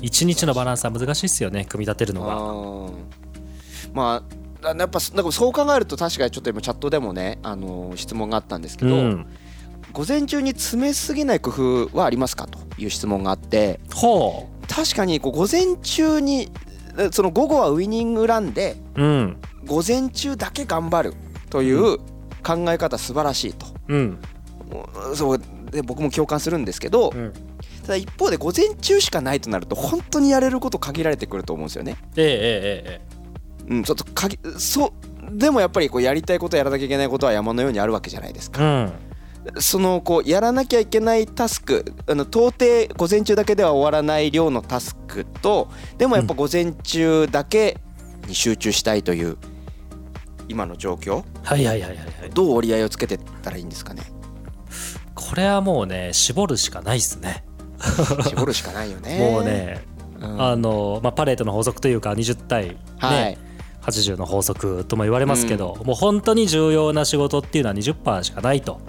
[0.02, 2.36] 一日のバランスは難しいっすよね組み立てるのが。
[2.38, 3.94] うん。
[3.94, 9.28] まあやっぱなんかそう考えると確かにちょっと今チャットでもね、あのー質問があったんですけど、うん。
[9.94, 16.52] 午前中に詰めすぎない工夫はありますかという質問があってほ確かにこう午前中に
[16.98, 19.38] えその午後はウイニングランでううん。
[19.66, 21.16] 午前中だけ頑張る
[21.50, 21.98] という
[22.44, 24.20] 考え方素晴らしいと、うん。
[25.16, 27.34] そうで僕も共感するんですけど、うん。
[27.82, 31.96] ただ一方で午前中しかないとなると本当にやれること限られてくると思うんですよね。
[32.16, 33.17] えええええ
[33.70, 35.08] うん、ちょっとかぎそう
[35.38, 38.62] でもやっぱりこうやりたいことやらなきゃいけないことは山のようにあるわけじゃないですか。
[38.62, 39.62] えうん。
[39.62, 47.78] そのこうやらなきゃいけないタスクあの到底午前中だけでは終わらない量のタスクとでもやっぱ午前中だけ
[48.28, 49.38] に集中したいという
[50.50, 51.24] 今の状況？
[51.44, 52.30] はいはいはいはいはい。
[52.34, 54.04] どう折り合いをつけてったらいいんですかね？
[55.14, 57.44] これはもうね絞るしかないっすね。
[58.28, 59.20] 絞るしかないよね。
[59.20, 59.86] もうね、
[60.20, 60.42] うん。
[60.42, 63.38] あの、まあ、パレートの法則というか20対、ねはい
[63.88, 68.82] 80の法則とも言われますけど、もう本当に重要な仕事っていうのは20%しかないと。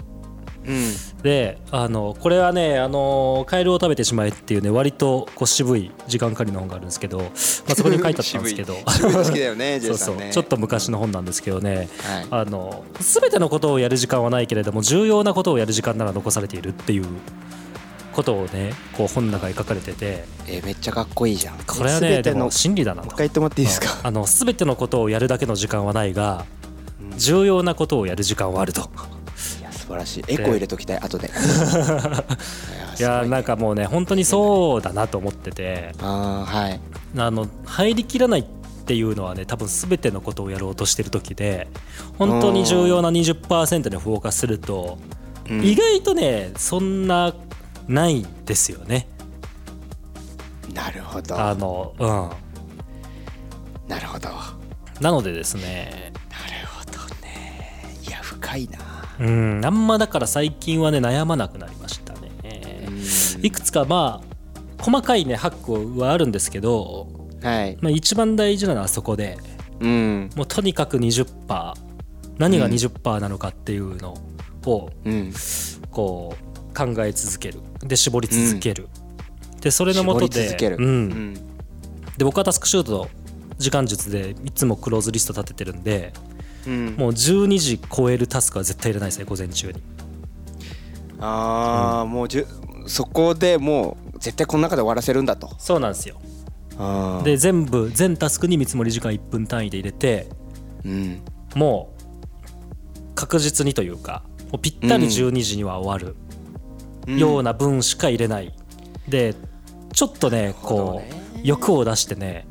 [0.65, 0.93] うん。
[1.23, 8.75] であのこれはねあのカエルを食べてしまえっていうね割とこう渋い時間管理の本があるんですけど、まあ、そこに書いてあったんですけど。
[10.31, 11.89] ちょっと昔の本なんですけどね。
[12.03, 12.27] はい。
[12.29, 17.05] あの全てのことをやる時間はないけれども重要なことをやる時間なら残されているっていう
[18.13, 20.25] ことをねこう本の中に書かれてて。
[20.47, 21.57] えーめっちゃかっこいいじゃん。
[21.59, 23.09] これはねでも真理だなと。
[23.09, 23.99] う一回言ってもらっていいですか？
[24.01, 26.45] あの全てのことをやるだけの時間はないが
[27.17, 28.81] 重要なことをやる時間はあると。
[29.59, 30.23] いや素晴らしい。
[30.27, 31.27] エコー入れときたい後で。
[31.27, 31.29] い
[32.99, 35.93] いやなんかもうね本当にそうだなと思ってて。
[35.99, 36.79] あーはい。
[37.17, 38.43] あの入りきらないっ
[38.85, 41.67] ていうのはね多分全てのことをやろうとしてる時で
[42.17, 44.97] 本当に重要な20%にフォーカスすると
[45.49, 45.63] うん。
[45.63, 47.33] 意外とねそんな
[47.89, 49.07] ないんですよね。
[50.73, 51.39] なるほど。
[51.39, 53.89] あのうん。
[53.89, 54.29] なるほど。
[54.29, 54.39] なる
[55.01, 56.13] なのでですね。
[56.65, 57.97] ほどね。
[58.07, 58.79] いや深いな。
[59.19, 59.65] うん。
[59.65, 62.29] あんまだから最近はね悩まなくなりましたね。
[62.85, 63.45] うん。
[63.45, 65.51] いくつかまあ細かいねハッ
[65.95, 67.07] クはあるんですけど、
[67.41, 67.77] はい。
[67.81, 69.37] まあ、一番大事なのはそこで
[69.79, 70.29] うん。
[70.35, 71.73] もうとにかく20%
[72.37, 74.15] 何が20%なのかっていうの
[74.65, 75.33] をうん。
[75.89, 78.87] こう考え続けるで絞り続ける、
[79.61, 80.85] でそれのもとでうん。
[80.85, 81.33] うん。
[82.17, 83.09] で僕はタスクシュート
[83.57, 86.13] 時間術でいつもクローズリスト立ててるんで
[86.67, 86.95] うん。
[86.97, 89.81] もう12時超えるタスクは絶対いらないですね午前中に。
[91.21, 92.47] ああもうじゅ
[92.87, 95.51] そこでもう絶対この中で終わらせるんだと。
[95.57, 96.19] そうなんですよ。
[97.23, 100.29] で全部全タスクに見積もり時間1分単位で入れて
[100.85, 101.21] うん。
[101.55, 106.15] もう確実にというかもうぴったり12時には終わる
[107.07, 108.53] ような分しか入れない、
[109.07, 109.35] で
[109.93, 111.09] ちょっとねこね。
[111.15, 112.45] う欲を出してね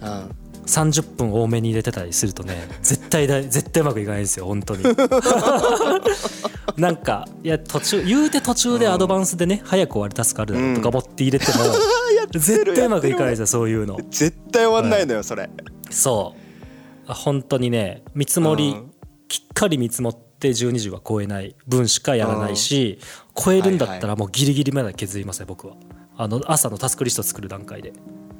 [0.00, 0.30] うん。
[0.66, 4.84] 30分多めに入れてたりするとね 絶対だ絶対うまくいかないんですよ本当に。
[6.76, 11.64] なんかいや途中言うて途中でアドバンスでね早く終わるタスクあるだろうとか思って入れても、
[12.32, 13.98] 絶対うまくいかないですよそういうの。
[14.10, 15.50] 絶対終わんないのよそれ。
[15.90, 17.10] そう。
[17.10, 18.92] あ本当にね見積もりうん。
[19.28, 21.56] きっかり見積もって12時は超えない。
[21.66, 22.98] 分しかやらないし
[23.34, 25.74] 超えるんだったらもうギリギリまで削りますね僕は。
[26.16, 27.92] あの朝のタスクリスト作る段階で。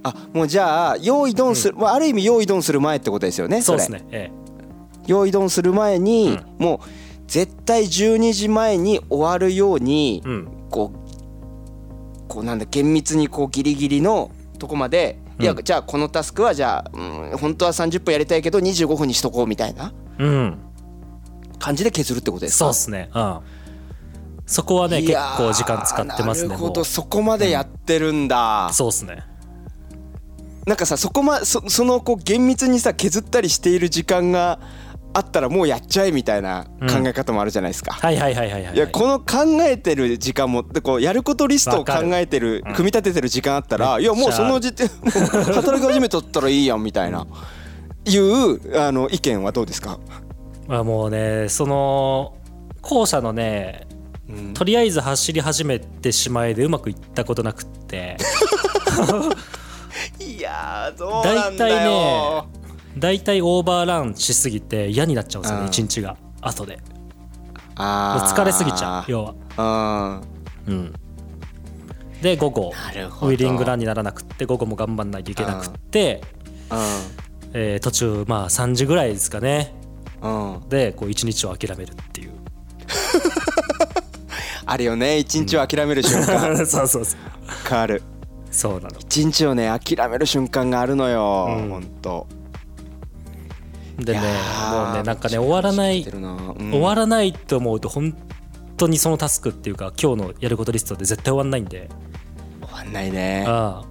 [0.04, 4.30] あもうじゃあ用意ドンする、まあある意味用意ドンする前ってことですよねそうれですねえ
[5.06, 6.88] 用意ドンする前に、もう
[7.28, 10.48] 絶対12時前に終わるように、えうん。
[10.70, 20.58] こうこうなんだ厳密にこうギリギリのとこまで、いやうんじゃあこのタスクはじゃあ、うん、本当は30分やりたいけど25分にしとこうみたいなうん。
[21.58, 22.64] 感じで削るってことですか？
[22.64, 23.40] そうっすねうん
[24.52, 26.84] そこはねい結構時間使ってますねなるほど。
[26.84, 29.24] そこまでやってるんだ、そうっすね。
[30.66, 34.60] なんかさそこまそそのこう厳密にさ削ったりしている時間が
[35.14, 38.74] あったらもうやっちゃえみたいな考え方もあるじゃないですか、はいはいはいはいはい。
[38.74, 47.26] いやこの考えてる時間もでこうやることリストを考えてるうん組み立ててる時間あったらいやもうその時点 働き始めとったらいいやんみたいな。
[48.04, 50.00] いうあの意見はどうですか、
[50.68, 52.34] あもうねその
[52.80, 53.86] 後者のね
[54.32, 54.54] うん。
[54.54, 58.16] とりあえず走り始めてしまえでうまくいったことなくって。
[60.18, 62.60] いやーどうなんだ大体よね
[62.98, 65.64] 大体オーバーランしすぎて嫌になっちゃうんですようん。
[65.64, 66.16] ね一日が。
[66.40, 66.78] 後で。
[67.76, 68.34] あー。
[68.34, 70.22] 疲れすぎちゃう要は。
[70.68, 70.74] うん。
[70.74, 70.92] うん。
[72.20, 72.72] で午後
[73.22, 76.22] ウィリングランにならなくって午後も頑張んないといけなくって、
[77.52, 79.74] えー途中まあ3時ぐらいですかね。
[80.22, 80.68] うんうん。
[80.68, 82.32] でこう一日を諦めるっていう
[84.72, 86.56] あるよね一日を諦める瞬間。
[86.66, 87.20] そうそうそう。
[87.68, 88.02] 変わる。
[88.50, 88.98] そうなの。
[88.98, 91.68] 一日をね諦める瞬間があるのよ、うん。
[91.68, 92.26] ほんと。
[93.98, 94.20] でね
[94.70, 96.70] もうねなんかね終わらないうん。
[96.70, 98.16] 終わらないと思うと本
[98.78, 101.90] 当にそのタスクっていうか今日のやることリストで絶対終わんないんで。
[102.62, 103.44] 終わんないね。
[103.46, 103.86] ああ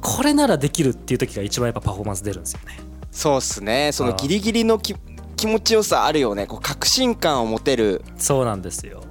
[0.00, 2.78] これならできるっていう時が一番やっぱパフォーマンス出るんですよね。
[3.10, 3.90] そうっすね。
[3.92, 4.96] そのギリギリのき
[5.36, 6.46] 気持ちよさあるよね。
[6.46, 8.02] こう確信感を持てる。
[8.16, 9.02] そうなんですよ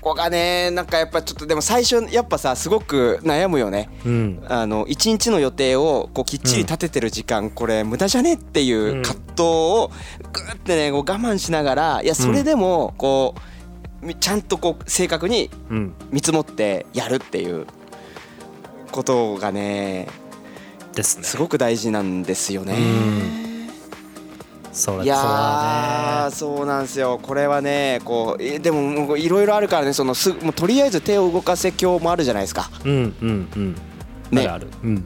[0.00, 3.88] ここがねなんかやっぱちょっとでも最初やっぱさすごく悩むよね。
[4.04, 4.44] うん。
[4.48, 9.90] あの一日の予定をこうきっちり立ててる時間、これ無駄じゃねっていう葛藤を
[10.32, 13.34] グーってねこう我慢しながらいやそれでもこ
[14.02, 15.94] うみちゃんとこう正確にうん。
[16.10, 17.66] 見積もってやるっていう
[18.90, 20.08] ことがね
[20.94, 21.24] ですね。
[21.24, 23.51] すごく大事なんですよね。
[24.72, 27.20] それいやそうなんですよ。
[27.22, 32.70] これはねこうえでもいろいろあるからねそのすもうとりあえず手を動かせ今日もあるじゃないですか。
[32.84, 33.76] うんうんうん。
[34.30, 34.46] ね。
[34.46, 35.04] あるうん。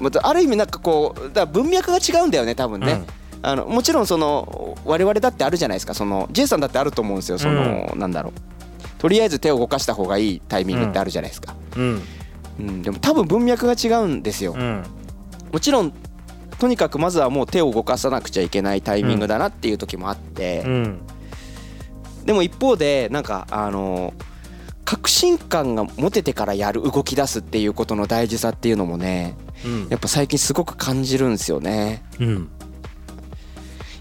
[0.00, 3.04] またある意味なんかこうだ文脈が違うんだよね多分ね。
[3.44, 5.94] あのもちろんその我々だってあるじゃないですか。
[5.94, 7.38] その J さんだってあると思うんですよ。
[7.38, 8.32] その、なんだろう。
[8.98, 12.02] とりあえず手を動かした方がいいタイミングってあるじゃないですか、うん。
[12.60, 14.84] うん、でも多分文脈が違うんですよ、うん。
[15.52, 15.92] もちろん
[16.62, 21.00] とにかくまずはもう手を動かさなくちゃいけないタイミングだなっていう時もあって、うん
[22.24, 24.14] でも一方でなんかあの
[24.84, 29.88] 確信感が持ててからやる動き出すっていうことの大事さっていうのもねうん。
[29.88, 32.04] やっぱ最近すごく感じるんですよね。
[32.20, 32.48] うん。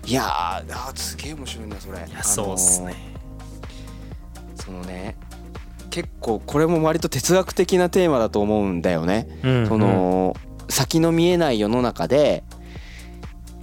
[0.05, 1.97] いやーあーすげえ面白いなそれ。
[1.97, 2.93] いやそうっすね。
[4.53, 5.15] そのね
[5.89, 9.39] 結構これも割と哲学的なテーマだと思うんだよね。
[9.41, 9.67] うん。
[9.67, 10.38] その
[10.72, 12.43] 先の見えない世の中で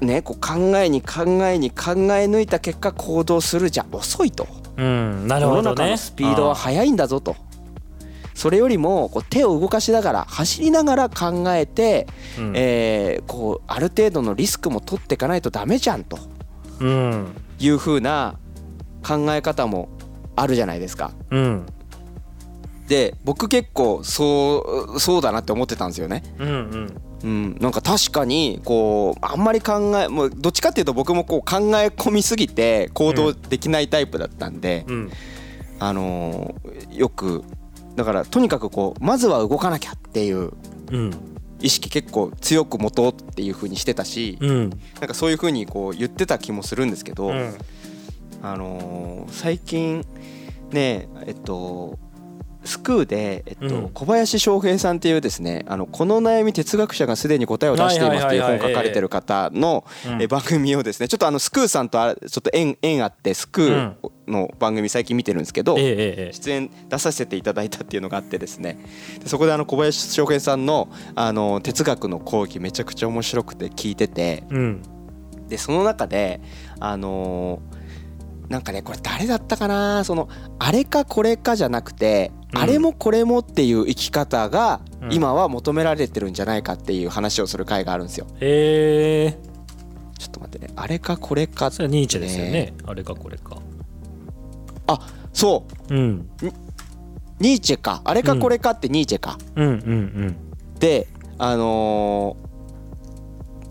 [0.00, 4.46] ねこう考えに考えに考え抜いた結果行動するじゃ遅いと。
[4.76, 5.74] うんなる世のほどね。
[5.76, 7.34] 中のスピードは速いんだぞと。
[8.34, 12.06] それよりもこう手を動かしながら走りながら考えて、
[12.38, 12.52] うん。
[12.54, 16.18] えーこうある程度のリスクも取っていかないとダメじゃんと。
[16.78, 17.34] うん。
[17.58, 18.36] いう風な
[19.02, 19.88] 考え方も
[20.36, 21.10] あるじゃないですか。
[21.30, 21.66] うん
[22.88, 26.22] で僕結構そうそうだなって思ってたんですよね。
[26.38, 27.02] うんうん。
[27.20, 35.10] うん、なんか確かにこうあんまり考えもうどっちかっていうと僕もこう考え込みすぎて行動できないタイプだったんで、うん。
[35.80, 37.44] あのーよく
[37.94, 40.52] だからとにかくこうまずは動かなきゃっていう
[40.90, 41.10] うん。
[41.60, 44.70] 意識結構強く持とうっていう風にしてたし、うん。
[44.70, 47.54] なんかそういう風にこう言ってた気もするんですけど、うん。
[48.42, 50.06] あのー最近
[50.70, 51.98] ねえっと
[52.68, 53.88] スクーで、えっとうん。
[53.88, 59.84] 小林翔平さんっていうですね「あのこの悩み哲学者がすでに答えを出しています」っていう本を書かれてる方の
[60.28, 63.94] 番組をですねちょっとあのスクーさんとあちょっと縁縁あってスクー
[64.28, 68.78] の番組最近見てるんですけど、出演出させていただいたっていうのがあってですね。
[69.20, 74.82] でそこであの小林翔平さんのあの哲学の講義めちゃくちゃ面白くて聞いててうん。
[75.48, 76.42] でその中で
[76.78, 77.78] あのー
[78.48, 80.04] なんかねこれ誰だったかな？
[80.04, 85.12] そのあれかこれかじゃなくて、うんあれもこれもっていう生き方がうん。
[85.12, 88.26] 今は求められてるんじゃないかっていう話をする回があるんですよ。
[88.40, 89.48] ええ
[90.18, 90.72] ちょっと待ってね。
[90.76, 92.74] あれかこれかそれはニーチェですよね。
[92.84, 93.58] あれかこれか。
[94.86, 95.00] あ
[95.32, 95.94] そう。
[95.94, 96.28] うん。
[97.38, 98.02] ニーチェか。
[98.04, 99.38] あれかこれかってニーチェか。
[99.54, 99.66] うん。
[99.66, 99.74] うんう
[100.26, 100.36] ん
[100.78, 101.06] で
[101.38, 102.48] あのー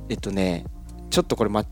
[0.10, 0.66] えっとね
[1.10, 1.66] ちょっとこれ間違っ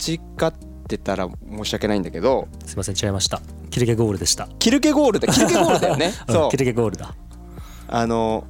[0.51, 3.41] てたら申し訳ないんだけどすいません違いました。
[3.69, 4.47] キルケゴールでした。
[4.59, 6.13] キルケゴールだキルケゴールだよね。
[6.29, 6.47] そう。
[6.47, 7.15] んキルケゴールだ。
[7.87, 8.45] あの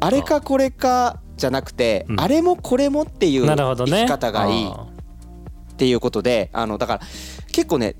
[0.00, 2.20] あれかこれかじゃなくて、うん。
[2.20, 4.86] あれもこれもっていう生き方がいいあ
[5.72, 7.00] っていうことであのだから
[7.50, 7.96] 結構ね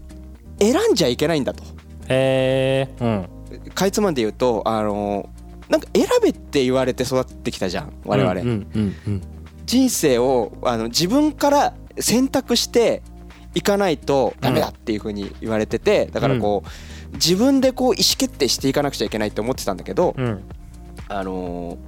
[0.61, 1.63] 選んじゃいけないんだと。
[1.63, 1.67] ー
[2.09, 3.29] へえうん。
[3.75, 5.29] かいつまんで言うとあの
[5.69, 9.23] なんか選べって言われて育ってきたじゃん我々、うんうんうん。
[9.67, 13.03] 人生をあの自分から選択して
[13.55, 20.43] いかないとダメだっていうふうに言われててだからこう自分でこう意思決定していかなくちゃいけないって思ってたんだけど、うん。
[21.09, 21.79] あのー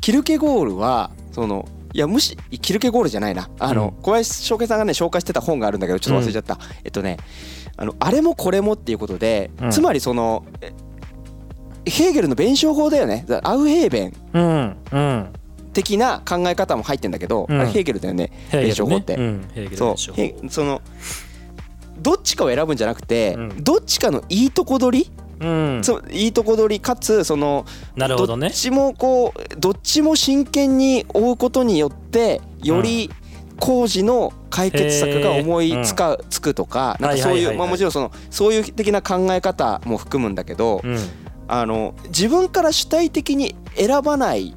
[0.00, 3.50] キルケゴールはそのいやむしキルケゴールじゃないな。
[3.58, 4.02] あの、うん。
[4.02, 7.18] 小林翔平さんがね紹介してた本があるんだけどちょっと忘れちゃった、えっとね
[7.76, 9.70] あのあれもこれもっていうことで、うん。
[9.70, 10.72] つまりそのえ
[11.84, 13.24] ヘーゲルの弁証法だよね。
[13.26, 14.12] だアウヘーベン。
[14.32, 15.32] うんうん
[15.72, 17.60] 的な考え方も入ってんだけど、うん。
[17.60, 18.74] あれヘーゲルだよねヘーゲルね。
[18.74, 20.50] 弁証法って、うんそう。
[20.50, 20.82] その
[21.98, 23.62] どっちかを選ぶんじゃなくて、うん。
[23.62, 25.10] どっちかのいいとこ取り、
[25.40, 25.80] うん。
[25.84, 27.66] そういいとこ取りかつその
[27.96, 28.48] なるほどね。
[28.48, 33.10] どっちもこうどっちも真剣に追うことによってより
[33.58, 40.98] 工事の解決策が思いつか、つくとかなんかそうはいうまあもちろんそのそういう的な考え方も含むんだけど、うん。
[41.52, 44.54] あの自分から主体的に選ばない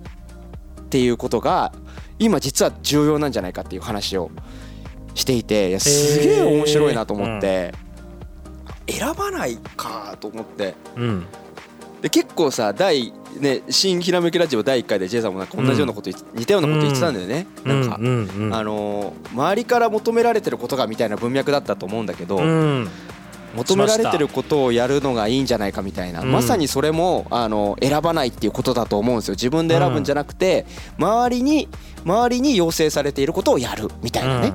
[0.94, 1.74] っていうことが
[2.20, 4.30] 今実は重要なんじゃないかっていう話を
[5.16, 7.74] していていやすげえ面白いなと思って、
[8.88, 10.76] 選ばないかと思って。
[10.96, 11.26] うん。
[12.04, 22.90] で結構さ第ね新ひらめきラジオ第1回で J さんもなんか同じようなこと似たようなこと言ってたんだよね、なんか、あのー周りから求められてることがみたいな文脈だったと思うんだけど、うん
[23.54, 26.32] 求められてることをやるのがいいんじゃないかみたいな、うん。
[26.32, 29.34] まさにそれもあの選ばないっていうことだと思うんですよ。
[29.34, 30.66] 自分で選ぶんじゃなくて、
[30.98, 31.68] 周りに
[32.06, 34.54] 周りに要請されていることをやるみたいなね、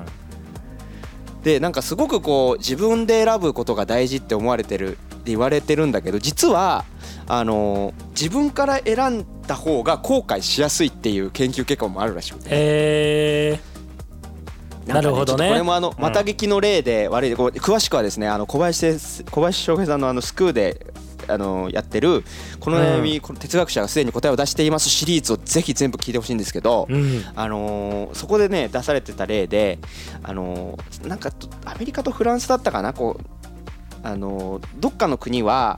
[1.43, 6.85] でなんかすごくこう自分で選ぶことが大事って思われてる言われてるんだけど実は
[7.27, 12.49] あの自分から選んだ方が後悔しやすいっていう研究結果もあるらしくて。
[12.49, 13.78] へえんか
[14.93, 15.49] なるほどね。
[15.49, 16.01] これもあのうん。
[16.01, 20.85] また劇の例で悪いこう詳しくはですねあの小林先小林翔平さんのあのスクーで
[21.27, 22.23] あのやってる
[22.59, 24.89] この悩み、この哲学者がすでに答えを出しています。
[24.89, 27.23] シリーズをぜひ全部聞いてほしいんですけど、うん。
[27.35, 29.77] あのーそこでね出されてた例で、
[30.23, 33.23] あのーなんかとアメリカとフランスだったかなこう、
[34.01, 35.77] あのーどっかの国は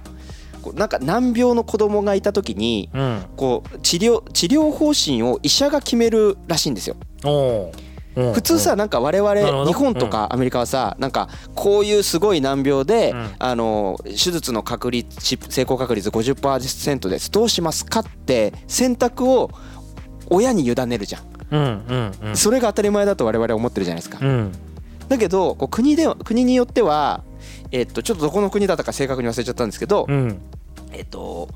[0.61, 3.25] こうなんか難病の子供がいた時にうん。
[3.35, 6.95] こう治療治療方針を医者が決めるらしいんですよ。
[8.15, 13.29] 普通さなんか我々日本とかアメリカはさなんかこういうすごい難病でうん。
[13.39, 17.31] あの手術の確率し成功確率50%です。
[17.31, 19.49] どうしますかって選択を
[20.29, 22.35] 親に委ねるじゃん。
[22.35, 24.19] それが当たり前だと我々は思ってるじゃないですか。
[24.21, 24.51] うん。
[25.09, 27.23] だけど国では国によっては、
[27.71, 30.41] えっとちょっとどこの国だったか正確に忘れちゃったんですけど、うん。
[30.93, 31.49] えっと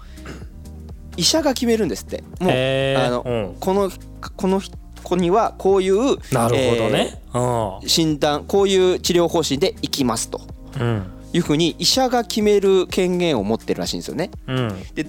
[1.18, 2.23] 医者が決めるんですって。
[2.40, 3.56] もうあのうん。
[3.60, 3.90] この
[4.36, 4.61] この
[5.06, 7.22] 子にはこういうなるほどね。
[7.34, 7.88] うん。
[7.88, 10.41] 診断こういう治療方針でいきますと。
[10.80, 11.06] うん。
[11.32, 14.32] いうふうに医者が決める権限を持ってるらしいんですよね。
[14.48, 14.84] うん。
[14.94, 15.06] で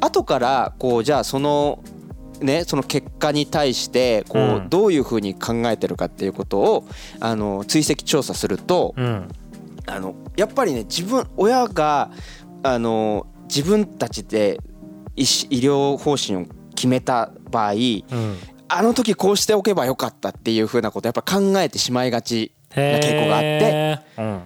[0.00, 1.82] 後からこうじゃあその
[2.40, 4.68] ねその結果に対してこう、うん。
[4.68, 6.84] どういうふうに考えてるかっていうことを
[7.20, 9.28] あの追跡調査すると、うん。
[9.86, 12.10] あのやっぱりね自分親が
[12.62, 14.58] あの自分たちで
[15.14, 23.98] 医療方針を決めた場合うんあの時こうしておけばよかったっていうふうなことをやっぱ考えてしまいがちな傾向があって。
[24.18, 24.42] うん。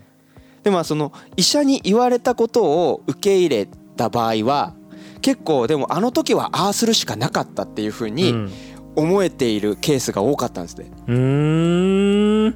[0.63, 4.75] でまあその医者に言われたことを受け入れた場合は
[5.23, 8.51] 結構でもあの時はああするしかなかったっていうふううにん。
[8.97, 10.91] 思えているケースが多かったんですね。
[11.07, 12.55] うーん。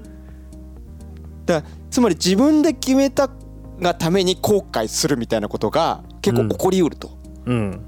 [1.46, 3.30] だつまり自分で決めた
[3.80, 7.16] がために後悔するみたいなことが結構起こりうると。
[7.46, 7.80] うん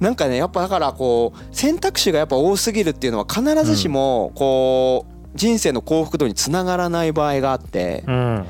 [0.00, 8.04] なんかねやっぱだからこう選択肢がやっぱ多すぎるっていうのは必ずしもこう人生の幸福度につながらない場合があって。
[8.06, 8.46] うん。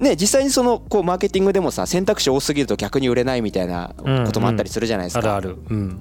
[0.00, 5.20] ね実際にそのこうマーケティングでもさ選択肢多すぎると逆に売れないみたいなこともあったりするじゃないですか。
[5.20, 5.56] あるある。
[5.70, 6.00] うん。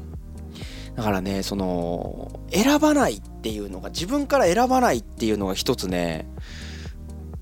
[0.96, 6.28] だからねその選ばないっていうのが自分から選ばないっていうのが一つね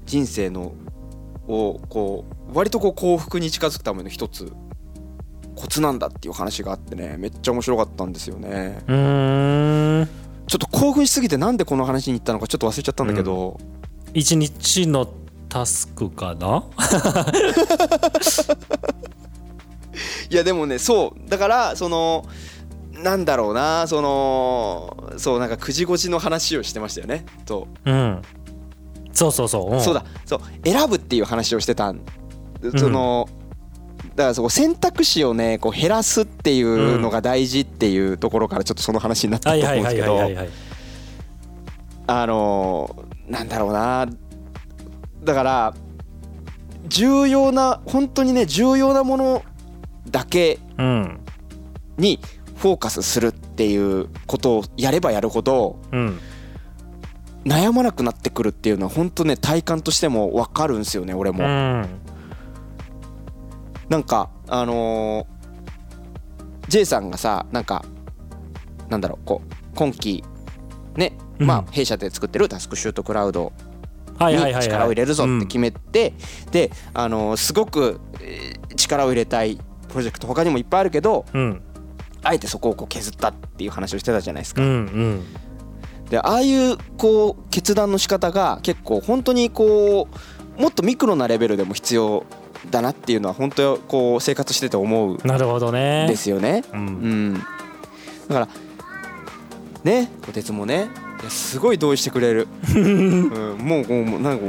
[0.06, 0.74] 人生の
[1.48, 4.54] をこう割とこう幸福に近づくための一つ
[5.56, 8.82] コツなんだっていう話があってねめっちゃ面白かったんですよね。
[8.88, 10.10] うーん。
[10.48, 13.60] ちょっと興奮しすぎてなんでこの話に行ったのかちょっと忘れちゃったんだけど、
[14.14, 15.08] 一日の
[15.48, 16.64] タスクかな？
[20.30, 21.30] いやでもねそう。
[21.30, 22.26] だからその
[22.92, 27.26] なんだろうなそのそうなんか9時5時の話をしてましたよね。
[27.46, 27.92] そう。
[27.92, 28.22] うん。
[29.14, 29.82] そうそうそう、ん。
[29.82, 30.06] そうだ。
[30.26, 30.42] そう。
[30.64, 32.02] 選ぶっていう話をしてたん。
[32.78, 33.28] その、
[34.22, 40.20] だからそこ選択肢をねこう減らすっていうのが大事っていうところからちょっとその話になったと思うんですけど
[42.06, 44.08] あのーなんだろうな。
[45.24, 45.74] だから
[46.88, 49.44] 重要な本当にね重要なもの
[50.10, 51.20] だけうん。
[51.98, 52.20] に
[52.58, 56.20] フォーカスするっていうことをやればやるほどうん。
[57.46, 61.44] 悩まなくなってくるっていうのは本当ね体感としても分かるんですよね俺も。
[61.44, 61.90] うん
[63.92, 67.84] なんかあのー、J さんがさなんか
[68.88, 70.24] なんだろうこう今期
[70.96, 71.48] ね、うん。
[71.48, 73.52] まあ弊社で作ってるタスクシュートクラウド
[74.22, 75.42] に力を入れるぞってうん。
[75.42, 76.14] 決めて、
[76.52, 79.58] であのーすごく、えー力を入れたい
[79.90, 81.62] プロジェクト他にもいっぱいあるけどうん。
[82.24, 84.62] あえてそこをこう削ったっていう話をしてたじゃないですか。
[84.62, 85.26] うんうん。
[86.10, 90.08] でああいうこう決断の仕方が結構本当にこ
[90.58, 92.26] うもっとミクロなレベルでも必要
[92.70, 96.06] だなっていうのは本当こう生活してて思うなるほどね。
[96.08, 96.64] ですよね。
[96.74, 97.34] ううん。
[97.34, 97.42] ん、だ
[98.30, 98.48] から
[99.84, 100.90] ねこてつもね
[101.22, 104.46] いやすごい同意してくれる、 うん、もうもうなんか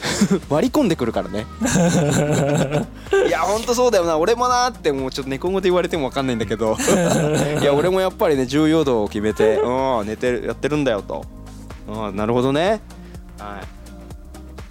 [0.48, 1.46] 割り込んでくるからね。
[3.26, 4.16] いやほんとそうだよな。
[4.18, 6.76] 俺もなってもうちょっと猫語で言われても分かんないんだけど。
[7.60, 11.24] いや俺もやっぱりね重要度を決めてうん寝てるやってるんだよと。
[11.88, 12.80] うんなるほどね。
[13.38, 13.60] は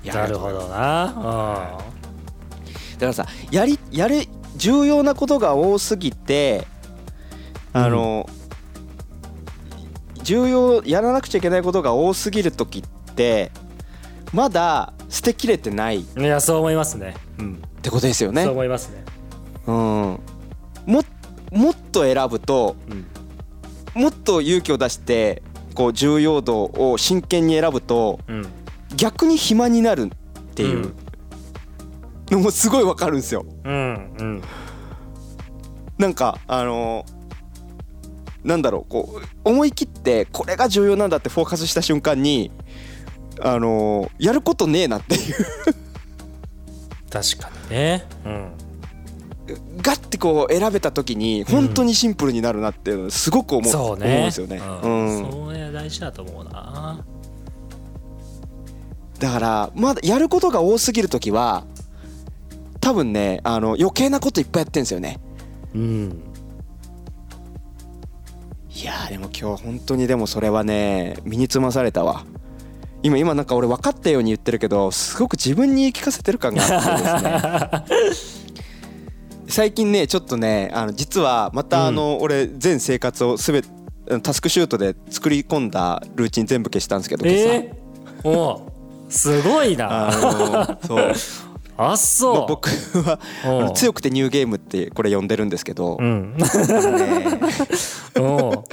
[0.03, 0.07] い。
[0.07, 0.67] なるほどな。
[0.67, 1.98] だ
[2.99, 6.67] からさやりやる重要なことが多すぎて
[7.71, 8.27] あの、
[10.23, 13.51] 重要やらなくちゃいけないことが多すぎる時って
[14.33, 15.99] まだ捨てきれてない。
[15.99, 17.15] っうんいやそう思いますね。
[17.39, 17.61] うん。
[17.81, 18.43] てことですよね。
[18.43, 18.51] そう。
[18.51, 19.03] 思いますね。
[19.65, 20.19] うん、も
[21.51, 24.01] もっと選ぶとうん。
[24.01, 25.41] もっと勇気を出して
[25.73, 28.47] こう重要度を真剣に選ぶとうん。
[28.95, 30.95] 逆に暇になるっていう、うん
[32.31, 33.45] のもすごいわかるんですよ。
[33.63, 34.41] うんうん。
[35.97, 37.05] なんかあの
[38.43, 42.51] なんだろうこう思い切ってこれが重要なんだってフォーカスした瞬間に
[43.41, 45.35] あのやることねえなっていう。
[47.09, 48.05] 確かにね。
[48.25, 48.51] うん。
[49.81, 54.61] ガッてこう選べた時に本当にシンプルになるなっていうのすごく思,、そう思うんねですよね。
[54.83, 55.21] ううん。
[55.27, 57.03] ん、それ大事だと思うな。
[59.19, 61.65] だからまだやることが多すぎる時は
[62.81, 65.19] 多分ねあの余計なこといっぱいやってんですよね。
[65.73, 66.23] うん。
[68.73, 72.25] いやーでも今日本当にでもそれはね身につまされたわ。
[73.01, 78.49] 今今なんか俺分かったように言ってるけどすごく自分に言い聞かせてる感があってですね。
[79.47, 83.63] 最近ねちょっとねあの実はまたあの、俺全生活をすべ
[84.21, 89.11] タスクシュートで作り込んだルーチン全部消したんですけど今朝、えー、おう。
[89.11, 90.77] すごいな。
[90.85, 91.13] そう
[91.81, 92.45] あそう。
[92.47, 96.35] 僕は強くてニューゲームってこれ呼んでるんですけど、うん。
[96.37, 96.45] あ
[96.81, 97.39] のね
[98.19, 98.63] おう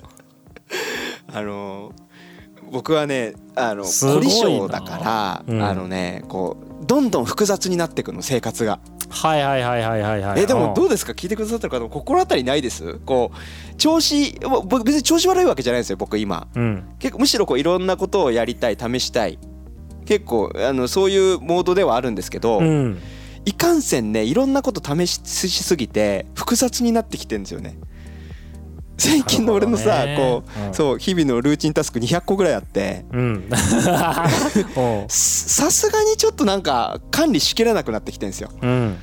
[1.32, 1.92] あの
[2.72, 5.62] 僕はねあの凝り性だから、うん。
[5.62, 8.80] あのねこうどんどん複雑になっていくの生活が。
[9.08, 10.42] はいはいはいはいはいはい。
[10.42, 11.12] えでもどううですか？
[11.12, 12.98] 聞いてくださってる方も心当たりないです？
[13.06, 16.48] こう調子僕別に調子悪いわけじゃないですよ僕今。
[16.56, 16.96] うん。
[16.98, 19.38] 結構むしろこういろんなことをやりたい試したい
[20.06, 22.98] 結構あのそういうモードではあるんですけど、うん。
[23.44, 27.78] いかんせんねいろんなこと試ししすぎて複雑になってきてるんですよね。
[28.98, 30.74] 最近の俺のさ、なるほこう、うん。
[30.74, 33.04] そう日々のルーチンタスク200個ぐらいあって。
[35.08, 38.50] さすがにちょっとなんか管理しきれなくなってきてるんですよ。
[38.60, 38.96] うん。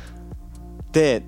[0.91, 1.23] で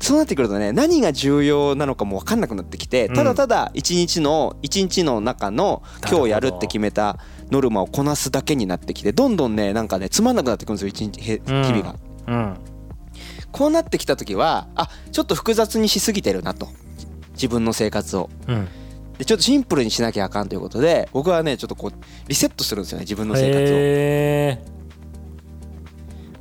[0.00, 3.14] そうなってくるとね何が重要なのかも分かんなくなってきてうん。
[3.14, 7.18] ただただ一日の一日の中の今日やるって決めた
[7.50, 11.96] ノルマをこなすだけになってきてどんどんねなんかねつまんなくなってくるんですよ一日へ日々が。
[12.26, 12.56] うん。
[13.52, 16.68] こうなってきた時はあちょっと複雑にしすぎてるなと。
[17.32, 18.30] 自分の生活を。
[18.46, 18.68] うん。
[19.18, 21.92] でちょっとシンプルにしなきゃあかんということで僕はねちょっとこう
[22.28, 23.66] リセットするんですよね自分の生活を。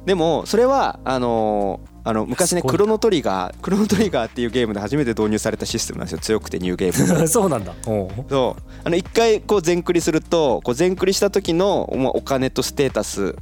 [0.05, 7.73] でもそれはあのーあの昔ねクロノトリガークロノトリガーっていうゲームで初めて導入されたシステムなんですよ強くてニューゲームそうなんだ。
[7.83, 8.61] そう。
[8.83, 13.35] あの一回こう全クリするとこう全クリした時のまあお金とステータス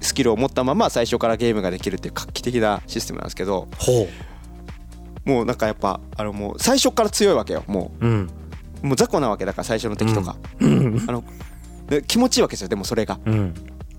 [0.00, 3.68] スキルを持ったまま最初からゲームができるっていう画期的なシステムなんですけど。
[3.78, 4.08] ほ
[5.24, 8.06] もうなんかやっぱあのもう最初から強いわけよもう。
[8.06, 8.30] うん。
[8.82, 11.04] うもう雑魚なわけだから最初の敵とか、うん。
[11.08, 11.24] あの
[11.88, 13.18] で気持ちいいわけですよでもそれが。
[13.24, 13.54] うん。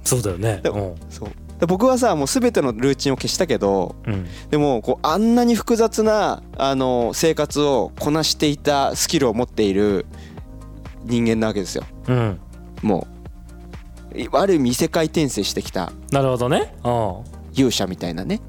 [0.06, 0.62] そうだよね。
[1.10, 1.30] そう。
[1.30, 4.28] で僕はさもう全てのルーチンを消したけどうん。
[4.50, 10.06] でもこうあんなに複雑なあの生活をこなしていたスキルを持っている
[11.06, 11.84] 人間なわけですよ。
[12.08, 12.40] うん。
[12.84, 13.08] も
[14.14, 16.76] ういある意味異世界転生してきたなるほどね。
[17.54, 18.42] 勇者みたいなね。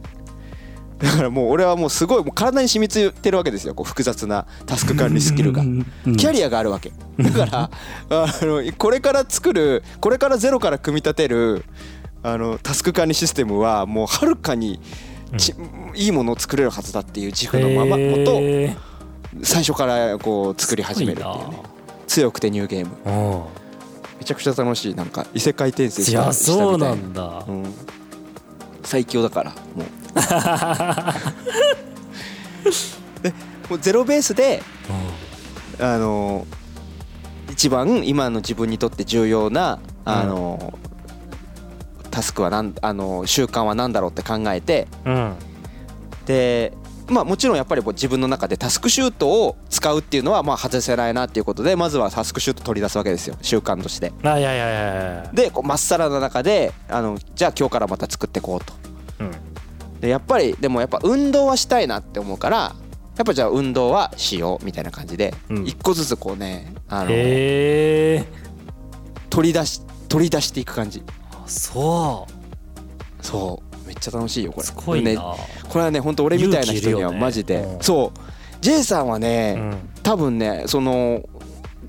[0.99, 3.75] だからもう俺はもうすごいもう体に染みついてるわけですよ。
[3.75, 5.63] こう複雑なタスク管理スキルが。
[5.63, 5.85] うん。
[6.17, 6.93] キャリアがあるわけ。
[7.19, 7.71] だから
[8.11, 11.65] あのこれから作るこれからゼロから組み立てる
[12.23, 14.79] あのタスク管理システムはもうはるかに
[15.37, 15.55] ち、
[15.95, 18.77] いいものを作れるはずだっていう自負のままもとへ
[19.43, 21.63] 最初からこう作り始めるっていうね。
[22.07, 22.93] 強くてニューゲーム。
[24.19, 24.95] めちゃくちゃ楽しい。
[24.95, 27.45] なんか異世界転生しいやたしたそうなんだ。
[27.47, 27.73] うん、
[28.83, 29.87] 最強だからもう。
[33.23, 33.33] で
[33.69, 34.63] もうゼロベースで
[35.79, 36.47] あの
[37.51, 40.77] 一番今の自分にとって重要なあの、
[42.19, 45.35] タスクはなんあの習慣は何だろうって考えてうん。
[46.27, 46.73] で
[47.07, 53.37] まあもちろんやっぱりこう自分の中でタスクシュートを使うっていうのはまあ外せないなっていうことでまずはタスクシュート取り出すわけですよ。
[53.41, 54.13] 習慣として。
[54.25, 55.31] あいやいやいやいや。
[55.33, 58.73] でこうまっさらな中であのじゃあ今日からまた作っていこうと。
[59.21, 60.01] うん。
[60.01, 65.67] でやっぱりでもやっぱ運動はしたいなって思うからやっぱじゃあ運動はしようみたいな感じでうん。
[65.69, 67.11] 一個ずつこうねあの
[69.31, 71.05] 取り出し取り出していく感じ
[71.49, 73.25] そう。
[73.25, 73.87] そう。
[73.87, 74.67] めっちゃ楽しいよこれ。
[74.67, 75.19] すごいな、ね
[75.69, 77.83] これはね本当俺みたいな人にはマジで、うん。
[77.83, 78.21] そう。
[78.61, 79.79] J さんはうね、ん。
[80.03, 81.23] 多分ねその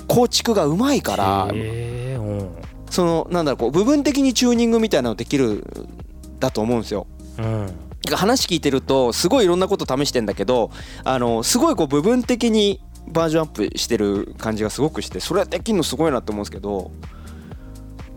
[0.07, 2.49] 構築がうまいからうん。
[2.90, 5.64] そのなんだろうこう部分的にチューニングみたいなのできる
[6.40, 7.07] だと思うんですよ。
[7.38, 7.73] うん。
[8.15, 10.72] 話聞いてるとすごいいろんなこと試してんだけど
[11.03, 16.91] あのすごいこう部分的にバージョンアップしてる感じがすごくしてそれできるのすごいなって思うんですけど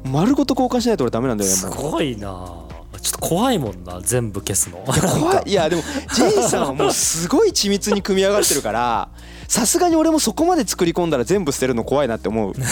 [0.04, 2.62] 丸ごと交換しないと俺ダメなんだよねすごいな。
[3.00, 4.78] ちょっと怖いもんな全部消すの。
[4.78, 5.50] 怖い。
[5.50, 5.82] いやでも
[6.14, 9.08] J さんはもうすごい緻密に組み上がってるから
[9.48, 12.54] さすがに俺もそこまで作り込んだら全部捨てるの怖いなって思う。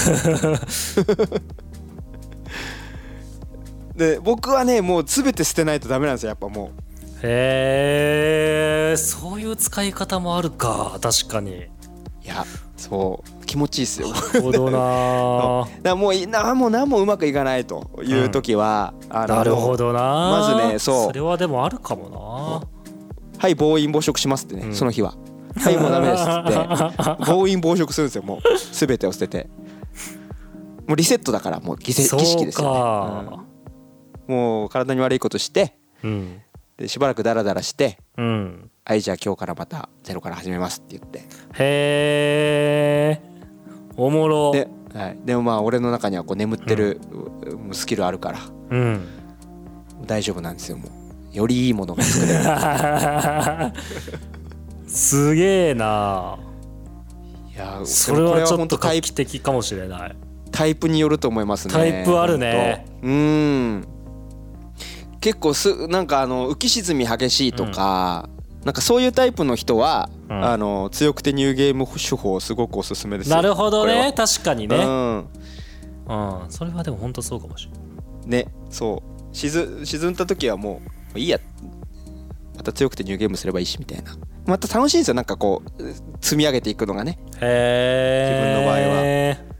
[3.96, 6.70] で僕はねもう全て捨てないとダメなんですよやっぱも
[7.22, 11.50] へえそういう使い方もあるか確かに。
[11.50, 11.68] う
[12.24, 12.46] いや
[12.76, 14.12] そう気持ちいいっすよ。
[14.12, 14.70] なるほど
[15.96, 20.00] もういなもう何もうまくいかないという時は、あのなるほどな。
[20.00, 21.06] まずねそう。
[21.06, 22.62] それはでもあるかも
[23.38, 24.74] はい暴飲暴食しますってね、うん。
[24.74, 25.16] その日は。
[25.56, 26.26] はいもうダメですっ
[27.18, 27.24] て。
[27.26, 28.40] 暴飲暴食するんですよもう。
[28.72, 29.50] 全てを捨てて。
[30.86, 33.42] もうリセットだからもう儀な式ですよね、か
[34.28, 34.36] うん。
[34.36, 36.40] もう体に悪いことしてうん。
[36.76, 38.70] でしばらくダラダラしてうん。
[38.84, 41.18] はいじゃあ今日からまたゼロから始めますって言って。
[41.18, 41.24] へ
[43.24, 43.29] え
[44.00, 44.52] おもろ。
[44.52, 46.98] で,、はい、でもまあ俺の中にはこう眠ってる、
[47.70, 48.38] うスキルあるから。
[48.70, 49.06] うん。
[50.06, 51.36] 大丈夫なんですよもう。
[51.36, 53.72] よりいいものが作れる。
[54.88, 56.38] すげえな。
[57.54, 60.16] いやそれはちょっと画期的かもしれない。
[60.50, 61.74] タイプによると思いますね。
[61.74, 62.86] タイプあるね。
[63.02, 63.86] うん。
[65.20, 68.30] 結構すなんかあの浮き沈み激しいとか、
[68.64, 70.44] なんかそういうタイプの人は、うん。
[70.44, 73.36] あの強くてニューゲーム手法すごくおすすめですよ。
[73.36, 74.14] なるほどね。
[74.16, 74.76] 確かにね。
[74.76, 75.18] うん。
[75.18, 75.26] うん。
[76.48, 79.20] それはでも本当そうかもしれないねそう。
[79.32, 80.80] 沈沈んだ時はも
[81.14, 81.38] ういいや。
[82.56, 84.14] また強くてニューゲームすればいいしみたいな。
[84.46, 85.14] また楽しいんですよ。
[85.14, 85.82] なんかこう
[86.20, 87.18] 積み上げていくのがね。
[87.40, 89.50] へえ自分の場合は。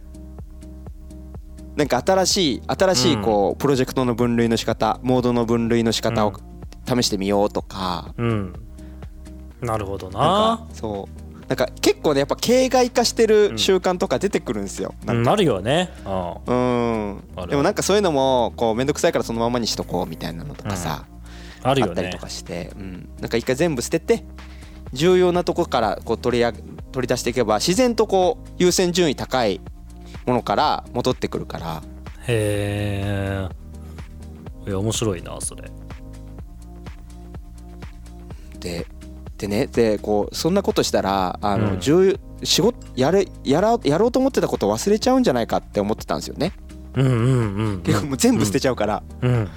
[1.76, 6.34] なんか新しい新しいこう、プロジェクトの分類の仕方モードの分類の仕方を
[6.86, 8.52] 試してみようとか、うん
[9.62, 10.66] なるほどな。
[10.72, 11.20] そう。
[11.48, 15.30] なんか結構ねやっぱ形骸化してる習慣とか出てくるんですよ、うなんか。
[15.30, 15.90] んあるよね。
[16.06, 17.20] うん。
[17.48, 21.06] でもなんかそういうのもこう面倒くさいからそのままにしとこうみたいなのとかさ、
[21.64, 21.90] あるよね。
[21.90, 24.24] あったりとかして、うん、なんか一回全部捨てて
[24.92, 26.52] 重要なとこからこう取りや
[26.92, 29.60] 取り出していけば自然とこう優先順位高い
[30.26, 31.82] ものから戻ってくるから。
[32.28, 33.48] へ
[34.64, 34.68] え。
[34.68, 35.64] いや面白いなそれ。
[38.60, 38.86] で
[39.40, 39.66] でね。
[39.66, 41.80] でこうそんなことしたらあの、うん。
[41.80, 46.52] 重仕事やれやらやろうと思ってたことを忘れちゃうんじゃないかって思ってたんですよね。
[46.94, 49.48] うんうんうん結構もう全部捨てちゃうから、うん。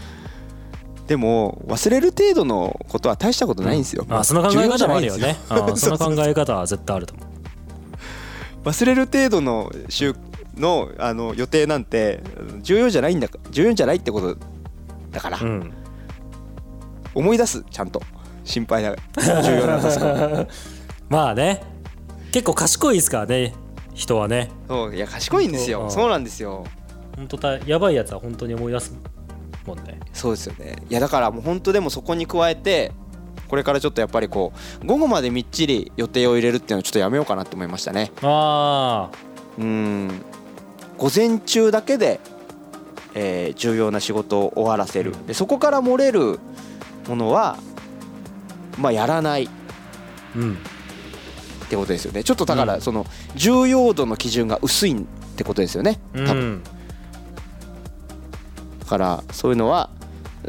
[1.07, 5.38] でも忘れる程度のことは大したことないんですよ、あその考え方もあるよね。
[5.49, 8.68] あ その考え方は絶対あると思う。
[8.69, 10.15] 忘れる程度の週
[10.55, 12.23] のあの予定なんて
[12.61, 14.38] 重要じゃないんだか重要じゃないってこと
[15.11, 15.73] だから、うん。
[17.15, 18.01] 思い出すちゃんと
[18.44, 18.95] 心配だ
[19.44, 20.48] 重要なんですよ
[21.10, 21.61] まあね。
[22.32, 23.53] 結構賢いですからね
[23.94, 24.49] 人はね。
[24.68, 25.72] そういや賢いんですうん。
[25.72, 26.65] よそうなんですよ。
[27.15, 28.95] 本当たやばいやつは本当に思い出す
[29.68, 29.99] もんね。
[30.14, 30.76] そうですよね。
[30.90, 32.91] いやだからもう本当でもそこに加えて
[33.48, 34.52] これからちょっとやっぱりこ
[34.82, 38.11] う午後までみっちり予定を入れるっていうのはちょっとやめようかなって思いましたね。
[38.24, 39.11] あ
[39.60, 40.10] うん。
[40.98, 42.20] 午前中だけで、
[43.14, 45.14] えー重要な仕事を終わらせる。
[45.28, 46.40] でそこから漏れる
[47.07, 47.57] ものは
[48.78, 49.48] まあやらない。
[49.48, 49.52] あ
[50.38, 50.54] うん。
[50.54, 52.24] ってことですよね。
[52.24, 52.68] ちょっとだかうん。
[52.68, 53.06] らその
[53.36, 54.95] 重要度の基準が薄いっ
[55.36, 56.00] てことですよね。
[56.14, 56.64] 多分、うん
[58.80, 59.90] だからそういうのは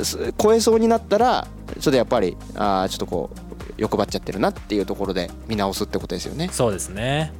[0.02, 1.46] す超えそうになったら
[1.80, 6.48] ちょっとやっぱりあーちょっとこう欲張っちゃってるなっていうところで見直すってことですよね。
[6.52, 7.32] そうですね。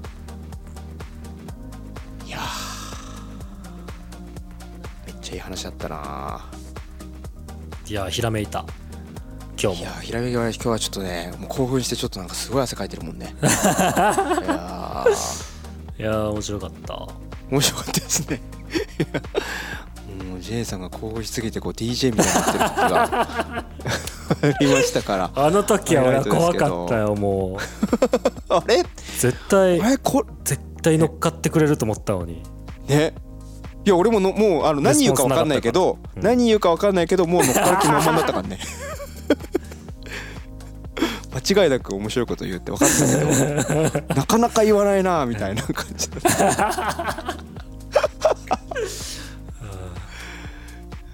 [5.07, 6.45] めっちゃいい話だったな
[7.87, 8.65] いやひらめいた
[9.65, 9.87] 今日も。
[9.87, 13.35] いやーひらめきは今日はちょっとねもう興奮してちょっとなんかすごい汗かいてるもんね。
[13.41, 15.11] いやー。
[15.99, 17.09] いやー面白かった。
[17.51, 18.43] 面白かったですね。
[20.29, 23.65] もう J さんが興奮しすぎてこう DJ みたいになってる時が
[24.43, 25.31] ありましたから。
[25.35, 27.59] あの時は俺は怖かったよもう。
[28.53, 28.85] あれ？
[29.17, 29.97] 絶対あれ？
[29.97, 32.43] こ絶対乗っかってくれると思ったのに。
[32.87, 33.15] ね。
[33.87, 36.23] いや俺ものもうあの何言うか分かんないけど、うん。
[36.23, 38.59] 何言うか分かんないけどもう乗っかる気満々だったからね
[41.53, 46.35] 間違いなく面白いこと言うって分かったけど なかなか言わないなみたいな感じだった。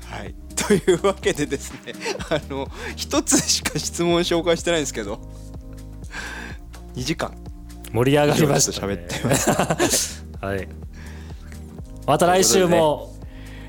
[0.07, 0.35] はい。
[0.55, 1.95] というわけでですね
[2.29, 5.21] あの一つしか質問紹介してないんですけど
[6.95, 7.33] 2時間。
[7.93, 10.25] 盛り上がりました、ね、喋ってます。
[10.41, 10.69] はい。
[12.07, 13.10] また来週も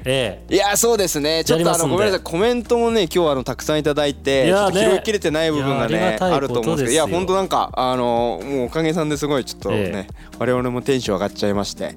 [0.06, 1.44] えいやそうですね。
[1.44, 2.19] ちょっとあのごめんなさい。
[2.22, 6.91] コメントもね今日あのたくさんいただいてちょっと拾いきれてない部分がねあると思うんですけど。
[6.91, 10.14] いや本当なんかあのもうおかげさんですごいちょっとね、え。
[10.40, 11.95] 我々もテンション上がっちゃいまして。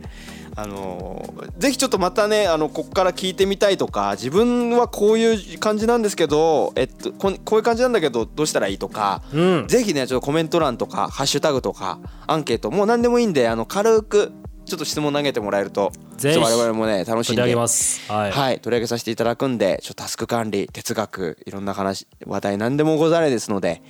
[0.57, 9.67] あのぜひちょっとまたねあのこっから聞いてみたいとか自分はこういう感じなんですけどえっとこんこういう感じなんだけどどうしたらいいとかえうん。
[9.67, 11.99] ぜひねちょっとコメント欄とかハッシュタグとか
[12.29, 14.31] アンケートもう何でもいいんであの軽く
[14.65, 15.93] ちょっと質問投げてもらえると
[16.23, 18.11] 我々もね楽しんで取り上げます。
[18.11, 23.83] はい、はい、取り上げさせていただくんでちょっとタスク管理哲学いろんな話話題何でもござれですので、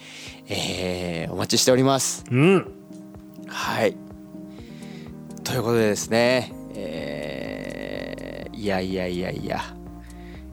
[0.48, 2.24] えーお待ちしております。
[2.30, 2.72] うん。
[3.46, 3.96] はい。
[5.44, 9.60] ということでですねえーいやいやいやいや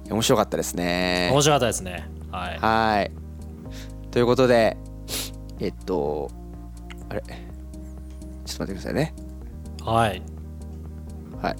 [0.10, 1.30] 面白かったですね。
[1.32, 2.08] 面白かったですね。
[2.32, 2.60] はい。
[2.60, 3.12] はい。
[4.12, 4.78] ということで
[5.60, 6.30] えっと
[7.10, 7.22] あれ？
[7.22, 9.16] ちょっと待ってくださいね
[9.84, 10.22] はい。
[11.42, 11.56] はい。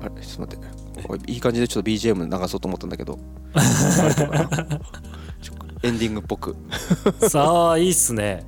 [0.00, 1.32] あれちょっと待って。
[1.32, 3.18] いい感じでちょっと BGM 流そうと思ったんだけど。
[5.82, 6.56] エンディングっぽく。
[7.28, 8.46] さあいいっすね。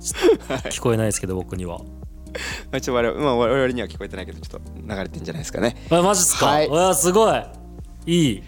[0.00, 1.78] 聞こえないですけど僕には。
[1.78, 1.84] ま
[2.78, 5.76] あちょっと我々,、まあ、我々には聞こえてないけどちょっと流れてんじゃないですかね。
[5.90, 6.66] あマジっすか、はい。
[6.66, 7.42] うわすごい。
[8.06, 8.42] いい。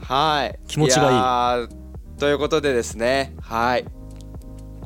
[0.00, 0.58] はい。
[0.66, 2.18] 気持ちがいい。
[2.18, 3.34] ということでですね。
[3.40, 3.84] はい。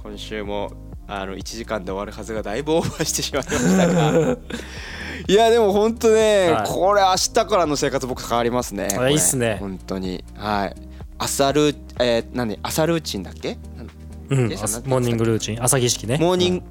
[0.03, 0.73] 今週も
[1.07, 4.37] あの1時間で終わるはずがだいぶオーバーしてしまいましたが。
[5.29, 6.67] いやでも本当ね、はい。
[6.67, 9.59] これ明日からの生活僕変わりますねいいっすね。
[9.61, 10.25] 本当に。
[10.37, 10.75] はい。
[11.19, 13.57] 朝ルーえー、何朝ルーチンだっけ？
[14.31, 15.63] うんモーニングルーチン。
[15.63, 16.19] 朝儀式ね。
[16.21, 16.65] モーニング、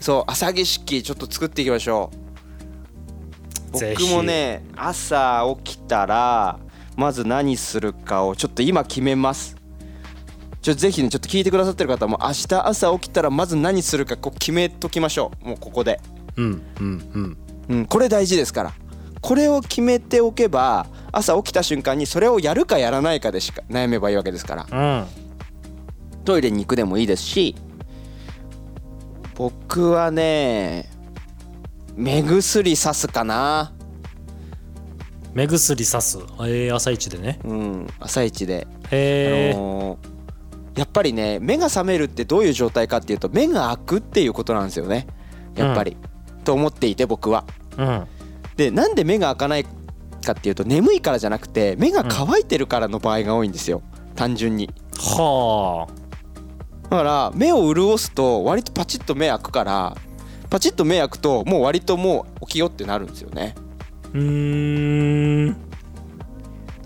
[0.00, 2.10] そう朝儀式ちょっと作っていきましょ
[3.72, 3.72] う。
[3.72, 6.58] 僕もね朝起きたら
[6.96, 9.56] まず何するかをちょっと今決めます
[10.66, 15.50] ちょぜひねちょっと聞いてくださってる方も明日朝起きたらまず何するかこう決めときましょう。
[15.50, 16.00] もうここで、
[16.34, 17.36] うんうんうん。
[17.68, 18.72] うん、これ大事ですから。
[19.20, 25.04] これを決めておけば朝起きた瞬間にそれをやるかやらないかでしか悩めばいいわけですから。
[25.04, 25.06] うん
[26.24, 27.54] トイレに行くでもいいですし
[29.36, 30.90] 僕はね
[31.94, 33.72] 目薬さすかな。
[35.32, 36.18] 目薬さす。
[36.40, 37.38] えー、朝一でね。
[37.44, 40.15] うん朝一で、へえ、あのー
[40.76, 45.06] やっぱりね目が覚めるってどういう状態かっていうと目が開くっていうことなんですよね。
[45.54, 45.96] やっぱり、
[46.44, 47.44] と思っていて僕は。
[47.78, 48.06] うん。
[48.56, 49.64] でなんで目が開かない
[50.24, 53.82] かっていうと眠いからじゃなくて目が乾いてるからの場合が多いんですよ。
[54.14, 54.70] 単純に。
[54.98, 56.06] はあ。
[56.90, 59.96] だから目を潤すと割とパチッと目開くから
[60.50, 63.54] パチッと目開くともう割ともう起きようってなるんですよね。
[64.14, 65.56] うーん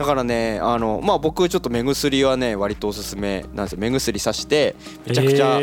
[0.00, 3.78] だからねあのまあ僕ちょっと目薬はね割とおすすめなんですよ。
[3.80, 4.74] 目薬さして
[5.06, 5.58] めちゃくちゃ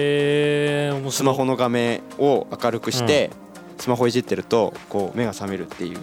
[1.11, 3.31] スマホの画面を明るくして、
[3.79, 5.97] スマホいじってるとこう目が覚めるっていう、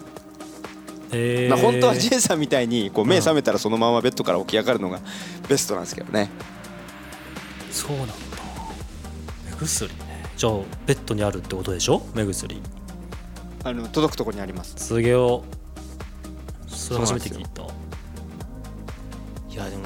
[1.12, 4.98] えー、まあ本当は J さんみたいにこう目覚めたらそのままベッドから起き上がるのが
[5.48, 6.28] ベストなんですけどね。
[7.70, 8.15] そうなんだ。
[9.48, 10.24] 目薬ね。
[10.36, 10.55] じゃあ
[10.86, 12.02] ベッドにあるってことでしょ？
[12.16, 12.61] 目薬。
[13.62, 14.74] あの届くとこにあります。
[14.77, 15.15] すげえ。
[16.66, 17.62] 初めて聞いた
[19.55, 19.85] いやでも。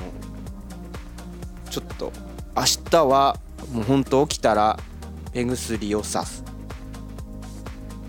[1.70, 2.10] ちょっと
[2.56, 3.36] 明日は
[3.70, 4.78] もう本当起きたら
[5.34, 6.42] 目薬をさす。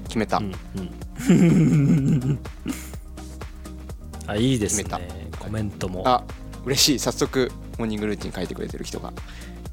[0.06, 0.53] 決めた、うん
[1.27, 2.40] うん。
[4.26, 4.86] あいいですね。
[4.86, 4.98] 決
[5.38, 6.03] コメントも。
[6.07, 6.23] あ
[6.64, 6.99] 嬉しい。
[6.99, 9.11] 早速モーニングルーティン書いてくれてる人が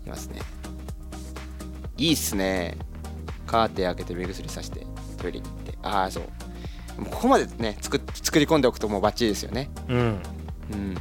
[0.04, 0.40] いますね。
[1.96, 2.76] いいっすね。
[3.46, 4.84] カーテン開けて目薬さして
[5.18, 5.78] トイレに行って。
[5.82, 6.24] ああそう。
[7.04, 9.70] ここまでね作っ作り込んでおくともうバッチリですよね。
[9.88, 9.98] うん。
[10.72, 10.96] うん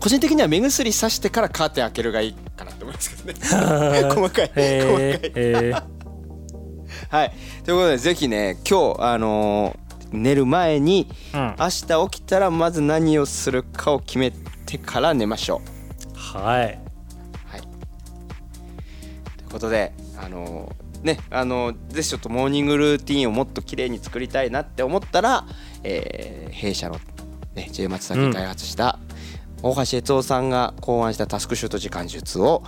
[0.00, 3.38] 個人的には目薬さしてからカーテン開けるがいいかなって思いますけどね。
[4.08, 4.48] 細かい。
[4.48, 5.72] 細かい。
[7.10, 7.32] はい。
[7.64, 11.54] ということでぜひね今日あのー寝る前にうん。
[11.56, 14.32] 明日起きたらまず何をするかを決め
[14.66, 15.60] てから寝ましょ
[16.14, 16.18] う。
[16.18, 16.80] はい。
[17.46, 17.60] はい。
[17.60, 25.44] ということで、あのーね、あのーぜひちょっとモーニングルーティンをもっと綺麗に作りたいなって思ったら、
[25.84, 26.98] えー弊社の、
[27.54, 28.98] ね、J 松崎が開発した、
[29.62, 32.62] 大橋悦夫さんが考案したタスクシュート時間術を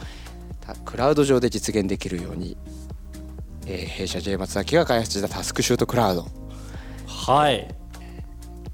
[0.60, 2.56] たクラウド上で実現できるように、
[3.66, 6.26] えー弊社 J 松崎が開発したタスクシュートクラウド。
[7.06, 7.68] はい。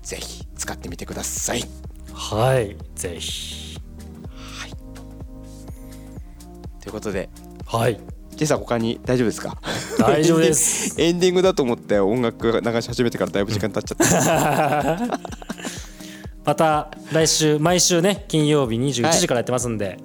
[0.02, 1.62] ぜひ使ってみてください。
[2.12, 2.76] はい。
[2.94, 3.78] ぜひ。
[6.80, 7.28] ということで。
[7.66, 8.00] はい。
[8.36, 9.58] J さん他に大丈夫ですか？
[9.98, 10.94] 大丈夫です。
[11.02, 15.18] エンディングだと思って音楽流し始めてからだいぶ時間経っちゃった。
[16.44, 19.98] また来週毎週ね金曜日21時からやってますんで、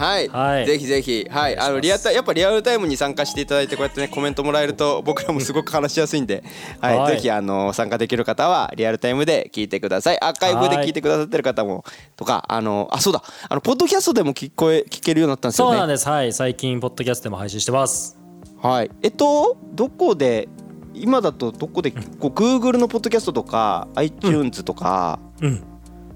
[0.00, 0.66] はい、はい。
[0.66, 6.42] ぜひぜひ、はい、あのリアタイやっぱリアルタイムに参加していただいてこうやってねコメントもらえると 僕らもすごく話しやすいんで、
[6.80, 7.16] はい、はい。
[7.16, 10.20] ぜひあの参加できる方はリアルタイムで聞いてください。
[10.22, 11.84] アーカイブで聞いてくださってる方も
[12.16, 13.22] とかあのあそうだ。
[13.48, 15.72] あのポッドキャストでも聞こえ聞けるようになったんですよね。
[15.72, 16.08] そうなんです。
[16.08, 16.32] はい。
[16.32, 18.18] 最近ポッドキャストでも配信してます。
[18.62, 20.48] はい、えっとどこで
[20.94, 25.69] 今だとどこでこう Google のポッドキャストとか iTunes とかうん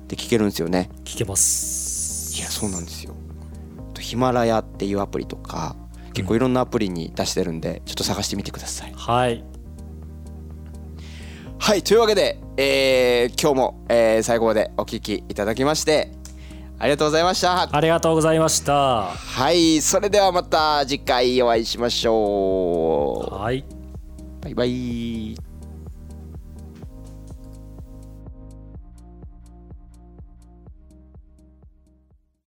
[0.08, 0.90] で聞けるんですよね。
[1.04, 2.38] 聞けます。
[2.38, 3.14] いやそうなんですよ。
[3.94, 5.76] とヒマラヤっていうアプリとか
[6.12, 8.92] 結構いろんなアプリに出してるんでちょっと探してみてください。
[8.96, 9.44] はい。
[11.58, 16.10] はいというわけで、えー今日も、えー最後までお聞きいただきまして
[16.78, 17.74] ありがとうございました。
[17.74, 19.06] ありがとうございました。
[19.06, 23.34] はいそれではまた次回お会いしましょう。
[23.34, 23.64] はい。
[24.42, 25.53] バイバイ